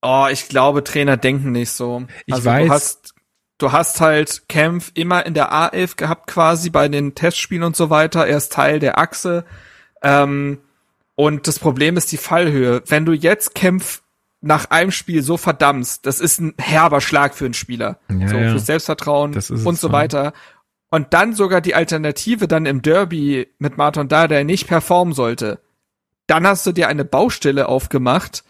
[0.04, 2.04] Oh, ich glaube, Trainer denken nicht so.
[2.26, 2.68] Ich also weiß.
[2.68, 3.01] Du hast,
[3.62, 7.90] du hast halt Kempf immer in der A11 gehabt quasi bei den Testspielen und so
[7.90, 8.26] weiter.
[8.26, 9.46] Er ist Teil der Achse.
[10.02, 10.60] Ähm,
[11.16, 12.82] und das Problem ist die Fallhöhe.
[12.88, 14.02] Wenn du jetzt Kempf
[14.42, 18.00] nach einem Spiel so verdammst, das ist ein herber Schlag für einen Spieler.
[18.10, 18.50] Ja, so ja.
[18.52, 20.34] fürs Selbstvertrauen und so weiter.
[20.90, 25.60] Und dann sogar die Alternative dann im Derby mit Martin da, der nicht performen sollte.
[26.28, 28.44] Dann hast du dir eine Baustelle aufgemacht,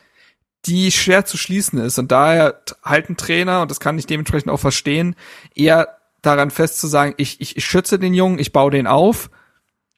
[0.66, 1.98] die schwer zu schließen ist.
[1.98, 5.16] Und daher halten Trainer, und das kann ich dementsprechend auch verstehen,
[5.56, 9.30] eher daran fest zu sagen, ich, ich, ich schütze den Jungen, ich baue den auf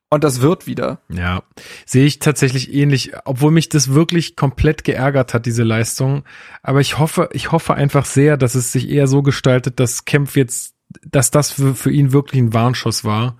[0.09, 0.99] und das wird wieder.
[1.09, 1.43] Ja,
[1.85, 6.23] sehe ich tatsächlich ähnlich, obwohl mich das wirklich komplett geärgert hat, diese Leistung.
[6.61, 10.37] Aber ich hoffe, ich hoffe einfach sehr, dass es sich eher so gestaltet, dass Kempf
[10.37, 13.37] jetzt, dass das für, für ihn wirklich ein Warnschuss war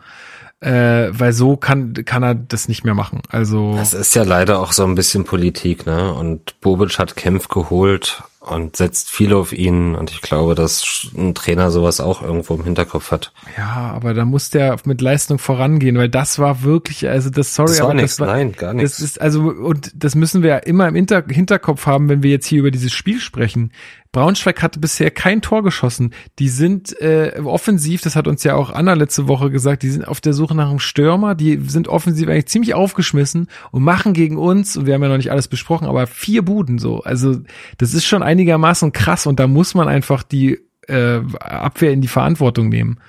[0.64, 3.22] äh, weil so kann kann er das nicht mehr machen.
[3.30, 6.14] Also das ist ja leider auch so ein bisschen Politik, ne?
[6.14, 9.95] Und Bobic hat Kempf geholt und setzt viel auf ihn.
[9.95, 13.34] Und ich glaube, dass ein Trainer sowas auch irgendwo im Hinterkopf hat.
[13.57, 17.69] Ja, aber da muss der mit Leistung vorangehen, weil das war wirklich, also das, sorry,
[17.69, 18.98] das war aber nichts, das war, nein, gar nichts.
[18.98, 22.31] Das ist also, und das müssen wir ja immer im Hinter Hinterkopf haben, wenn wir
[22.31, 23.72] jetzt hier über dieses Spiel sprechen.
[24.14, 26.14] Braunschweig hatte bisher kein Tor geschossen.
[26.40, 30.07] Die sind äh, offensiv, das hat uns ja auch Anna letzte Woche gesagt, die sind
[30.07, 34.38] auf der Suche nach einem Stürmer, die sind offensiv eigentlich ziemlich aufgeschmissen und machen gegen
[34.38, 37.02] uns, und wir haben ja noch nicht alles besprochen, aber vier Buden so.
[37.02, 37.41] Also
[37.80, 42.07] das ist schon einigermaßen krass und da muss man einfach die äh, Abwehr in die
[42.07, 42.99] Verantwortung nehmen.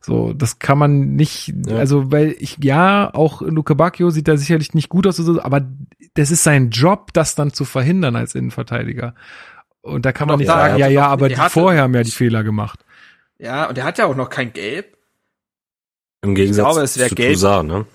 [0.00, 1.76] So, das kann man nicht, ja.
[1.76, 5.68] also weil ich, ja, auch Luke Bacchio sieht da sicherlich nicht gut aus, aber
[6.14, 9.14] das ist sein Job, das dann zu verhindern als Innenverteidiger.
[9.88, 12.44] Und da kann man nicht sagen, ja, ja, aber die vorher haben ja die Fehler
[12.44, 12.84] gemacht.
[13.38, 14.96] Ja, und er hat ja auch noch kein Gelb.
[16.22, 17.34] Im Gegensatz glaube, es zu gelb.
[17.34, 17.86] Toussaint, ne?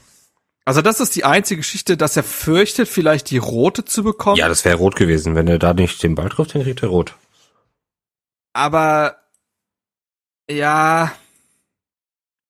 [0.65, 4.37] Also das ist die einzige Geschichte, dass er fürchtet, vielleicht die rote zu bekommen.
[4.37, 5.35] Ja, das wäre rot gewesen.
[5.35, 7.15] Wenn er da nicht den Ball trifft, dann kriegt er rot.
[8.53, 9.17] Aber
[10.49, 11.11] ja,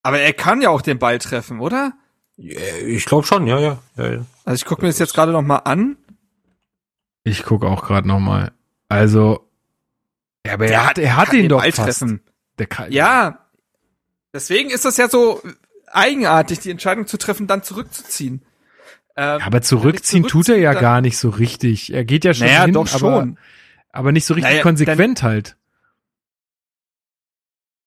[0.04, 1.94] aber er kann ja auch den Ball treffen, oder?
[2.36, 3.78] Ich glaube schon, ja, ja.
[3.96, 4.26] ja, ja.
[4.44, 5.96] Also ich gucke mir das jetzt gerade noch mal an.
[7.24, 8.52] Ich gucke auch gerade noch mal.
[8.88, 9.48] Also,
[10.46, 12.04] ja, aber er hat, er hat ihn doch fast.
[12.58, 13.46] Der kann, ja,
[14.32, 15.42] deswegen ist das ja so
[15.90, 18.42] eigenartig, die Entscheidung zu treffen, dann zurückzuziehen.
[19.16, 21.92] Ähm, ja, aber zurückziehen, tut er ja gar nicht so richtig.
[21.92, 23.12] Er geht ja schon naja, hin, doch schon.
[23.12, 23.34] Aber,
[23.92, 25.56] aber nicht so richtig naja, konsequent halt.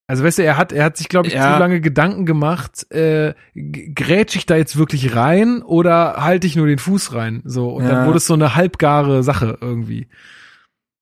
[0.09, 1.53] Also weißt du, er hat, er hat sich, glaube ich, ja.
[1.53, 6.65] zu lange Gedanken gemacht, äh, grätsch ich da jetzt wirklich rein oder halte ich nur
[6.65, 7.41] den Fuß rein?
[7.43, 7.89] So, und ja.
[7.89, 10.07] dann wurde es so eine halbgare Sache irgendwie.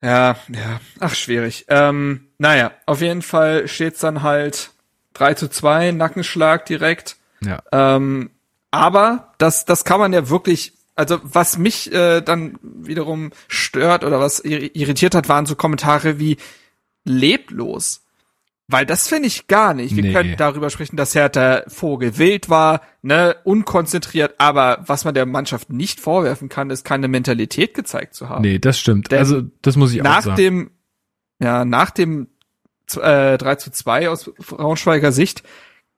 [0.02, 1.66] Ja, ja, ach, schwierig.
[1.70, 4.72] Ähm, naja, auf jeden Fall steht's dann halt
[5.14, 7.18] 3 zu 2, Nackenschlag direkt.
[7.42, 7.62] Ja.
[7.72, 8.30] Ähm,
[8.72, 14.20] aber das, das kann man ja wirklich, also was mich äh, dann wiederum stört oder
[14.20, 16.38] was irritiert hat, waren so Kommentare wie
[17.06, 18.05] leblos.
[18.68, 19.96] Weil das finde ich gar nicht.
[19.96, 20.14] Wir nee.
[20.14, 25.70] können darüber sprechen, dass Hertha Vogel wild war, ne, unkonzentriert, aber was man der Mannschaft
[25.70, 28.42] nicht vorwerfen kann, ist keine Mentalität gezeigt zu haben.
[28.42, 29.12] Nee, das stimmt.
[29.12, 30.30] Denn also, das muss ich auch sagen.
[30.30, 30.72] Nach dem,
[31.40, 32.28] ja, nach dem
[33.00, 35.44] äh, 3 zu 2 aus Braunschweiger Sicht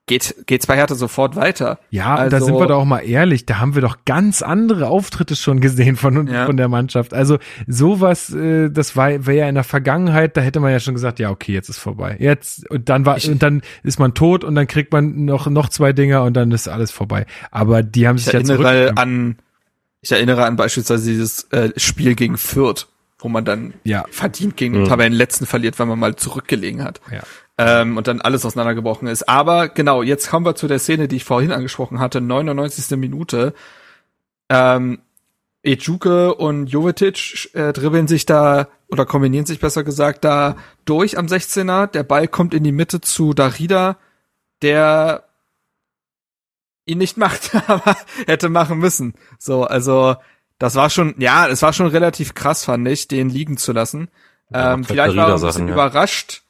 [0.08, 1.78] geht geht's bei Hertha sofort weiter.
[1.90, 4.88] Ja, also, da sind wir doch auch mal ehrlich, da haben wir doch ganz andere
[4.88, 6.46] Auftritte schon gesehen von ja.
[6.46, 7.14] von der Mannschaft.
[7.14, 10.94] Also sowas, äh, das war wäre ja in der Vergangenheit, da hätte man ja schon
[10.94, 12.16] gesagt, ja okay, jetzt ist vorbei.
[12.18, 15.46] Jetzt und dann war ich, und dann ist man tot und dann kriegt man noch
[15.46, 17.26] noch zwei Dinger und dann ist alles vorbei.
[17.52, 18.66] Aber die haben sich ja zurück
[18.96, 19.36] an
[20.00, 22.86] ich erinnere an beispielsweise dieses äh, Spiel gegen Fürth,
[23.18, 24.04] wo man dann ja.
[24.10, 24.88] verdient gegen den mhm.
[24.88, 27.00] Tabellenletzten verliert, weil man mal zurückgelegen hat.
[27.10, 27.22] Ja
[27.58, 29.28] ähm, und dann alles auseinandergebrochen ist.
[29.28, 32.96] Aber genau, jetzt kommen wir zu der Szene, die ich vorhin angesprochen hatte, 99.
[32.96, 33.52] Minute.
[34.48, 35.00] Ähm,
[35.64, 41.26] Ejuke und Jovetic äh, dribbeln sich da oder kombinieren sich besser gesagt da durch am
[41.26, 41.88] 16er.
[41.88, 43.98] Der Ball kommt in die Mitte zu Darida,
[44.62, 45.24] der
[46.86, 47.96] ihn nicht macht, aber
[48.26, 49.14] hätte machen müssen.
[49.38, 50.14] So, also
[50.58, 54.08] das war schon, ja, es war schon relativ krass, fand ich, den liegen zu lassen.
[54.52, 55.74] Ähm, vielleicht war er ein bisschen ja.
[55.74, 56.42] überrascht,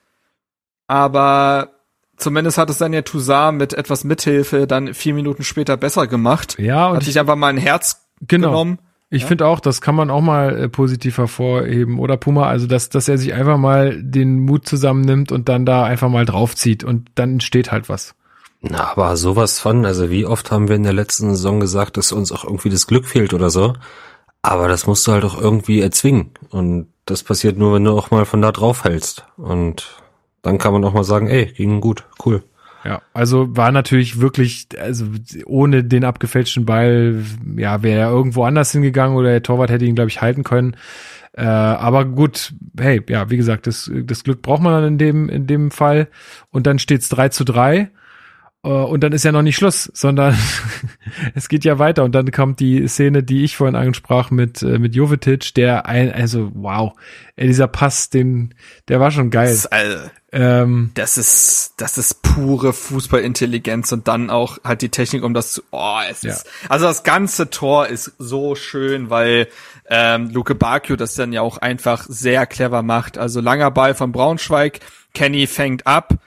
[0.87, 1.71] aber
[2.17, 6.57] zumindest hat es dann ja Toussaint mit etwas Mithilfe dann vier Minuten später besser gemacht.
[6.59, 8.49] Ja, und hat sich einfach mal ein Herz genau.
[8.49, 8.79] genommen.
[9.11, 9.29] Ich ja?
[9.29, 11.99] finde auch, das kann man auch mal äh, positiv hervorheben.
[11.99, 15.85] Oder Puma, also dass, dass er sich einfach mal den Mut zusammennimmt und dann da
[15.85, 18.15] einfach mal draufzieht und dann entsteht halt was.
[18.61, 22.13] Na, aber sowas von, also wie oft haben wir in der letzten Saison gesagt, dass
[22.13, 23.75] uns auch irgendwie das Glück fehlt oder so.
[24.43, 26.31] Aber das musst du halt auch irgendwie erzwingen.
[26.51, 29.25] Und das passiert nur, wenn du auch mal von da drauf hältst.
[29.37, 30.03] Und
[30.43, 32.43] dann kann man auch mal sagen, ey, ging gut, cool.
[32.85, 35.07] Ja, also war natürlich wirklich, also
[35.47, 37.23] ohne den abgefälschten Ball,
[37.57, 40.77] ja, wäre er irgendwo anders hingegangen oder der Torwart hätte ihn, glaube ich, halten können.
[41.33, 45.29] Äh, aber gut, hey, ja, wie gesagt, das, das Glück braucht man dann in dem,
[45.29, 46.09] in dem Fall.
[46.51, 47.91] Und dann steht's 3 zu 3.
[48.65, 50.37] Äh, und dann ist ja noch nicht Schluss, sondern
[51.35, 52.05] es geht ja weiter.
[52.05, 56.13] Und dann kommt die Szene, die ich vorhin ansprach mit, äh, mit Jovetic, der ein,
[56.13, 56.93] also wow,
[57.37, 58.55] dieser Pass, den,
[58.89, 59.47] der war schon geil.
[59.47, 59.99] Das ist, also,
[60.33, 65.53] ähm, das ist, das ist pure Fußballintelligenz und dann auch halt die Technik, um das
[65.53, 66.33] zu, oh, es ja.
[66.33, 69.49] ist, also das ganze Tor ist so schön, weil,
[69.89, 73.17] ähm, Luke Bakio das dann ja auch einfach sehr clever macht.
[73.17, 74.81] Also langer Ball von Braunschweig,
[75.15, 76.19] Kenny fängt ab,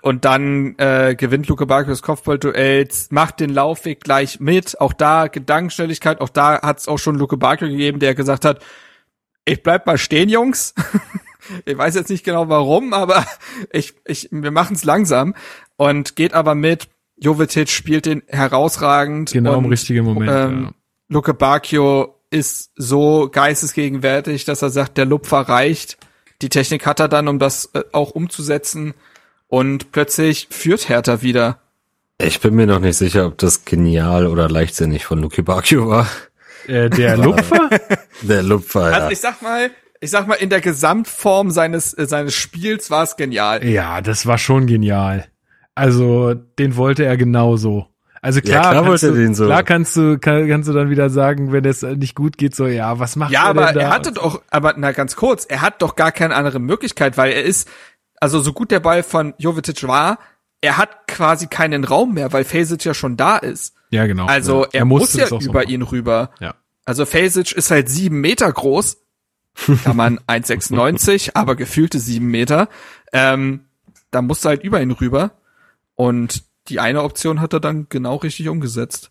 [0.00, 4.80] und dann äh, gewinnt Luke Bakio das Kopfballduell, macht den Laufweg gleich mit.
[4.80, 8.64] Auch da Gedankenstelligkeit, auch da hat es auch schon Luke Bakio gegeben, der gesagt hat,
[9.44, 10.74] ich bleib mal stehen, Jungs.
[11.64, 13.26] ich weiß jetzt nicht genau warum, aber
[13.72, 15.34] ich, ich, wir machen es langsam
[15.76, 16.88] und geht aber mit.
[17.16, 19.30] Jovetic spielt den herausragend.
[19.32, 20.30] Genau im richtigen Moment.
[20.32, 20.70] Ähm, ja.
[21.08, 25.98] Luke Bacchio ist so geistesgegenwärtig, dass er sagt, der Lupfer reicht.
[26.40, 28.94] Die Technik hat er dann, um das äh, auch umzusetzen.
[29.52, 31.58] Und plötzlich führt Hertha wieder.
[32.16, 36.06] Ich bin mir noch nicht sicher, ob das genial oder leichtsinnig von Luki Bakio war.
[36.66, 37.68] Äh, der Lupfer?
[38.22, 38.96] der Lupfer, ja.
[38.96, 39.70] Also ich sag mal,
[40.00, 43.62] ich sag mal, in der Gesamtform seines, äh, seines Spiels war es genial.
[43.62, 45.26] Ja, das war schon genial.
[45.74, 47.88] Also, den wollte er genauso.
[48.22, 49.44] Also klar, Ja, klar kannst wollte du, er den so.
[49.46, 52.68] klar kannst du, kann, kannst du dann wieder sagen, wenn es nicht gut geht, so,
[52.68, 53.80] ja, was macht Ja, er aber denn da?
[53.82, 57.32] er hatte doch, aber na ganz kurz, er hat doch gar keine andere Möglichkeit, weil
[57.32, 57.68] er ist,
[58.22, 60.20] also so gut der Ball von Jovetic war,
[60.60, 63.74] er hat quasi keinen Raum mehr, weil Fesic ja schon da ist.
[63.90, 64.26] ja, genau.
[64.26, 64.70] Also ja.
[64.74, 65.70] er, muss musste ja so über machen.
[65.70, 66.30] ihn rüber.
[66.38, 66.54] Ja.
[66.84, 68.98] Also Fesic ist halt sieben Meter groß,
[69.82, 72.68] kann man 1,96, aber gefühlte sieben Meter.
[73.12, 73.64] Ähm,
[74.12, 75.32] da musste halt über ihn rüber.
[75.96, 79.10] Und die eine Option hat er dann genau richtig umgesetzt.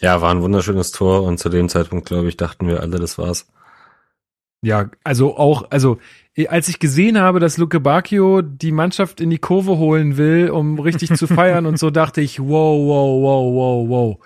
[0.00, 3.18] Ja, war ein wunderschönes Tor und zu dem Zeitpunkt, glaube ich, dachten wir alle, das
[3.18, 3.46] war's.
[4.64, 5.98] Ja, also auch, also
[6.48, 10.78] als ich gesehen habe, dass Luke Bacchio die Mannschaft in die Kurve holen will, um
[10.80, 14.18] richtig zu feiern und so, dachte ich, wow, wow, wow, wow,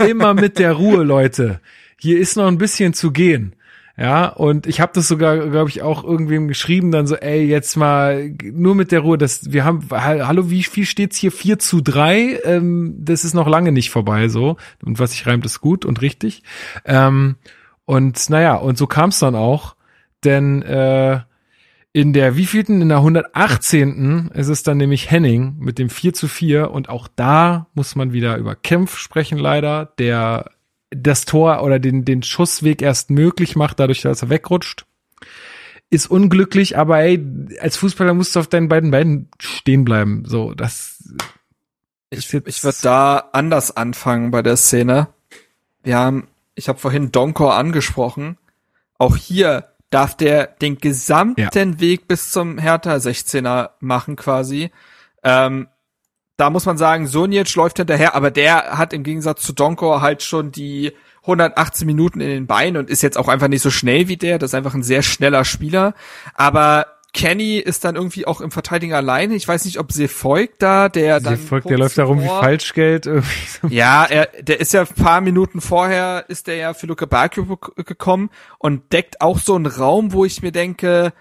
[0.00, 0.08] wow.
[0.08, 1.60] Immer mit der Ruhe, Leute.
[1.98, 3.54] Hier ist noch ein bisschen zu gehen.
[3.98, 7.76] Ja, und ich habe das sogar, glaube ich, auch irgendwem geschrieben, dann so, ey, jetzt
[7.76, 11.32] mal nur mit der Ruhe, das, wir haben, ha- hallo, wie viel steht's hier?
[11.32, 14.58] 4 zu 3, ähm, das ist noch lange nicht vorbei, so.
[14.84, 16.42] Und was sich reimt, ist gut und richtig.
[16.84, 17.36] Ähm,
[17.86, 19.74] und naja, und so kam es dann auch,
[20.24, 21.20] denn äh,
[21.92, 24.30] in der wievielten, in der 118.
[24.34, 28.12] ist es dann nämlich Henning mit dem 4 zu 4 und auch da muss man
[28.12, 30.50] wieder über Kempf sprechen leider, der
[30.90, 34.84] das Tor oder den, den Schussweg erst möglich macht, dadurch, dass er wegrutscht.
[35.88, 37.24] Ist unglücklich, aber ey,
[37.60, 40.24] als Fußballer musst du auf deinen beiden Beinen stehen bleiben.
[40.26, 41.02] So, das
[42.10, 45.08] Ich, jetzt- ich würde da anders anfangen bei der Szene.
[45.82, 48.38] Wir haben, ich habe vorhin Donkor angesprochen.
[48.98, 54.72] Auch hier darf der den gesamten Weg bis zum Hertha 16er machen quasi.
[55.22, 55.68] Ähm,
[56.36, 60.22] da muss man sagen, Sonic läuft hinterher, aber der hat im Gegensatz zu Donkor halt
[60.22, 60.92] schon die
[61.22, 64.38] 118 Minuten in den Beinen und ist jetzt auch einfach nicht so schnell wie der.
[64.38, 65.94] Das ist einfach ein sehr schneller Spieler.
[66.34, 66.86] Aber
[67.16, 69.34] Kenny ist dann irgendwie auch im Verteidigen alleine.
[69.34, 73.06] Ich weiß nicht, ob Sefolk da, der dann folgt, der läuft da rum wie Falschgeld.
[73.06, 73.68] Irgendwie so.
[73.68, 77.58] ja, er, der ist ja ein paar Minuten vorher, ist der ja für Luke Bakio
[77.76, 78.28] gekommen
[78.58, 81.14] und deckt auch so einen Raum, wo ich mir denke,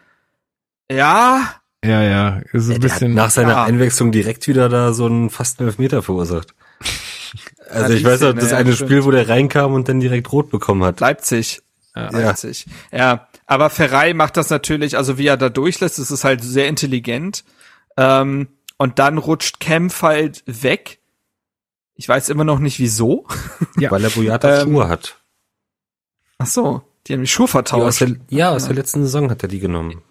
[0.92, 3.14] ja, Ja, ja, ist ein bisschen.
[3.14, 3.64] nach seiner ja.
[3.64, 6.54] Einwechslung direkt wieder da so einen fast Elfmeter verursacht.
[7.68, 8.90] Also Ja, ich weiß noch, das ja, eine stimmt.
[8.92, 11.00] Spiel, wo der reinkam und dann direkt rot bekommen hat.
[11.00, 11.62] Leipzig.
[11.96, 12.10] Ja.
[12.12, 12.68] Leipzig.
[12.92, 16.68] Ja, aber Ferrei macht das natürlich, also wie er da durchlässt, das ist halt sehr
[16.68, 17.44] intelligent.
[17.98, 18.48] Ähm,
[18.78, 21.00] und dann rutscht Kempf halt weg.
[21.96, 23.26] Ich weiß immer noch nicht wieso.
[23.78, 23.92] Ja.
[23.92, 25.18] Weil er Boyata Ähm, Schuhe hat.
[26.38, 28.02] Ach so, die haben die Schuhe Die aus vertauscht.
[28.02, 30.02] der, ja, aus der letzten Saison hat er die genommen.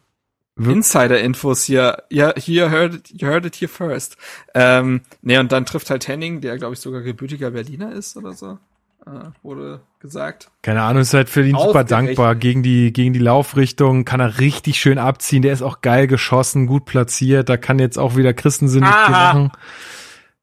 [0.57, 2.05] Insider-Infos hier.
[2.11, 4.17] Ja, hier heard it, you heard it here first.
[4.55, 8.33] Ähm, nee, und dann trifft halt Henning, der glaube ich sogar gebürtiger Berliner ist oder
[8.35, 8.59] so.
[9.07, 10.51] Äh, wurde gesagt.
[10.63, 12.35] Keine Ahnung, ist halt für ihn super dankbar.
[12.35, 15.43] Gegen die, gegen die Laufrichtung kann er richtig schön abziehen.
[15.43, 17.49] Der ist auch geil geschossen, gut platziert.
[17.49, 19.53] Da kann jetzt auch wieder Christensen nicht viel machen.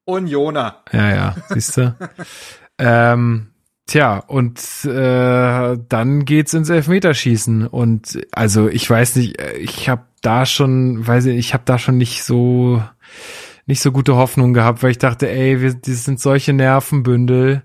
[0.06, 0.84] Unioner.
[0.92, 1.96] Ja, ja, siehst du.
[2.78, 3.48] ähm,
[3.88, 7.66] tja, und äh, dann geht's ins Elfmeterschießen.
[7.66, 11.80] Und also ich weiß nicht, äh, ich habe da schon, weiß ich, ich habe da
[11.80, 12.84] schon nicht so
[13.66, 17.64] nicht so gute Hoffnung gehabt, weil ich dachte, ey, wir, das sind solche Nervenbündel.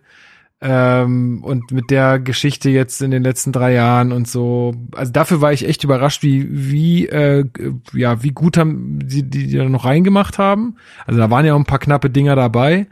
[0.69, 5.41] Ähm, und mit der Geschichte jetzt in den letzten drei Jahren und so, also dafür
[5.41, 7.45] war ich echt überrascht, wie, wie, äh,
[7.93, 10.77] ja, wie gut haben die, die, die da noch reingemacht haben.
[11.07, 12.89] Also da waren ja auch ein paar knappe Dinger dabei.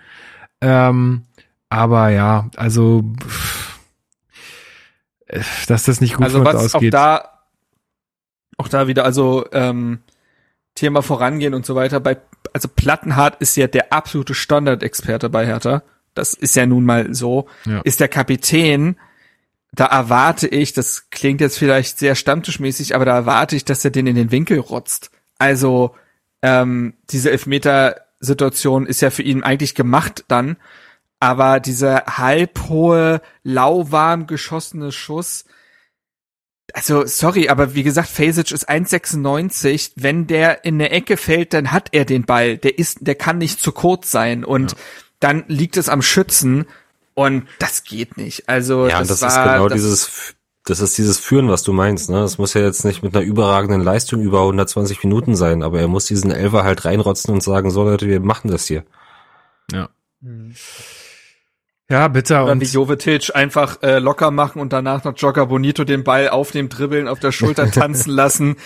[0.60, 1.22] Ähm,
[1.68, 3.80] aber ja, also, pff,
[5.66, 6.94] dass das nicht gut Also was auch ausgeht.
[6.94, 7.40] da,
[8.56, 9.98] auch da wieder, also ähm,
[10.76, 11.98] Thema vorangehen und so weiter.
[11.98, 12.18] Bei,
[12.52, 15.82] also Plattenhardt ist ja der absolute Standardexperte bei Hertha.
[16.14, 17.46] Das ist ja nun mal so.
[17.66, 17.80] Ja.
[17.80, 18.96] Ist der Kapitän.
[19.72, 23.90] Da erwarte ich, das klingt jetzt vielleicht sehr stammtischmäßig, aber da erwarte ich, dass er
[23.90, 25.10] den in den Winkel rotzt.
[25.38, 25.96] Also
[26.42, 30.56] ähm, diese Elfmeter-Situation ist ja für ihn eigentlich gemacht dann.
[31.18, 35.44] Aber dieser halbhohe, lauwarm geschossene Schuss,
[36.72, 39.92] also sorry, aber wie gesagt, Fasic ist 1,96.
[39.96, 42.58] Wenn der in der Ecke fällt, dann hat er den Ball.
[42.58, 44.74] Der ist, der kann nicht zu kurz sein und
[45.24, 46.66] dann liegt es am Schützen
[47.14, 48.46] und das geht nicht.
[48.46, 50.34] Also Ja, das, das, war, ist genau das, dieses,
[50.64, 52.10] das ist dieses Führen, was du meinst.
[52.10, 52.20] Ne?
[52.20, 55.88] Das muss ja jetzt nicht mit einer überragenden Leistung über 120 Minuten sein, aber er
[55.88, 58.84] muss diesen Elfer halt reinrotzen und sagen, so Leute, wir machen das hier.
[59.72, 59.88] Ja.
[61.88, 62.44] Ja, bitter.
[62.44, 66.50] Oder wie Jovetic einfach äh, locker machen und danach noch Jogger Bonito den Ball auf
[66.50, 68.56] dem Dribbeln auf der Schulter tanzen lassen.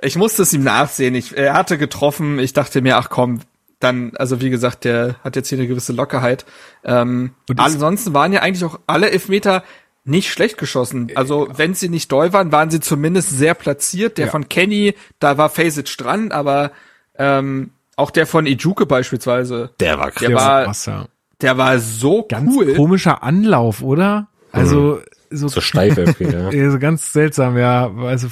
[0.00, 1.14] Ich musste es ihm nachsehen.
[1.14, 2.38] Ich, er hatte getroffen.
[2.38, 3.40] Ich dachte mir, ach komm,
[3.78, 6.46] dann, also wie gesagt, der hat jetzt hier eine gewisse Lockerheit.
[6.84, 9.62] Ähm, ansonsten waren ja eigentlich auch alle Elfmeter
[10.04, 11.10] nicht schlecht geschossen.
[11.14, 14.18] Also wenn sie nicht doll waren, waren sie zumindest sehr platziert.
[14.18, 14.30] Der ja.
[14.30, 16.70] von Kenny, da war Fazic dran, aber
[17.18, 19.70] ähm, auch der von Ijuke beispielsweise.
[19.80, 20.84] Der war krass.
[20.84, 21.08] Der war,
[21.40, 22.74] der war so ganz cool.
[22.74, 24.28] komischer Anlauf, oder?
[24.52, 25.15] Also mhm.
[25.30, 26.70] So, so steif irgendwie, ja.
[26.70, 27.90] so ganz seltsam, ja.
[27.96, 28.28] Also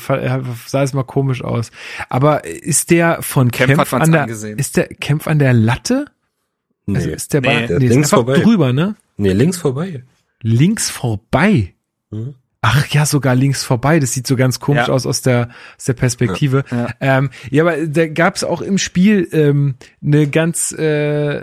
[0.67, 1.71] sah es mal komisch aus.
[2.09, 4.59] Aber ist der von Kempf, Kempf an der angesehen.
[4.59, 6.07] ist der Kämpf an der Latte?
[6.87, 6.97] Nee.
[6.97, 7.49] Also ist der, nee.
[7.49, 8.39] Ball, der nee, links vorbei.
[8.39, 8.97] drüber, ne?
[9.17, 10.05] Nee, links vorbei.
[10.43, 11.75] Links vorbei.
[12.11, 12.35] Mhm.
[12.67, 14.01] Ach ja, sogar links vorbei.
[14.01, 14.95] Das sieht so ganz komisch ja.
[14.95, 16.65] aus aus der, aus der Perspektive.
[16.71, 17.19] Ja, ja.
[17.19, 21.43] Ähm, ja aber da gab es auch im Spiel ähm, eine ganz äh,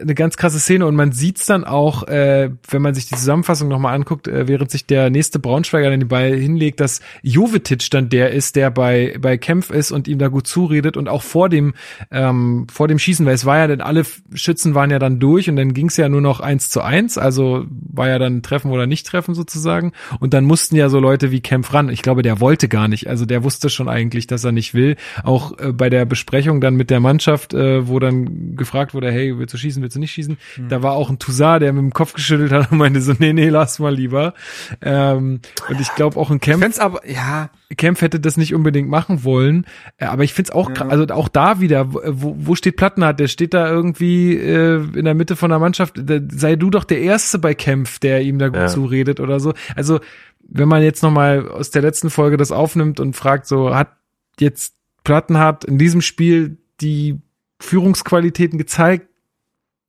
[0.00, 3.68] eine ganz krasse Szene und man sieht's dann auch, äh, wenn man sich die Zusammenfassung
[3.68, 8.08] nochmal anguckt, äh, während sich der nächste Braunschweiger dann den Ball hinlegt, dass Jovetic dann
[8.08, 11.50] der ist, der bei bei Kempf ist und ihm da gut zuredet und auch vor
[11.50, 11.74] dem
[12.10, 15.50] ähm, vor dem Schießen, weil es war ja denn alle Schützen waren ja dann durch
[15.50, 18.86] und dann ging's ja nur noch eins zu eins, also war ja dann Treffen oder
[18.86, 21.88] nicht Treffen sozusagen und dann mussten ja so Leute wie Kempf ran.
[21.88, 23.08] Ich glaube, der wollte gar nicht.
[23.08, 24.94] Also der wusste schon eigentlich, dass er nicht will.
[25.24, 29.36] Auch äh, bei der Besprechung dann mit der Mannschaft, äh, wo dann gefragt wurde, hey,
[29.36, 30.38] willst du schießen, willst du nicht schießen?
[30.56, 30.68] Mhm.
[30.68, 33.32] Da war auch ein Toussaint, der mit dem Kopf geschüttelt hat und meinte so, nee,
[33.32, 34.34] nee, lass mal lieber.
[34.80, 36.78] Ähm, und ich glaube auch ein Kempf.
[36.78, 37.50] aber, ja.
[37.76, 39.66] Kempf hätte das nicht unbedingt machen wollen.
[39.96, 40.86] Äh, aber ich find's auch, ja.
[40.88, 43.20] also auch da wieder, wo, wo steht Plattenhardt?
[43.20, 45.94] Der steht da irgendwie äh, in der Mitte von der Mannschaft.
[45.96, 48.66] Da, sei du doch der Erste bei Kempf, der ihm da gut ja.
[48.66, 49.54] zuredet oder so.
[49.74, 50.00] Also
[50.48, 53.96] wenn man jetzt nochmal aus der letzten Folge das aufnimmt und fragt, so hat
[54.38, 57.20] jetzt Plattenhardt in diesem Spiel die
[57.60, 59.08] Führungsqualitäten gezeigt?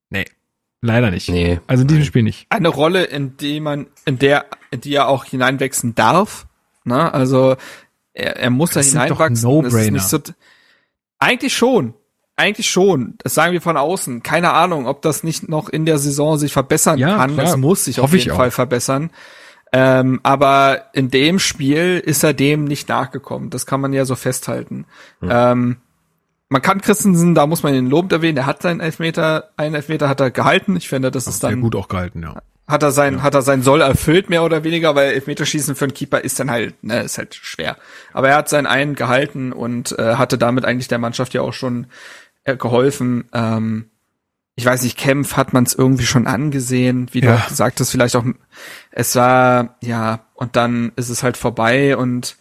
[0.10, 0.26] Nee,
[0.82, 1.30] leider nicht.
[1.30, 1.60] Nee.
[1.68, 2.48] Also in diesem Spiel nicht.
[2.50, 6.48] Eine Rolle, in die man, in der, in die er auch hineinwachsen darf.
[6.86, 7.14] Ne?
[7.14, 7.56] Also
[8.14, 9.50] er, er muss das da hineinwachsen.
[9.50, 10.00] No -Brainer.
[10.00, 10.20] So,
[11.20, 11.94] eigentlich schon.
[12.38, 13.16] Eigentlich schon.
[13.20, 14.24] Das sagen wir von außen.
[14.24, 17.34] Keine Ahnung, ob das nicht noch in der Saison sich verbessern ja, kann.
[17.34, 17.48] Klar.
[17.48, 19.10] Es muss sich auf jeden Fall verbessern.
[19.72, 23.50] Ähm, aber in dem Spiel ist er dem nicht nachgekommen.
[23.50, 24.86] Das kann man ja so festhalten.
[25.22, 25.30] Mhm.
[25.32, 25.78] Ähm,
[26.48, 30.08] man kann Christensen, da muss man ihn lobend erwähnen, er hat seinen Elfmeter, einen Elfmeter
[30.08, 30.76] hat er gehalten.
[30.78, 31.54] Ich finde, das, das ist dann.
[31.54, 32.42] Sehr gut auch gehalten, ja.
[32.68, 33.22] Hat er sein, ja.
[33.22, 36.50] hat er sein Soll erfüllt, mehr oder weniger, weil Elfmeterschießen für einen Keeper ist dann
[36.50, 37.78] halt, ne, ist halt schwer.
[38.12, 41.54] Aber er hat seinen einen gehalten und äh, hatte damit eigentlich der Mannschaft ja auch
[41.54, 41.88] schon
[42.44, 43.26] äh, geholfen.
[43.34, 43.92] Ähm,
[44.56, 47.38] ich weiß nicht, Kempf hat man es irgendwie schon angesehen, wie ja.
[47.38, 48.24] du gesagt hast, vielleicht auch,
[48.92, 52.38] es war, ja, und dann ist es halt vorbei und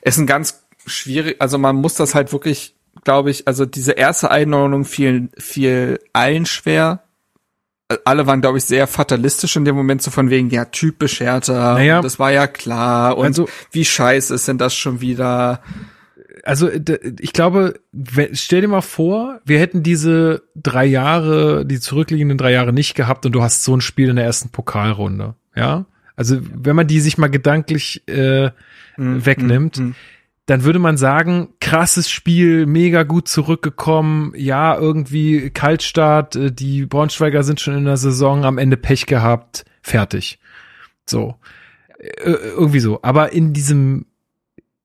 [0.00, 3.92] es ist ein ganz schwierig, also man muss das halt wirklich, glaube ich, also diese
[3.92, 7.02] erste Einordnung fiel, fiel allen schwer.
[8.04, 11.74] Alle waren, glaube ich, sehr fatalistisch in dem Moment, so von wegen, ja, typisch Hertha,
[11.74, 15.62] naja, das war ja klar und also, wie scheiße ist denn das schon wieder?
[16.44, 16.70] also
[17.20, 17.80] ich glaube,
[18.32, 23.26] stell dir mal vor, wir hätten diese drei Jahre, die zurückliegenden drei Jahre nicht gehabt
[23.26, 25.84] und du hast so ein Spiel in der ersten Pokalrunde, ja?
[26.16, 28.50] Also wenn man die sich mal gedanklich äh,
[28.96, 29.94] mm, wegnimmt, mm, mm.
[30.48, 37.42] Dann würde man sagen, krasses Spiel, mega gut zurückgekommen, ja, irgendwie Kaltstart, äh, die Braunschweiger
[37.42, 40.38] sind schon in der Saison, am Ende Pech gehabt, fertig.
[41.08, 41.34] So.
[41.98, 43.00] Äh, irgendwie so.
[43.02, 44.06] Aber in diesem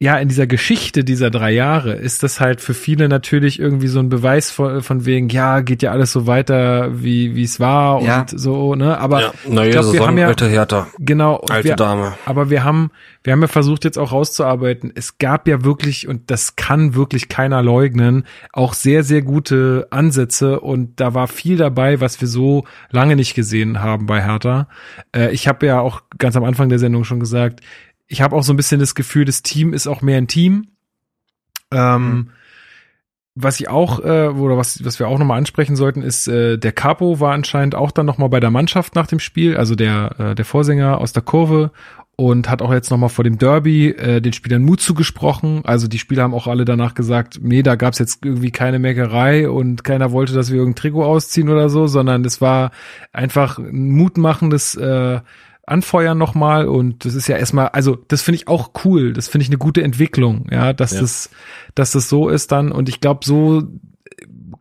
[0.04, 4.00] ja, in dieser Geschichte dieser drei Jahre ist das halt für viele natürlich irgendwie so
[4.00, 8.00] ein Beweis von, von wegen, ja, geht ja alles so weiter, wie wie es war
[8.00, 8.26] und ja.
[8.30, 8.98] so, ne?
[8.98, 10.88] Aber ja, neue ich glaub, wir haben ja, alte Hertha.
[11.00, 11.38] Genau.
[11.50, 12.16] Alte wir, Dame.
[12.26, 12.92] Aber wir haben,
[13.24, 14.92] wir haben ja versucht jetzt auch rauszuarbeiten.
[14.94, 20.60] Es gab ja wirklich, und das kann wirklich keiner leugnen, auch sehr, sehr gute Ansätze
[20.60, 24.68] und da war viel dabei, was wir so lange nicht gesehen haben bei Hertha.
[25.16, 27.62] Äh, ich habe ja auch ganz am Anfang der Sendung schon gesagt,
[28.14, 30.68] ich habe auch so ein bisschen das Gefühl, das Team ist auch mehr ein Team.
[31.72, 32.30] Ähm, mhm.
[33.34, 36.72] Was ich auch, äh, oder was, was wir auch nochmal ansprechen sollten, ist, äh, der
[36.74, 40.36] Capo war anscheinend auch dann nochmal bei der Mannschaft nach dem Spiel, also der, äh,
[40.36, 41.72] der Vorsänger aus der Kurve
[42.16, 45.62] und hat auch jetzt nochmal vor dem Derby äh, den Spielern Mut zugesprochen.
[45.66, 49.50] Also die Spieler haben auch alle danach gesagt, nee, da gab's jetzt irgendwie keine Meckerei
[49.50, 52.70] und keiner wollte, dass wir irgendein Trikot ausziehen oder so, sondern es war
[53.12, 55.22] einfach ein mutmachendes äh,
[55.66, 59.44] anfeuern nochmal und das ist ja erstmal, also das finde ich auch cool, das finde
[59.44, 61.02] ich eine gute Entwicklung, ja, dass ja.
[61.02, 61.30] das,
[61.74, 63.64] dass das so ist dann und ich glaube, so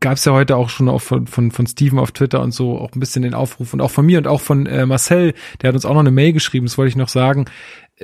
[0.03, 2.77] gab es ja heute auch schon auch von, von, von Steven auf Twitter und so
[2.77, 5.69] auch ein bisschen den Aufruf und auch von mir und auch von äh, Marcel, der
[5.69, 7.47] hat uns auch noch eine Mail geschrieben, das wollte ich noch sagen.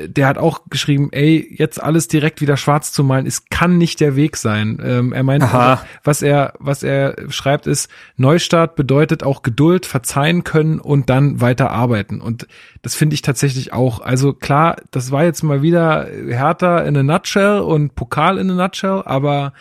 [0.06, 4.00] Der hat auch geschrieben, ey, jetzt alles direkt wieder schwarz zu malen, es kann nicht
[4.00, 4.78] der Weg sein.
[4.82, 10.44] Ähm, er meint, also, was er, was er schreibt, ist, Neustart bedeutet auch Geduld, verzeihen
[10.44, 12.20] können und dann weiter arbeiten.
[12.20, 12.46] Und
[12.82, 14.00] das finde ich tatsächlich auch.
[14.00, 18.54] Also klar, das war jetzt mal wieder härter in a nutshell und Pokal in a
[18.54, 19.52] nutshell, aber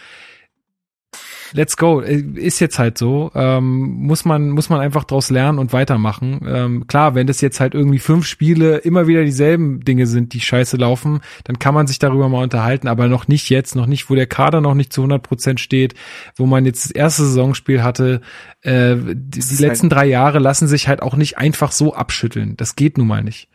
[1.53, 1.99] let's go.
[1.99, 3.31] Ist jetzt halt so.
[3.35, 6.41] Ähm, muss man, muss man einfach draus lernen und weitermachen.
[6.47, 10.41] Ähm, klar, wenn das jetzt halt irgendwie fünf Spiele immer wieder dieselben Dinge sind, die
[10.41, 14.09] scheiße laufen, dann kann man sich darüber mal unterhalten, aber noch nicht jetzt, noch nicht,
[14.09, 15.93] wo der Kader noch nicht zu 100 Prozent steht,
[16.35, 18.21] wo man jetzt das erste Saisonspiel hatte.
[18.61, 22.57] Äh, die, die letzten halt drei Jahre lassen sich halt auch nicht einfach so abschütteln.
[22.57, 23.49] Das geht nun mal nicht.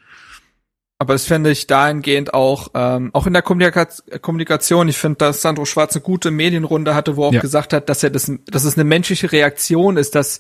[1.03, 3.89] Aber das finde ich dahingehend auch, ähm, auch in der Kommunika
[4.21, 7.41] Kommunikation, ich finde, dass Sandro Schwarz eine gute Medienrunde hatte, wo er auch ja.
[7.41, 10.39] gesagt hat, dass er das, dass es eine menschliche Reaktion ist, dass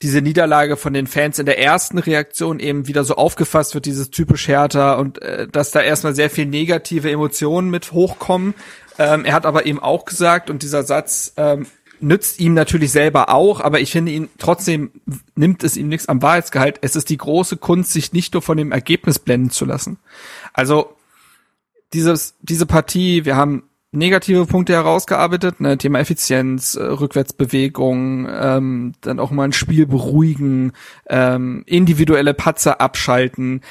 [0.00, 4.10] diese Niederlage von den Fans in der ersten Reaktion eben wieder so aufgefasst wird, dieses
[4.10, 8.54] typisch härter und äh, dass da erstmal sehr viel negative Emotionen mit hochkommen.
[8.98, 11.66] Ähm, er hat aber eben auch gesagt, und dieser Satz ähm,
[12.00, 14.90] nützt ihm natürlich selber auch, aber ich finde ihn trotzdem
[15.34, 16.78] nimmt es ihm nichts am Wahrheitsgehalt.
[16.82, 19.98] Es ist die große Kunst, sich nicht nur von dem Ergebnis blenden zu lassen.
[20.52, 20.96] Also
[21.92, 29.18] dieses, diese Partie, wir haben negative Punkte herausgearbeitet, ne, Thema Effizienz, äh, Rückwärtsbewegung, ähm, dann
[29.18, 30.72] auch mal ein Spiel beruhigen,
[31.08, 33.62] ähm, individuelle Patzer abschalten.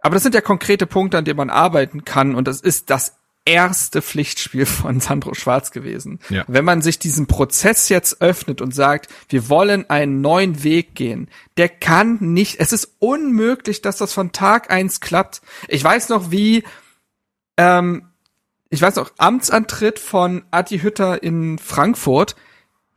[0.00, 3.17] Aber das sind ja konkrete Punkte, an denen man arbeiten kann und das ist das
[3.48, 6.20] erste Pflichtspiel von Sandro Schwarz gewesen.
[6.28, 6.44] Ja.
[6.48, 11.28] Wenn man sich diesen Prozess jetzt öffnet und sagt, wir wollen einen neuen Weg gehen,
[11.56, 15.40] der kann nicht, es ist unmöglich, dass das von Tag eins klappt.
[15.66, 16.62] Ich weiß noch, wie,
[17.56, 18.10] ähm,
[18.68, 22.36] ich weiß noch, Amtsantritt von Adi Hütter in Frankfurt,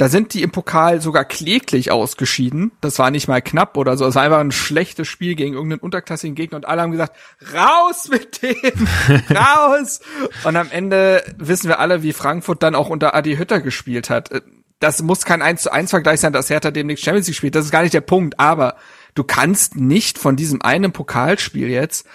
[0.01, 2.71] da sind die im Pokal sogar kläglich ausgeschieden.
[2.81, 4.07] Das war nicht mal knapp oder so.
[4.07, 7.15] Es war einfach ein schlechtes Spiel gegen irgendeinen unterklassigen Gegner und alle haben gesagt,
[7.53, 8.87] raus mit dem,
[9.29, 9.99] raus!
[10.43, 14.41] Und am Ende wissen wir alle, wie Frankfurt dann auch unter Adi Hütter gespielt hat.
[14.79, 17.53] Das muss kein 1 zu 1 Vergleich sein, dass Hertha demnächst Champions League spielt.
[17.53, 18.39] Das ist gar nicht der Punkt.
[18.39, 18.77] Aber
[19.13, 22.07] du kannst nicht von diesem einen Pokalspiel jetzt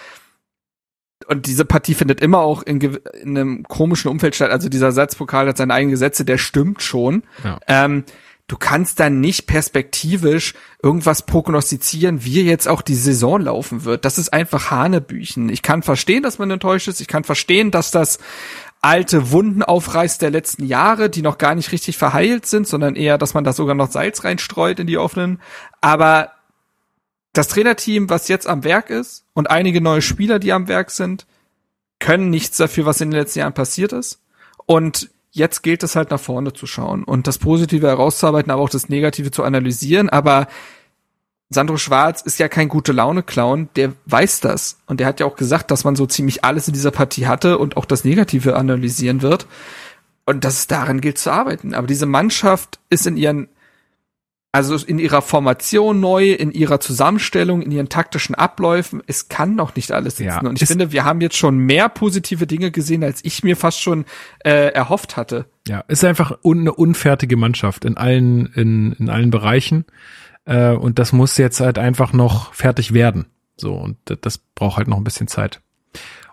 [1.25, 4.51] und diese Partie findet immer auch in, in, einem komischen Umfeld statt.
[4.51, 7.23] Also dieser Satzpokal hat seine eigenen Gesetze, der stimmt schon.
[7.43, 7.59] Ja.
[7.67, 8.03] Ähm,
[8.47, 14.05] du kannst dann nicht perspektivisch irgendwas prognostizieren, wie jetzt auch die Saison laufen wird.
[14.05, 15.49] Das ist einfach Hanebüchen.
[15.49, 17.01] Ich kann verstehen, dass man enttäuscht ist.
[17.01, 18.19] Ich kann verstehen, dass das
[18.81, 23.17] alte Wunden aufreißt der letzten Jahre, die noch gar nicht richtig verheilt sind, sondern eher,
[23.17, 25.41] dass man da sogar noch Salz reinstreut in die offenen.
[25.81, 26.31] Aber
[27.37, 31.27] das Trainerteam, was jetzt am Werk ist und einige neue Spieler, die am Werk sind,
[31.99, 34.21] können nichts dafür, was in den letzten Jahren passiert ist.
[34.65, 38.69] Und jetzt gilt es halt nach vorne zu schauen und das Positive herauszuarbeiten, aber auch
[38.69, 40.09] das Negative zu analysieren.
[40.09, 40.47] Aber
[41.49, 44.79] Sandro Schwarz ist ja kein gute Laune-Clown, der weiß das.
[44.87, 47.59] Und der hat ja auch gesagt, dass man so ziemlich alles in dieser Partie hatte
[47.59, 49.47] und auch das Negative analysieren wird.
[50.25, 51.73] Und dass es daran gilt zu arbeiten.
[51.73, 53.47] Aber diese Mannschaft ist in ihren
[54.51, 59.03] also in ihrer Formation neu, in ihrer Zusammenstellung, in ihren taktischen Abläufen.
[59.05, 60.43] Es kann noch nicht alles sitzen.
[60.43, 63.55] Ja, und ich finde, wir haben jetzt schon mehr positive Dinge gesehen, als ich mir
[63.55, 64.05] fast schon
[64.43, 65.45] äh, erhofft hatte.
[65.67, 69.85] Ja, ist einfach un eine unfertige Mannschaft in allen, in, in allen Bereichen.
[70.45, 73.27] Äh, und das muss jetzt halt einfach noch fertig werden.
[73.57, 75.61] So, und das braucht halt noch ein bisschen Zeit.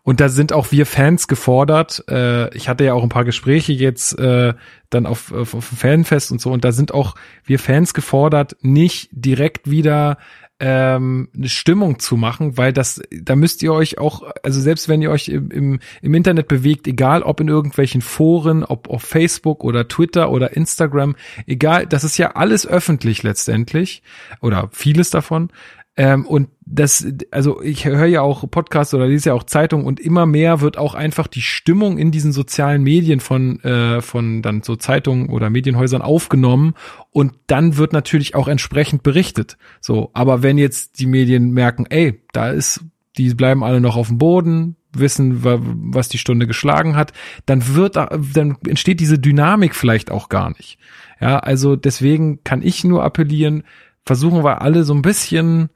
[0.05, 2.05] Und da sind auch wir Fans gefordert.
[2.09, 4.53] Äh, ich hatte ja auch ein paar Gespräche jetzt äh,
[4.91, 6.53] dann auf, auf, auf Fanfest und so.
[6.53, 7.15] Und da sind auch
[7.45, 10.19] wir Fans gefordert, nicht direkt wieder
[10.61, 15.03] ähm, eine Stimmung zu machen, weil das, da müsst ihr euch auch, also selbst wenn
[15.03, 19.65] ihr euch im, im, im Internet bewegt, egal ob in irgendwelchen Foren, ob auf Facebook
[19.65, 21.17] oder Twitter oder Instagram,
[21.47, 24.03] egal, das ist ja alles öffentlich letztendlich
[24.41, 25.51] oder vieles davon.
[25.97, 30.01] Ähm, und das, also ich höre ja auch Podcasts oder lese ja auch Zeitungen und
[30.01, 34.63] immer mehr wird auch einfach die Stimmung in diesen sozialen Medien von, äh, von dann
[34.63, 36.75] so Zeitungen oder Medienhäusern aufgenommen
[37.11, 39.57] und dann wird natürlich auch entsprechend berichtet.
[39.81, 42.85] So, aber wenn jetzt die Medien merken, ey, da ist,
[43.17, 47.13] die bleiben alle noch auf dem Boden, wissen, was die Stunde geschlagen hat,
[47.47, 50.79] dann wird, dann entsteht diese Dynamik vielleicht auch gar nicht.
[51.21, 53.65] Ja, also deswegen kann ich nur appellieren,
[54.05, 55.71] versuchen wir alle so ein bisschen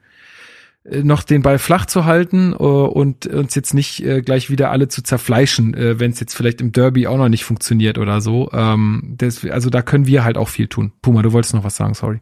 [0.85, 4.87] noch den Ball flach zu halten uh, und uns jetzt nicht uh, gleich wieder alle
[4.87, 8.49] zu zerfleischen, uh, wenn es jetzt vielleicht im Derby auch noch nicht funktioniert oder so.
[8.53, 10.93] Ähm, das, also da können wir halt auch viel tun.
[11.01, 12.21] Puma, du wolltest noch was sagen, sorry.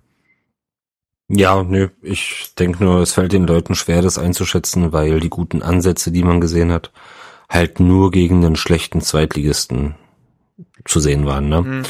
[1.30, 5.62] Ja, nö, ich denke nur, es fällt den Leuten schwer, das einzuschätzen, weil die guten
[5.62, 6.92] Ansätze, die man gesehen hat,
[7.50, 9.96] halt nur gegen den schlechten Zweitligisten
[10.86, 11.50] zu sehen waren.
[11.50, 11.62] Ne?
[11.62, 11.84] Mhm.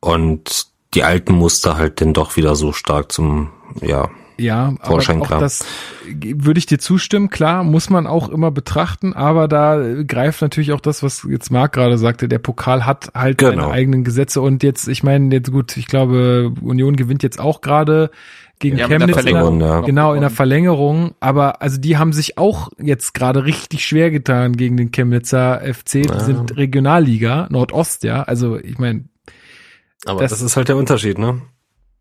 [0.00, 3.50] Und die alten Muster halt denn doch wieder so stark zum,
[3.80, 4.08] ja,
[4.40, 5.64] ja, Vorschein aber auch das
[6.06, 7.30] würde ich dir zustimmen.
[7.30, 11.72] Klar, muss man auch immer betrachten, aber da greift natürlich auch das, was jetzt Marc
[11.72, 12.28] gerade sagte.
[12.28, 13.50] Der Pokal hat halt genau.
[13.50, 17.60] seine eigenen Gesetze und jetzt, ich meine, jetzt gut, ich glaube, Union gewinnt jetzt auch
[17.60, 18.10] gerade
[18.60, 19.16] gegen ja, Chemnitz.
[19.24, 19.80] In ja.
[19.80, 21.14] Genau, in der Verlängerung.
[21.18, 26.02] Aber also die haben sich auch jetzt gerade richtig schwer getan gegen den Chemnitzer FC.
[26.02, 26.20] Die ja.
[26.20, 28.22] sind Regionalliga, Nordost, ja.
[28.22, 29.06] Also ich meine.
[30.04, 31.42] Aber das, das ist halt der Unterschied, ne?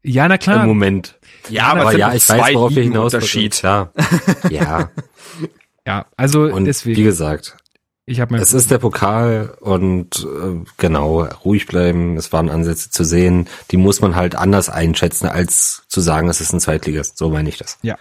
[0.03, 0.61] Ja, na klar.
[0.64, 1.19] Im Moment.
[1.49, 3.61] Ja, aber, aber ja, ich weiß, worauf wir hinaus Unterschied.
[3.61, 3.91] Ja.
[4.49, 4.90] ja.
[5.88, 6.98] Ja, also und deswegen.
[6.98, 7.57] Wie gesagt,
[8.06, 12.18] ich habe es ist der Pokal und äh, genau ruhig bleiben.
[12.18, 13.48] Es waren Ansätze zu sehen.
[13.70, 17.18] Die muss man halt anders einschätzen als zu sagen, es ist ein Zweitligist.
[17.20, 17.78] So meine ich das.
[17.84, 17.98] Ja.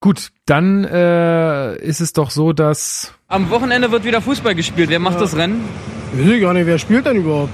[0.00, 4.90] Gut, dann äh, ist es doch so, dass am Wochenende wird wieder Fußball gespielt.
[4.90, 5.20] Wer macht ja.
[5.20, 5.64] das Rennen?
[6.12, 7.52] Ich weiß gar nicht, wer spielt denn überhaupt?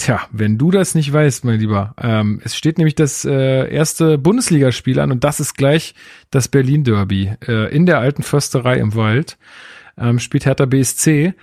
[0.00, 1.94] Tja, wenn du das nicht weißt, mein Lieber.
[2.00, 5.94] Ähm, es steht nämlich das äh, erste Bundesligaspiel an und das ist gleich
[6.30, 9.36] das Berlin Derby äh, in der alten Försterei im Wald.
[9.98, 11.34] Ähm, spielt Hertha BSC.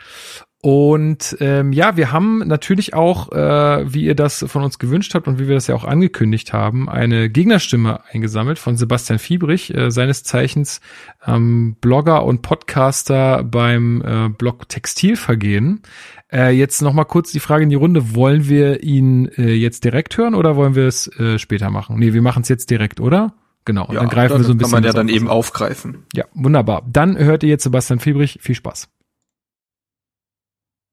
[0.60, 5.28] Und ähm, ja, wir haben natürlich auch, äh, wie ihr das von uns gewünscht habt
[5.28, 9.92] und wie wir das ja auch angekündigt haben, eine Gegnerstimme eingesammelt von Sebastian Fiebrich, äh,
[9.92, 10.82] seines Zeichens
[11.26, 15.84] ähm, Blogger und Podcaster beim äh, Blog Textilvergehen.
[16.32, 19.84] Äh, jetzt noch mal kurz die Frage in die Runde: Wollen wir ihn äh, jetzt
[19.84, 22.00] direkt hören oder wollen wir es äh, später machen?
[22.00, 23.36] Nee, wir machen es jetzt direkt, oder?
[23.64, 23.86] Genau.
[23.86, 24.74] Und ja, dann greifen dann wir so ein bisschen.
[24.74, 26.06] Kann man ja dann eben aufgreifen.
[26.16, 26.84] Ja, wunderbar.
[26.92, 28.40] Dann hört ihr jetzt Sebastian Fiebrich.
[28.42, 28.90] Viel Spaß.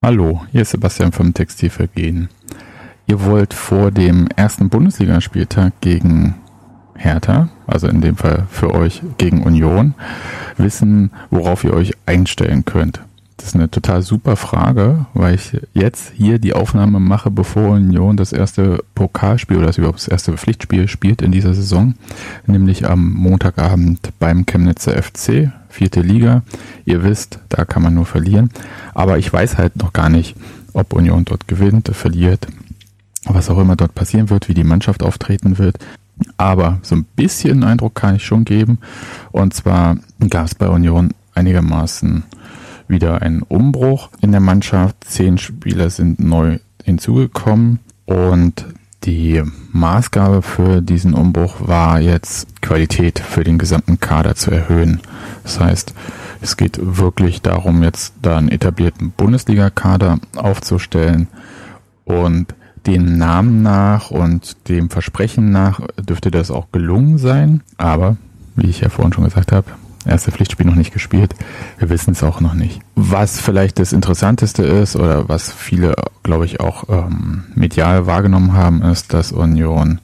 [0.04, 2.28] Hallo, hier ist Sebastian vom Textilvergehen.
[3.06, 6.34] Ihr wollt vor dem ersten Bundesligaspieltag gegen
[6.94, 9.94] Hertha, also in dem Fall für euch gegen Union,
[10.58, 13.00] wissen, worauf ihr euch einstellen könnt.
[13.36, 18.16] Das ist eine total super Frage, weil ich jetzt hier die Aufnahme mache, bevor Union
[18.16, 21.94] das erste Pokalspiel oder das überhaupt das erste Pflichtspiel spielt in dieser Saison,
[22.46, 26.42] nämlich am Montagabend beim Chemnitzer FC, vierte Liga.
[26.84, 28.50] Ihr wisst, da kann man nur verlieren.
[28.94, 30.36] Aber ich weiß halt noch gar nicht,
[30.72, 32.46] ob Union dort gewinnt, verliert,
[33.24, 35.78] was auch immer dort passieren wird, wie die Mannschaft auftreten wird.
[36.36, 38.78] Aber so ein bisschen Eindruck kann ich schon geben.
[39.32, 39.96] Und zwar
[40.30, 42.22] gab es bei Union einigermaßen
[42.88, 44.96] wieder ein Umbruch in der Mannschaft.
[45.04, 48.66] Zehn Spieler sind neu hinzugekommen und
[49.04, 49.42] die
[49.72, 55.00] Maßgabe für diesen Umbruch war jetzt Qualität für den gesamten Kader zu erhöhen.
[55.42, 55.94] Das heißt,
[56.40, 61.28] es geht wirklich darum, jetzt da einen etablierten Bundesliga-Kader aufzustellen
[62.04, 62.54] und
[62.86, 67.62] dem Namen nach und dem Versprechen nach dürfte das auch gelungen sein.
[67.78, 68.16] Aber,
[68.56, 69.70] wie ich ja vorhin schon gesagt habe,
[70.06, 71.34] erste Pflichtspiel noch nicht gespielt.
[71.78, 72.80] Wir wissen es auch noch nicht.
[72.94, 78.82] Was vielleicht das Interessanteste ist oder was viele, glaube ich, auch ähm, medial wahrgenommen haben,
[78.82, 80.00] ist, dass Union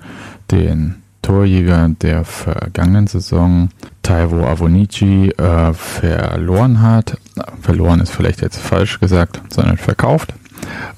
[0.51, 3.68] den Torjäger der vergangenen Saison,
[4.02, 7.18] Taiwo Avonici, äh, verloren hat.
[7.60, 10.35] Verloren ist vielleicht jetzt falsch gesagt, sondern verkauft.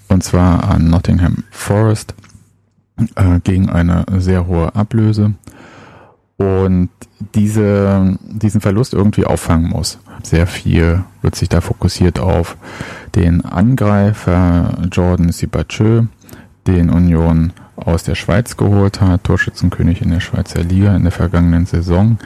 [0.09, 2.15] Und zwar an Nottingham Forest
[3.17, 5.35] äh, gegen eine sehr hohe Ablöse
[6.43, 6.89] und
[7.35, 9.99] diese, diesen Verlust irgendwie auffangen muss.
[10.23, 12.57] Sehr viel wird sich da fokussiert auf
[13.15, 16.05] den Angreifer Jordan Sibachö,
[16.67, 21.67] den Union aus der Schweiz geholt hat, Torschützenkönig in der Schweizer Liga in der vergangenen
[21.67, 22.19] Saison.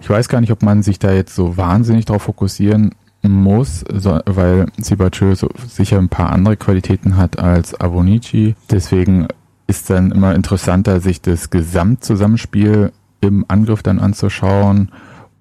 [0.00, 4.66] Ich weiß gar nicht, ob man sich da jetzt so wahnsinnig darauf fokussieren muss, weil
[4.78, 8.54] Sibachö so sicher ein paar andere Qualitäten hat als Avonici.
[8.70, 9.28] Deswegen
[9.66, 14.90] ist dann immer interessanter, sich das Gesamtzusammenspiel im Angriff dann anzuschauen.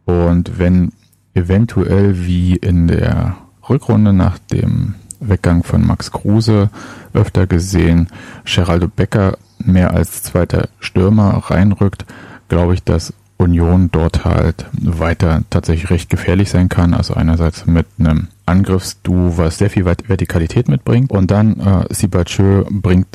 [0.06, 0.92] Und wenn
[1.34, 3.38] eventuell wie in der
[3.70, 6.70] Rückrunde nach dem Weggang von Max Kruse
[7.14, 8.08] öfter gesehen,
[8.46, 12.06] Geraldo Becker mehr als zweiter Stürmer reinrückt,
[12.48, 16.94] glaube ich, dass Union dort halt weiter tatsächlich recht gefährlich sein kann.
[16.94, 23.08] Also einerseits mit einem Angriffsduo, was sehr viel Vertikalität mitbringt und dann äh, Sibachö bringt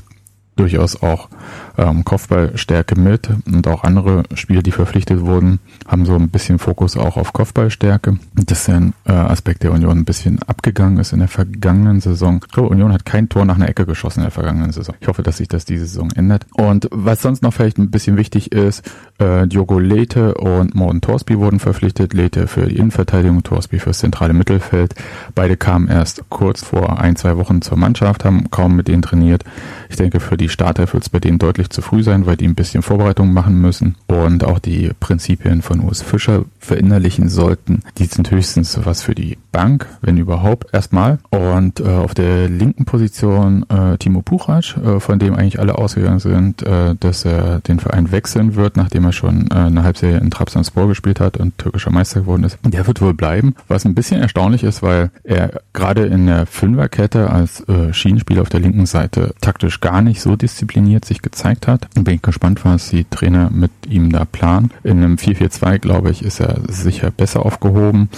[0.57, 1.28] durchaus auch
[1.76, 6.96] ähm, Kopfballstärke mit und auch andere Spieler, die verpflichtet wurden, haben so ein bisschen Fokus
[6.96, 8.18] auch auf Kopfballstärke.
[8.34, 12.40] Das ist ein äh, Aspekt, der Union ein bisschen abgegangen ist in der vergangenen Saison.
[12.44, 14.94] Ich glaube, Union hat kein Tor nach einer Ecke geschossen in der vergangenen Saison.
[15.01, 16.46] Ich hoffe, dass sich das diese Saison ändert.
[16.55, 18.88] Und was sonst noch vielleicht ein bisschen wichtig ist,
[19.18, 22.14] äh, Diogo Lete und Morten Torsby wurden verpflichtet.
[22.14, 24.94] Lete für die Innenverteidigung, Torsby fürs zentrale Mittelfeld.
[25.34, 29.44] Beide kamen erst kurz vor ein, zwei Wochen zur Mannschaft, haben kaum mit denen trainiert.
[29.88, 32.47] Ich denke, für die Starter wird es bei denen deutlich zu früh sein, weil die
[32.47, 37.82] ein bisschen Vorbereitung machen müssen und auch die Prinzipien von Urs Fischer verinnerlichen sollten.
[37.99, 41.20] Die sind höchstens was für die Bank, wenn überhaupt, erstmal.
[41.31, 46.18] Und äh, auf der linken Position äh, Timo Puchac, äh, von dem eigentlich alle ausgegangen
[46.18, 50.32] sind, äh, dass er den Verein wechseln wird, nachdem er schon äh, eine Halbserie in
[50.32, 52.59] Trabzonspor gespielt hat und türkischer Meister geworden ist.
[52.64, 57.31] Der wird wohl bleiben, was ein bisschen erstaunlich ist, weil er gerade in der Fünferkette
[57.31, 61.86] als äh, Schienenspieler auf der linken Seite taktisch gar nicht so diszipliniert sich gezeigt hat.
[61.94, 64.72] Bin ich gespannt, was die Trainer mit ihm da planen.
[64.82, 68.09] In einem 4-4-2, glaube ich, ist er sicher besser aufgehoben.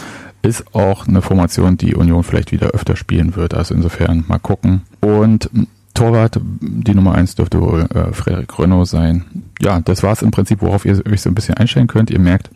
[0.46, 3.52] Ist auch eine Formation, die Union vielleicht wieder öfter spielen wird.
[3.52, 4.82] Also insofern mal gucken.
[5.00, 5.50] Und
[5.92, 9.24] Torwart, die Nummer eins dürfte wohl äh, Frederik Renault sein.
[9.60, 12.10] Ja, das war es im Prinzip, worauf ihr euch so ein bisschen einstellen könnt.
[12.10, 12.50] Ihr merkt,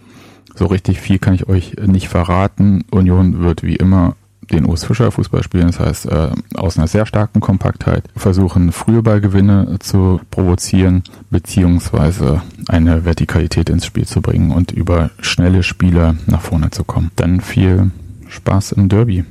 [0.55, 2.85] so richtig viel kann ich euch nicht verraten.
[2.91, 4.15] Union wird wie immer
[4.51, 9.03] den Urs Fischer Fußball spielen, das heißt äh, aus einer sehr starken Kompaktheit versuchen, frühe
[9.03, 16.41] Ballgewinne zu provozieren, beziehungsweise eine Vertikalität ins Spiel zu bringen und über schnelle Spieler nach
[16.41, 17.11] vorne zu kommen.
[17.17, 17.91] Dann viel
[18.29, 19.25] Spaß im Derby.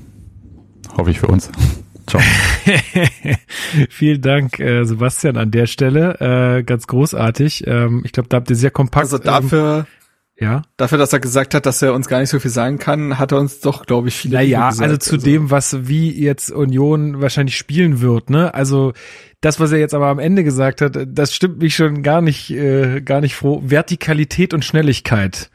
[0.97, 1.49] Hoffe ich für uns.
[2.07, 2.21] Ciao.
[3.89, 6.57] Vielen Dank, äh, Sebastian, an der Stelle.
[6.57, 7.67] Äh, ganz großartig.
[7.67, 9.03] Ähm, ich glaube, da habt ihr sehr kompakt.
[9.05, 9.98] Also dafür, ähm,
[10.40, 10.61] ja.
[10.78, 13.32] Dafür, dass er gesagt hat, dass er uns gar nicht so viel sagen kann, hat
[13.32, 14.90] er uns doch, glaube ich, viele Naja, gesagt.
[14.90, 15.26] also zu also.
[15.26, 18.53] dem, was wie jetzt Union wahrscheinlich spielen wird, ne?
[18.53, 18.94] Also
[19.41, 22.52] das, was er jetzt aber am Ende gesagt hat, das stimmt mich schon gar nicht,
[22.52, 23.61] äh, gar nicht froh.
[23.66, 25.49] Vertikalität und Schnelligkeit.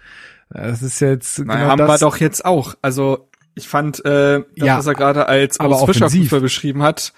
[0.50, 2.00] Das ist jetzt naja, genau haben das.
[2.00, 2.74] wir doch jetzt auch.
[2.82, 7.12] Also ich fand, äh, das, ja, was er gerade als aber Fischer beschrieben hat,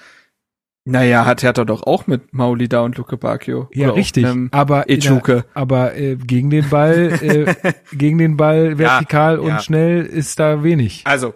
[0.87, 3.69] naja, hat Hertha doch auch mit Maulida und Luke Bacchio.
[3.73, 4.25] Ja, richtig.
[4.53, 5.45] Aber, Echuke.
[5.53, 9.59] aber äh, gegen den Ball, äh, gegen den Ball vertikal ja, und ja.
[9.61, 11.03] schnell ist da wenig.
[11.05, 11.35] Also,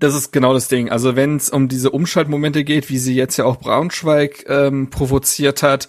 [0.00, 0.90] das ist genau das Ding.
[0.90, 5.62] Also wenn es um diese Umschaltmomente geht, wie sie jetzt ja auch Braunschweig ähm, provoziert
[5.62, 5.88] hat,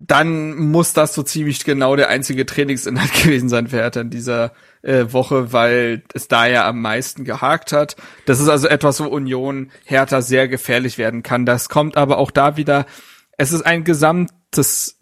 [0.00, 4.52] dann muss das so ziemlich genau der einzige Trainingsinhalt gewesen sein für Hertha in dieser
[4.82, 7.96] äh, Woche, weil es da ja am meisten gehakt hat.
[8.24, 11.44] Das ist also etwas, wo Union Hertha sehr gefährlich werden kann.
[11.44, 12.86] Das kommt aber auch da wieder,
[13.36, 14.98] es ist ein gesamtes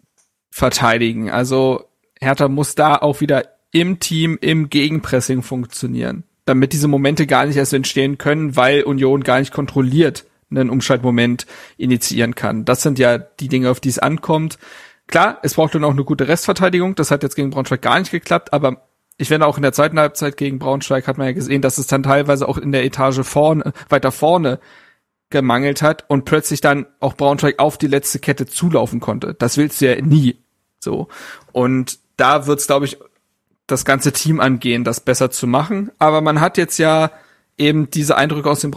[0.51, 1.29] Verteidigen.
[1.29, 1.85] Also
[2.19, 7.55] Hertha muss da auch wieder im Team, im Gegenpressing funktionieren, damit diese Momente gar nicht
[7.55, 11.45] erst entstehen können, weil Union gar nicht kontrolliert einen Umschaltmoment
[11.77, 12.65] initiieren kann.
[12.65, 14.57] Das sind ja die Dinge, auf die es ankommt.
[15.09, 16.93] Klar, es braucht dann auch eine gute Restverteidigung.
[16.93, 18.83] Das hat jetzt gegen Braunschweig gar nicht geklappt, aber
[19.17, 21.87] ich finde auch in der zweiten Halbzeit gegen Braunschweig hat man ja gesehen, dass es
[21.87, 24.59] dann teilweise auch in der Etage vorne, weiter vorne
[25.31, 29.33] gemangelt hat und plötzlich dann auch Braunschweig auf die letzte Kette zulaufen konnte.
[29.33, 30.37] Das willst du ja nie.
[30.79, 31.07] So.
[31.51, 32.99] Und da wird's, glaube ich,
[33.65, 35.91] das ganze Team angehen, das besser zu machen.
[35.97, 37.11] Aber man hat jetzt ja
[37.57, 38.71] eben diese Eindrücke aus dem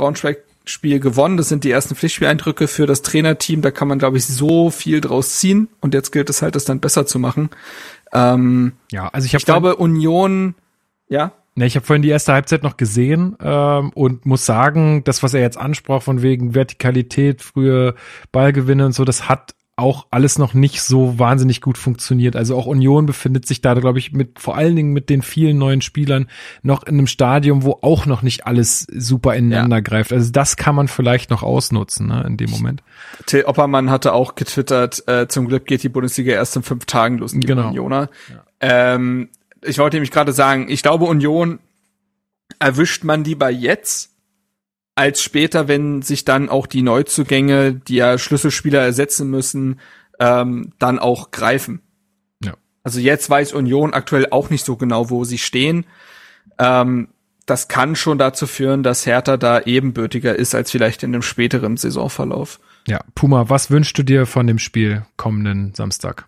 [0.62, 1.36] Braunschweig-Spiel gewonnen.
[1.36, 3.62] Das sind die ersten Pflichtspieleindrücke für das Trainerteam.
[3.62, 5.68] Da kann man, glaube ich, so viel draus ziehen.
[5.80, 7.50] Und jetzt gilt es halt, das dann besser zu machen.
[8.12, 10.54] Ähm, ja, also ich, ich glaube Union,
[11.08, 11.32] ja.
[11.54, 15.34] Ne, ich habe vorhin die erste Halbzeit noch gesehen ähm, und muss sagen, das, was
[15.34, 17.94] er jetzt ansprach von wegen Vertikalität, frühe
[18.32, 22.36] Ballgewinne und so, das hat auch alles noch nicht so wahnsinnig gut funktioniert.
[22.36, 25.56] Also auch Union befindet sich da, glaube ich, mit vor allen Dingen mit den vielen
[25.56, 26.28] neuen Spielern
[26.62, 29.80] noch in einem Stadium, wo auch noch nicht alles super ineinander ja.
[29.80, 30.12] greift.
[30.12, 32.82] Also das kann man vielleicht noch ausnutzen ne, in dem Moment.
[33.24, 37.18] Till Oppermann hatte auch getwittert, äh, zum Glück geht die Bundesliga erst in fünf Tagen
[37.18, 37.32] los.
[37.32, 37.68] Genau.
[37.68, 38.10] Unioner.
[38.28, 38.44] Ja.
[38.60, 39.30] Ähm,
[39.62, 41.60] ich wollte nämlich gerade sagen, ich glaube, Union
[42.58, 44.11] erwischt man die bei jetzt
[44.94, 49.80] als später, wenn sich dann auch die Neuzugänge, die ja Schlüsselspieler ersetzen müssen,
[50.20, 51.80] ähm, dann auch greifen.
[52.44, 52.54] Ja.
[52.82, 55.86] Also jetzt weiß Union aktuell auch nicht so genau, wo sie stehen.
[56.58, 57.08] Ähm,
[57.46, 61.76] das kann schon dazu führen, dass Hertha da ebenbürtiger ist als vielleicht in einem späteren
[61.76, 62.60] Saisonverlauf.
[62.86, 66.26] Ja, Puma, was wünschst du dir von dem Spiel kommenden Samstag?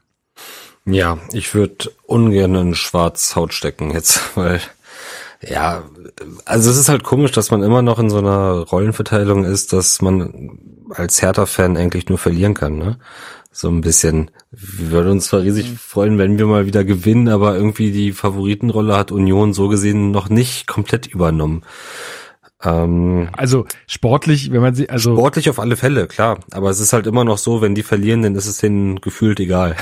[0.86, 4.60] Ja, ich würde ungern in Schwarz Haut stecken jetzt, weil
[5.48, 5.84] ja,
[6.44, 10.00] also es ist halt komisch, dass man immer noch in so einer Rollenverteilung ist, dass
[10.02, 10.58] man
[10.90, 12.98] als Hertha-Fan eigentlich nur verlieren kann, ne?
[13.50, 14.32] So ein bisschen.
[14.50, 15.76] Wir würden uns zwar riesig mhm.
[15.76, 20.28] freuen, wenn wir mal wieder gewinnen, aber irgendwie die Favoritenrolle hat Union so gesehen noch
[20.28, 21.62] nicht komplett übernommen.
[22.64, 26.38] Ähm, also sportlich, wenn man sie, also sportlich auf alle Fälle, klar.
[26.52, 29.40] Aber es ist halt immer noch so, wenn die verlieren, dann ist es denen gefühlt
[29.40, 29.76] egal.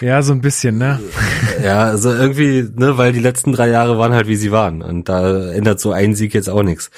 [0.00, 1.00] Ja, so ein bisschen, ne?
[1.64, 5.08] ja, also irgendwie, ne, weil die letzten drei Jahre waren halt wie sie waren und
[5.08, 6.90] da ändert so ein Sieg jetzt auch nichts.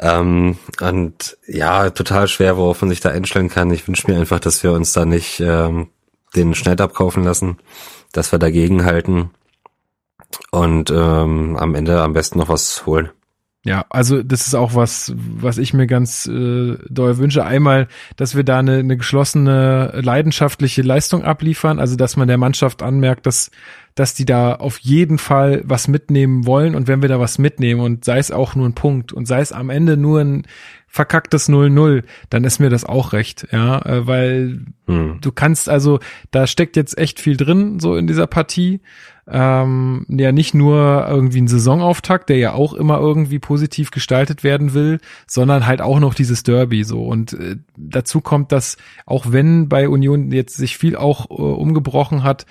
[0.00, 3.70] Ähm, und ja, total schwer, worauf man sich da einstellen kann.
[3.70, 5.88] Ich wünsche mir einfach, dass wir uns da nicht ähm,
[6.34, 7.58] den Schneid abkaufen lassen,
[8.12, 9.30] dass wir dagegen halten
[10.50, 13.10] und ähm, am Ende am besten noch was holen.
[13.66, 17.46] Ja, also das ist auch was, was ich mir ganz äh, doll wünsche.
[17.46, 22.82] Einmal, dass wir da eine, eine geschlossene, leidenschaftliche Leistung abliefern, also dass man der Mannschaft
[22.82, 23.50] anmerkt, dass
[23.94, 27.80] dass die da auf jeden Fall was mitnehmen wollen und wenn wir da was mitnehmen
[27.80, 30.46] und sei es auch nur ein Punkt und sei es am Ende nur ein
[30.88, 35.18] verkacktes 0-0, dann ist mir das auch recht, ja, äh, weil hm.
[35.20, 36.00] du kannst also,
[36.30, 38.80] da steckt jetzt echt viel drin, so in dieser Partie
[39.26, 44.74] ähm, ja nicht nur irgendwie ein Saisonauftakt, der ja auch immer irgendwie positiv gestaltet werden
[44.74, 47.04] will, sondern halt auch noch dieses Derby so.
[47.04, 48.76] Und äh, dazu kommt, dass
[49.06, 52.46] auch wenn bei Union jetzt sich viel auch äh, umgebrochen hat,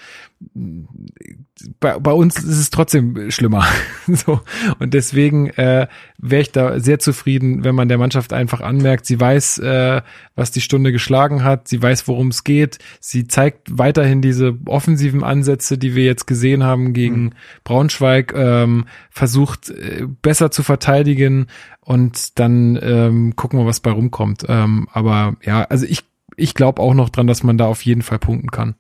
[1.80, 3.66] bei, bei uns ist es trotzdem schlimmer.
[4.08, 4.42] so.
[4.80, 5.88] Und deswegen äh,
[6.18, 10.02] wäre ich da sehr zufrieden, wenn man der Mannschaft einfach anmerkt, sie weiß, äh,
[10.36, 15.24] was die Stunde geschlagen hat, sie weiß, worum es geht, sie zeigt weiterhin diese offensiven
[15.24, 17.34] Ansätze, die wir jetzt gesehen haben gegen mhm.
[17.64, 21.48] Braunschweig, ähm, versucht äh, besser zu verteidigen
[21.82, 24.46] und dann ähm, gucken wir, was bei rumkommt.
[24.48, 26.04] Ähm, aber ja, also ich,
[26.36, 28.76] ich glaube auch noch dran, dass man da auf jeden Fall punkten kann.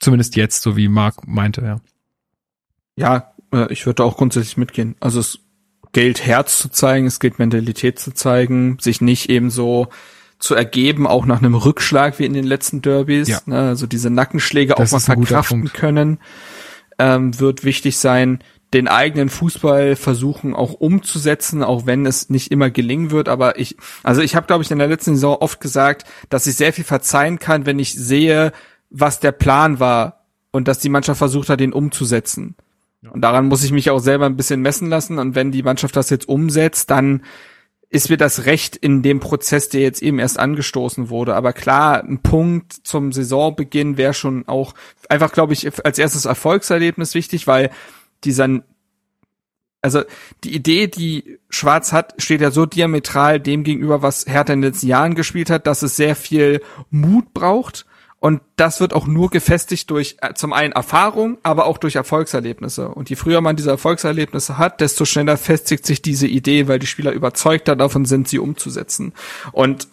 [0.00, 1.80] Zumindest jetzt, so wie Marc meinte, ja.
[2.96, 4.96] Ja, äh, ich würde auch grundsätzlich mitgehen.
[5.00, 5.40] Also es
[5.92, 9.88] gilt Herz zu zeigen, es gilt Mentalität zu zeigen, sich nicht eben so
[10.38, 13.28] zu ergeben, auch nach einem Rückschlag wie in den letzten Derbys.
[13.28, 13.40] Ja.
[13.46, 16.18] Ne, also diese Nackenschläge das auch mal verkraften können,
[16.98, 18.40] ähm, wird wichtig sein.
[18.74, 23.28] Den eigenen Fußball versuchen auch umzusetzen, auch wenn es nicht immer gelingen wird.
[23.28, 26.56] Aber ich, also ich habe, glaube ich, in der letzten Saison oft gesagt, dass ich
[26.56, 28.52] sehr viel verzeihen kann, wenn ich sehe,
[28.90, 32.56] was der Plan war und dass die Mannschaft versucht hat, den umzusetzen.
[33.02, 33.10] Ja.
[33.10, 35.18] Und daran muss ich mich auch selber ein bisschen messen lassen.
[35.18, 37.22] Und wenn die Mannschaft das jetzt umsetzt, dann
[37.90, 41.34] ist mir das recht in dem Prozess, der jetzt eben erst angestoßen wurde.
[41.34, 44.74] Aber klar, ein Punkt zum Saisonbeginn wäre schon auch
[45.08, 47.70] einfach, glaube ich, als erstes Erfolgserlebnis wichtig, weil
[48.24, 48.60] dieser,
[49.80, 50.02] also
[50.44, 54.72] die Idee, die Schwarz hat, steht ja so diametral dem gegenüber, was Hertha in den
[54.72, 56.60] letzten Jahren gespielt hat, dass es sehr viel
[56.90, 57.86] Mut braucht
[58.20, 62.88] und das wird auch nur gefestigt durch äh, zum einen Erfahrung, aber auch durch Erfolgserlebnisse.
[62.88, 66.88] Und je früher man diese Erfolgserlebnisse hat, desto schneller festigt sich diese Idee, weil die
[66.88, 69.12] Spieler überzeugter davon sind, sie umzusetzen.
[69.52, 69.86] Und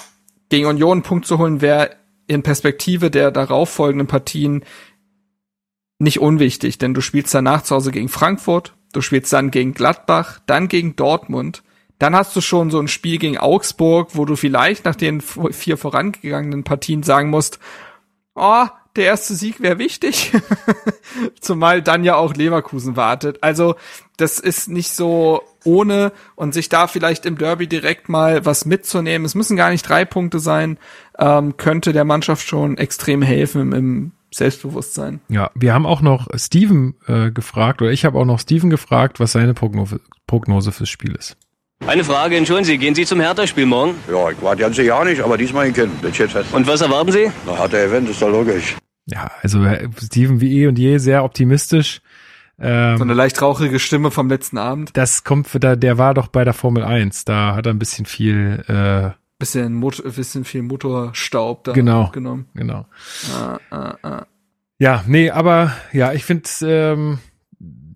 [0.50, 1.92] gegen Union einen Punkt zu holen, wäre
[2.26, 4.64] in Perspektive der darauffolgenden Partien
[6.00, 10.40] nicht unwichtig, denn du spielst danach zu Hause gegen Frankfurt, du spielst dann gegen Gladbach,
[10.48, 11.64] dann gegen Dortmund.
[12.00, 15.78] Dann hast du schon so ein Spiel gegen Augsburg, wo du vielleicht nach den vier
[15.78, 17.60] vorangegangenen Partien sagen musst,
[18.36, 20.32] oh, der erste Sieg wäre wichtig.
[21.42, 23.44] Zumal dann ja auch Leverkusen wartet.
[23.44, 23.76] Also
[24.18, 29.26] das ist nicht so ohne und sich da vielleicht im Derby direkt mal was mitzunehmen.
[29.26, 30.78] Es müssen gar nicht drei Punkte sein,
[31.20, 35.22] ähm, könnte der Mannschaft schon extrem helfen im, Selbstbewusstsein.
[35.30, 39.22] Ja, wir haben auch noch Steven äh, gefragt, oder ich habe auch noch Steven gefragt,
[39.22, 41.38] was seine Prognose, Prognose fürs Spiel ist.
[41.88, 43.96] Eine Frage, entschuldigen Sie, gehen Sie zum Hertha-Spiel morgen?
[44.12, 45.92] Ja, ich warte ganze Jahr nicht, aber diesmal hin.
[46.52, 47.32] Und was erwarten Sie?
[47.46, 48.76] Na, Hertha-Event ist doch logisch.
[49.06, 49.60] Ja, also
[50.02, 52.02] Steven wie eh und je sehr optimistisch.
[52.60, 54.92] Ähm, so eine leicht rauchige Stimme vom letzten Abend.
[54.94, 58.06] Das kommt, da, der war doch bei der Formel 1, da hat er ein bisschen
[58.06, 62.48] viel äh, bisschen, Mot bisschen viel Motorstaub da genau, genommen.
[62.54, 62.86] Genau.
[63.34, 64.26] Ah, ah, ah.
[64.80, 67.20] Ja, nee, aber ja, ich finde ähm,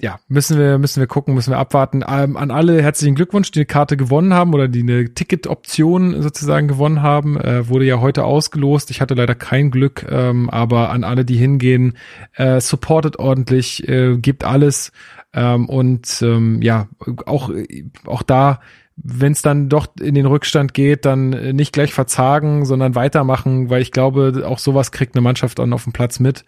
[0.01, 2.03] ja, müssen wir, müssen wir gucken, müssen wir abwarten.
[2.07, 6.69] Ähm, an alle herzlichen Glückwunsch, die eine Karte gewonnen haben oder die eine Ticket-Option sozusagen
[6.69, 7.37] gewonnen haben.
[7.39, 8.91] Äh, wurde ja heute ausgelost.
[8.91, 11.97] Ich hatte leider kein Glück, ähm, aber an alle, die hingehen,
[12.35, 14.93] äh, supportet ordentlich, äh, gibt alles.
[15.33, 16.87] Ähm, und ähm, ja,
[17.25, 17.51] auch,
[18.05, 18.61] auch da
[19.01, 23.81] wenn es dann doch in den Rückstand geht, dann nicht gleich verzagen, sondern weitermachen, weil
[23.81, 26.43] ich glaube, auch sowas kriegt eine Mannschaft dann auf dem Platz mit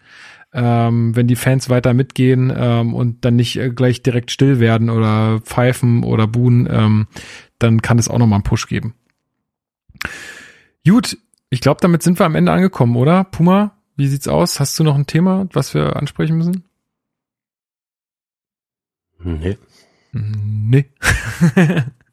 [0.52, 4.90] ähm, wenn die Fans weiter mitgehen ähm, und dann nicht äh, gleich direkt still werden
[4.90, 7.06] oder pfeifen oder buhen, ähm,
[7.58, 8.94] dann kann es auch nochmal einen Push geben.
[10.86, 11.16] Gut,
[11.48, 13.24] ich glaube, damit sind wir am Ende angekommen, oder?
[13.24, 14.60] Puma, wie sieht's aus?
[14.60, 16.64] Hast du noch ein Thema, was wir ansprechen müssen?
[19.22, 19.56] Nee.
[20.12, 20.90] Nee.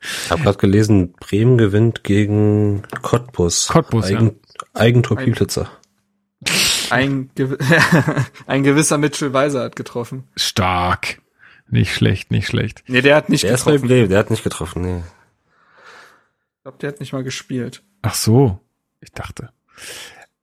[0.02, 3.68] ich habe gerade gelesen, Bremen gewinnt gegen Cottbus.
[3.68, 4.82] Cottbus, Eigen, ja.
[4.82, 5.70] Eigentor Pieplitzer.
[6.91, 7.56] Ein, gew
[8.48, 10.28] ein gewisser Mitchell Weiser hat getroffen.
[10.36, 11.22] Stark.
[11.70, 12.84] Nicht schlecht, nicht schlecht.
[12.88, 13.90] Nee, der hat nicht der getroffen.
[13.90, 15.03] Ist der hat nicht getroffen, nee.
[16.57, 17.84] Ich glaube, der hat nicht mal gespielt.
[18.02, 18.60] Ach so,
[19.02, 19.49] ich dachte.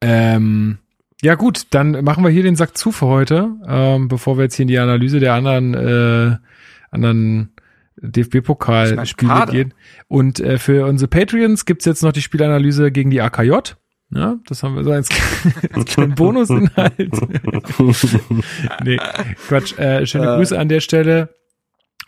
[0.01, 0.79] Ähm,
[1.23, 4.55] ja gut, dann machen wir hier den Sack zu für heute, ähm, bevor wir jetzt
[4.55, 6.37] hier in die Analyse der anderen äh,
[6.91, 7.53] anderen
[7.97, 9.75] DFB-Pokal-Spiele gehen.
[10.09, 13.75] Und äh, für unsere Patreons gibt's jetzt noch die Spielanalyse gegen die AKJ.
[14.11, 15.09] Ja, das haben wir so als,
[15.73, 16.97] als kleinen Bonusinhalt.
[18.85, 18.99] nee,
[19.49, 19.77] Quatsch.
[19.79, 21.31] Äh, schöne Grüße an der Stelle.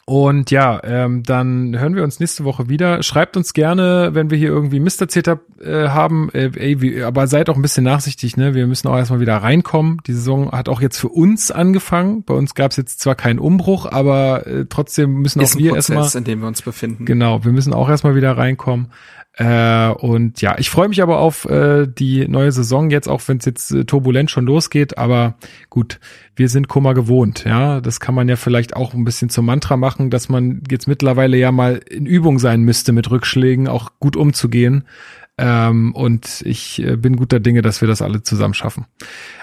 [0.08, 3.02] Und ja, ähm, dann hören wir uns nächste Woche wieder.
[3.02, 6.30] Schreibt uns gerne, wenn wir hier irgendwie Mist erzählt hab, äh, haben.
[6.32, 8.54] Äh, ey, wie, aber seid auch ein bisschen nachsichtig, ne?
[8.54, 9.98] Wir müssen auch erstmal wieder reinkommen.
[10.06, 12.24] Die Saison hat auch jetzt für uns angefangen.
[12.24, 15.90] Bei uns gab es jetzt zwar keinen Umbruch, aber äh, trotzdem müssen auch wir Prozess,
[15.90, 16.20] erstmal.
[16.22, 17.04] in dem wir uns befinden.
[17.04, 18.86] Genau, wir müssen auch erstmal wieder reinkommen.
[19.38, 23.38] Äh, und ja, ich freue mich aber auf äh, die neue Saison jetzt, auch wenn
[23.38, 24.98] es jetzt äh, turbulent schon losgeht.
[24.98, 25.36] Aber
[25.70, 26.00] gut,
[26.34, 27.44] wir sind Kummer gewohnt.
[27.44, 30.88] Ja, das kann man ja vielleicht auch ein bisschen zum Mantra machen, dass man jetzt
[30.88, 34.84] mittlerweile ja mal in Übung sein müsste, mit Rückschlägen auch gut umzugehen.
[35.40, 38.86] Ähm, und ich äh, bin guter Dinge, dass wir das alle zusammen schaffen.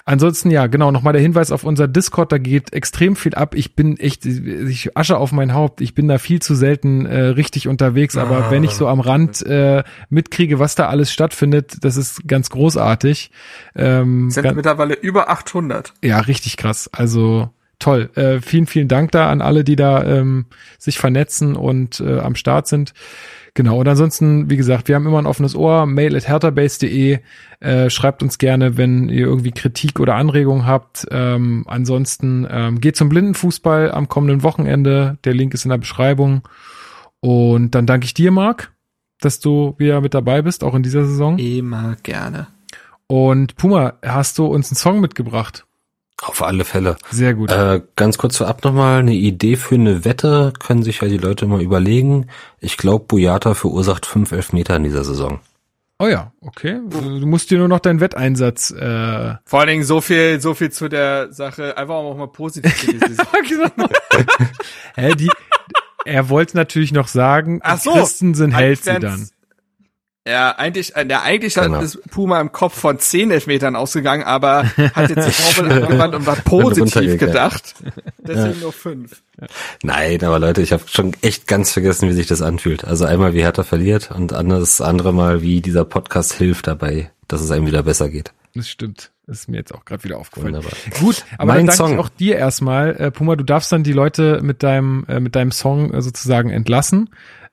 [0.04, 3.56] Ansonsten, ja, genau, nochmal der Hinweis auf unser Discord, da geht extrem viel ab.
[3.56, 7.20] Ich bin echt, ich Asche auf mein Haupt, ich bin da viel zu selten äh,
[7.22, 8.52] richtig unterwegs, aber Ah.
[8.52, 13.32] wenn ich so am Rand äh, mitkriege, was da alles stattfindet, das ist ganz großartig.
[13.76, 15.94] Ähm, Sind ganz, mittlerweile über 800.
[16.04, 16.90] ja, richtig krass.
[16.92, 17.50] Also
[17.80, 18.10] toll.
[18.16, 20.46] Äh, vielen, vielen Dank da an alle, die da ähm,
[20.78, 22.94] sich vernetzen und äh, am Start sind.
[23.56, 23.80] Genau.
[23.80, 25.86] Und ansonsten, wie gesagt, wir haben immer ein offenes Ohr.
[25.86, 27.20] Mail at herterbase.de.
[27.62, 31.08] Äh, schreibt uns gerne, wenn ihr irgendwie Kritik oder Anregungen habt.
[31.10, 35.18] Ähm, ansonsten ähm, geht zum Blindenfußball am kommenden Wochenende.
[35.24, 36.46] Der Link ist in der Beschreibung.
[37.22, 38.74] Und dann danke ich dir, Marc,
[39.22, 41.40] dass du wieder mit dabei bist, auch in dieser Saison.
[41.40, 42.48] Immer gerne.
[43.08, 45.66] Und Puma, hast du uns einen Song mitgebracht?
[46.22, 46.96] Auf alle Fälle.
[47.12, 47.52] Sehr gut.
[47.52, 51.46] Äh, ganz kurz vorab nochmal eine Idee für eine Wette, können sich ja die Leute
[51.46, 52.28] mal überlegen.
[52.60, 55.40] Ich glaube, Boyata verursacht fünf Elfmeter in dieser Saison.
[55.98, 56.82] Oh ja, okay.
[56.90, 58.72] Du musst dir nur noch deinen Wetteinsatz.
[58.72, 61.78] Äh Vor allen Dingen so viel, so viel zu der Sache.
[61.78, 63.88] Einfach auch mal positiv genau.
[64.96, 65.30] Hä, die,
[66.06, 67.94] er wollte natürlich noch sagen, Ach so.
[67.94, 69.30] Christensen hält sie dann.
[70.28, 71.76] Ja, eigentlich, äh, ja, eigentlich Genau.
[71.76, 76.16] hat das Puma im Kopf von 10 Elfmetern ausgegangen, aber hat jetzt die Formel angewandt
[76.16, 77.76] und war positiv gedacht.
[78.18, 79.22] Deswegen nur 5.
[79.84, 82.86] Nein, aber Leute, ich habe schon echt ganz vergessen, wie sich das anfühlt.
[82.86, 87.42] Also einmal, wie Hertha verliert und das andere Mal, wie dieser Podcast hilft dabei, dass
[87.42, 88.34] es einem wieder besser geht.
[88.56, 89.12] Das stimmt.
[89.28, 90.56] Das ist mir jetzt auch gerade wieder aufgefallen.
[90.56, 90.78] Wunderbar.
[91.00, 91.94] Gut, aber Mein dann danke Song.
[91.94, 92.96] ich auch dir erstmal.
[92.96, 96.50] Äh, Puma, du darfst dann die Leute mit deinem, äh, mit deinem Song äh, sozusagen
[96.52, 97.10] entlassen.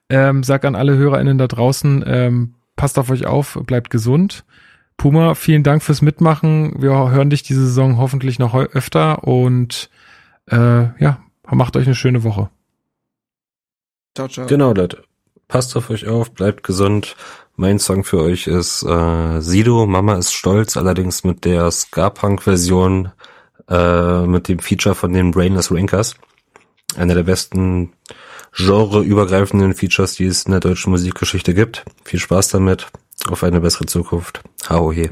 [0.09, 4.45] Ähm, sag an alle HörerInnen da draußen, ähm, passt auf euch auf, bleibt gesund.
[4.97, 6.81] Puma, vielen Dank fürs Mitmachen.
[6.81, 9.89] Wir hören dich diese Saison hoffentlich noch öfter und
[10.49, 10.57] äh,
[11.01, 11.19] ja,
[11.49, 12.49] macht euch eine schöne Woche.
[14.15, 14.47] Ciao, ciao.
[14.47, 15.03] Genau, Leute.
[15.47, 17.15] Passt auf euch auf, bleibt gesund.
[17.55, 23.11] Mein Song für euch ist äh, Sido, Mama ist stolz, allerdings mit der Ska-Punk-Version
[23.69, 26.15] äh, mit dem Feature von den Brainless Rinkers.
[26.95, 27.93] Einer der besten
[28.55, 31.83] genreübergreifenden Features, die es in der deutschen Musikgeschichte gibt.
[32.03, 32.87] Viel Spaß damit.
[33.29, 34.41] Auf eine bessere Zukunft.
[34.69, 35.11] Hau he.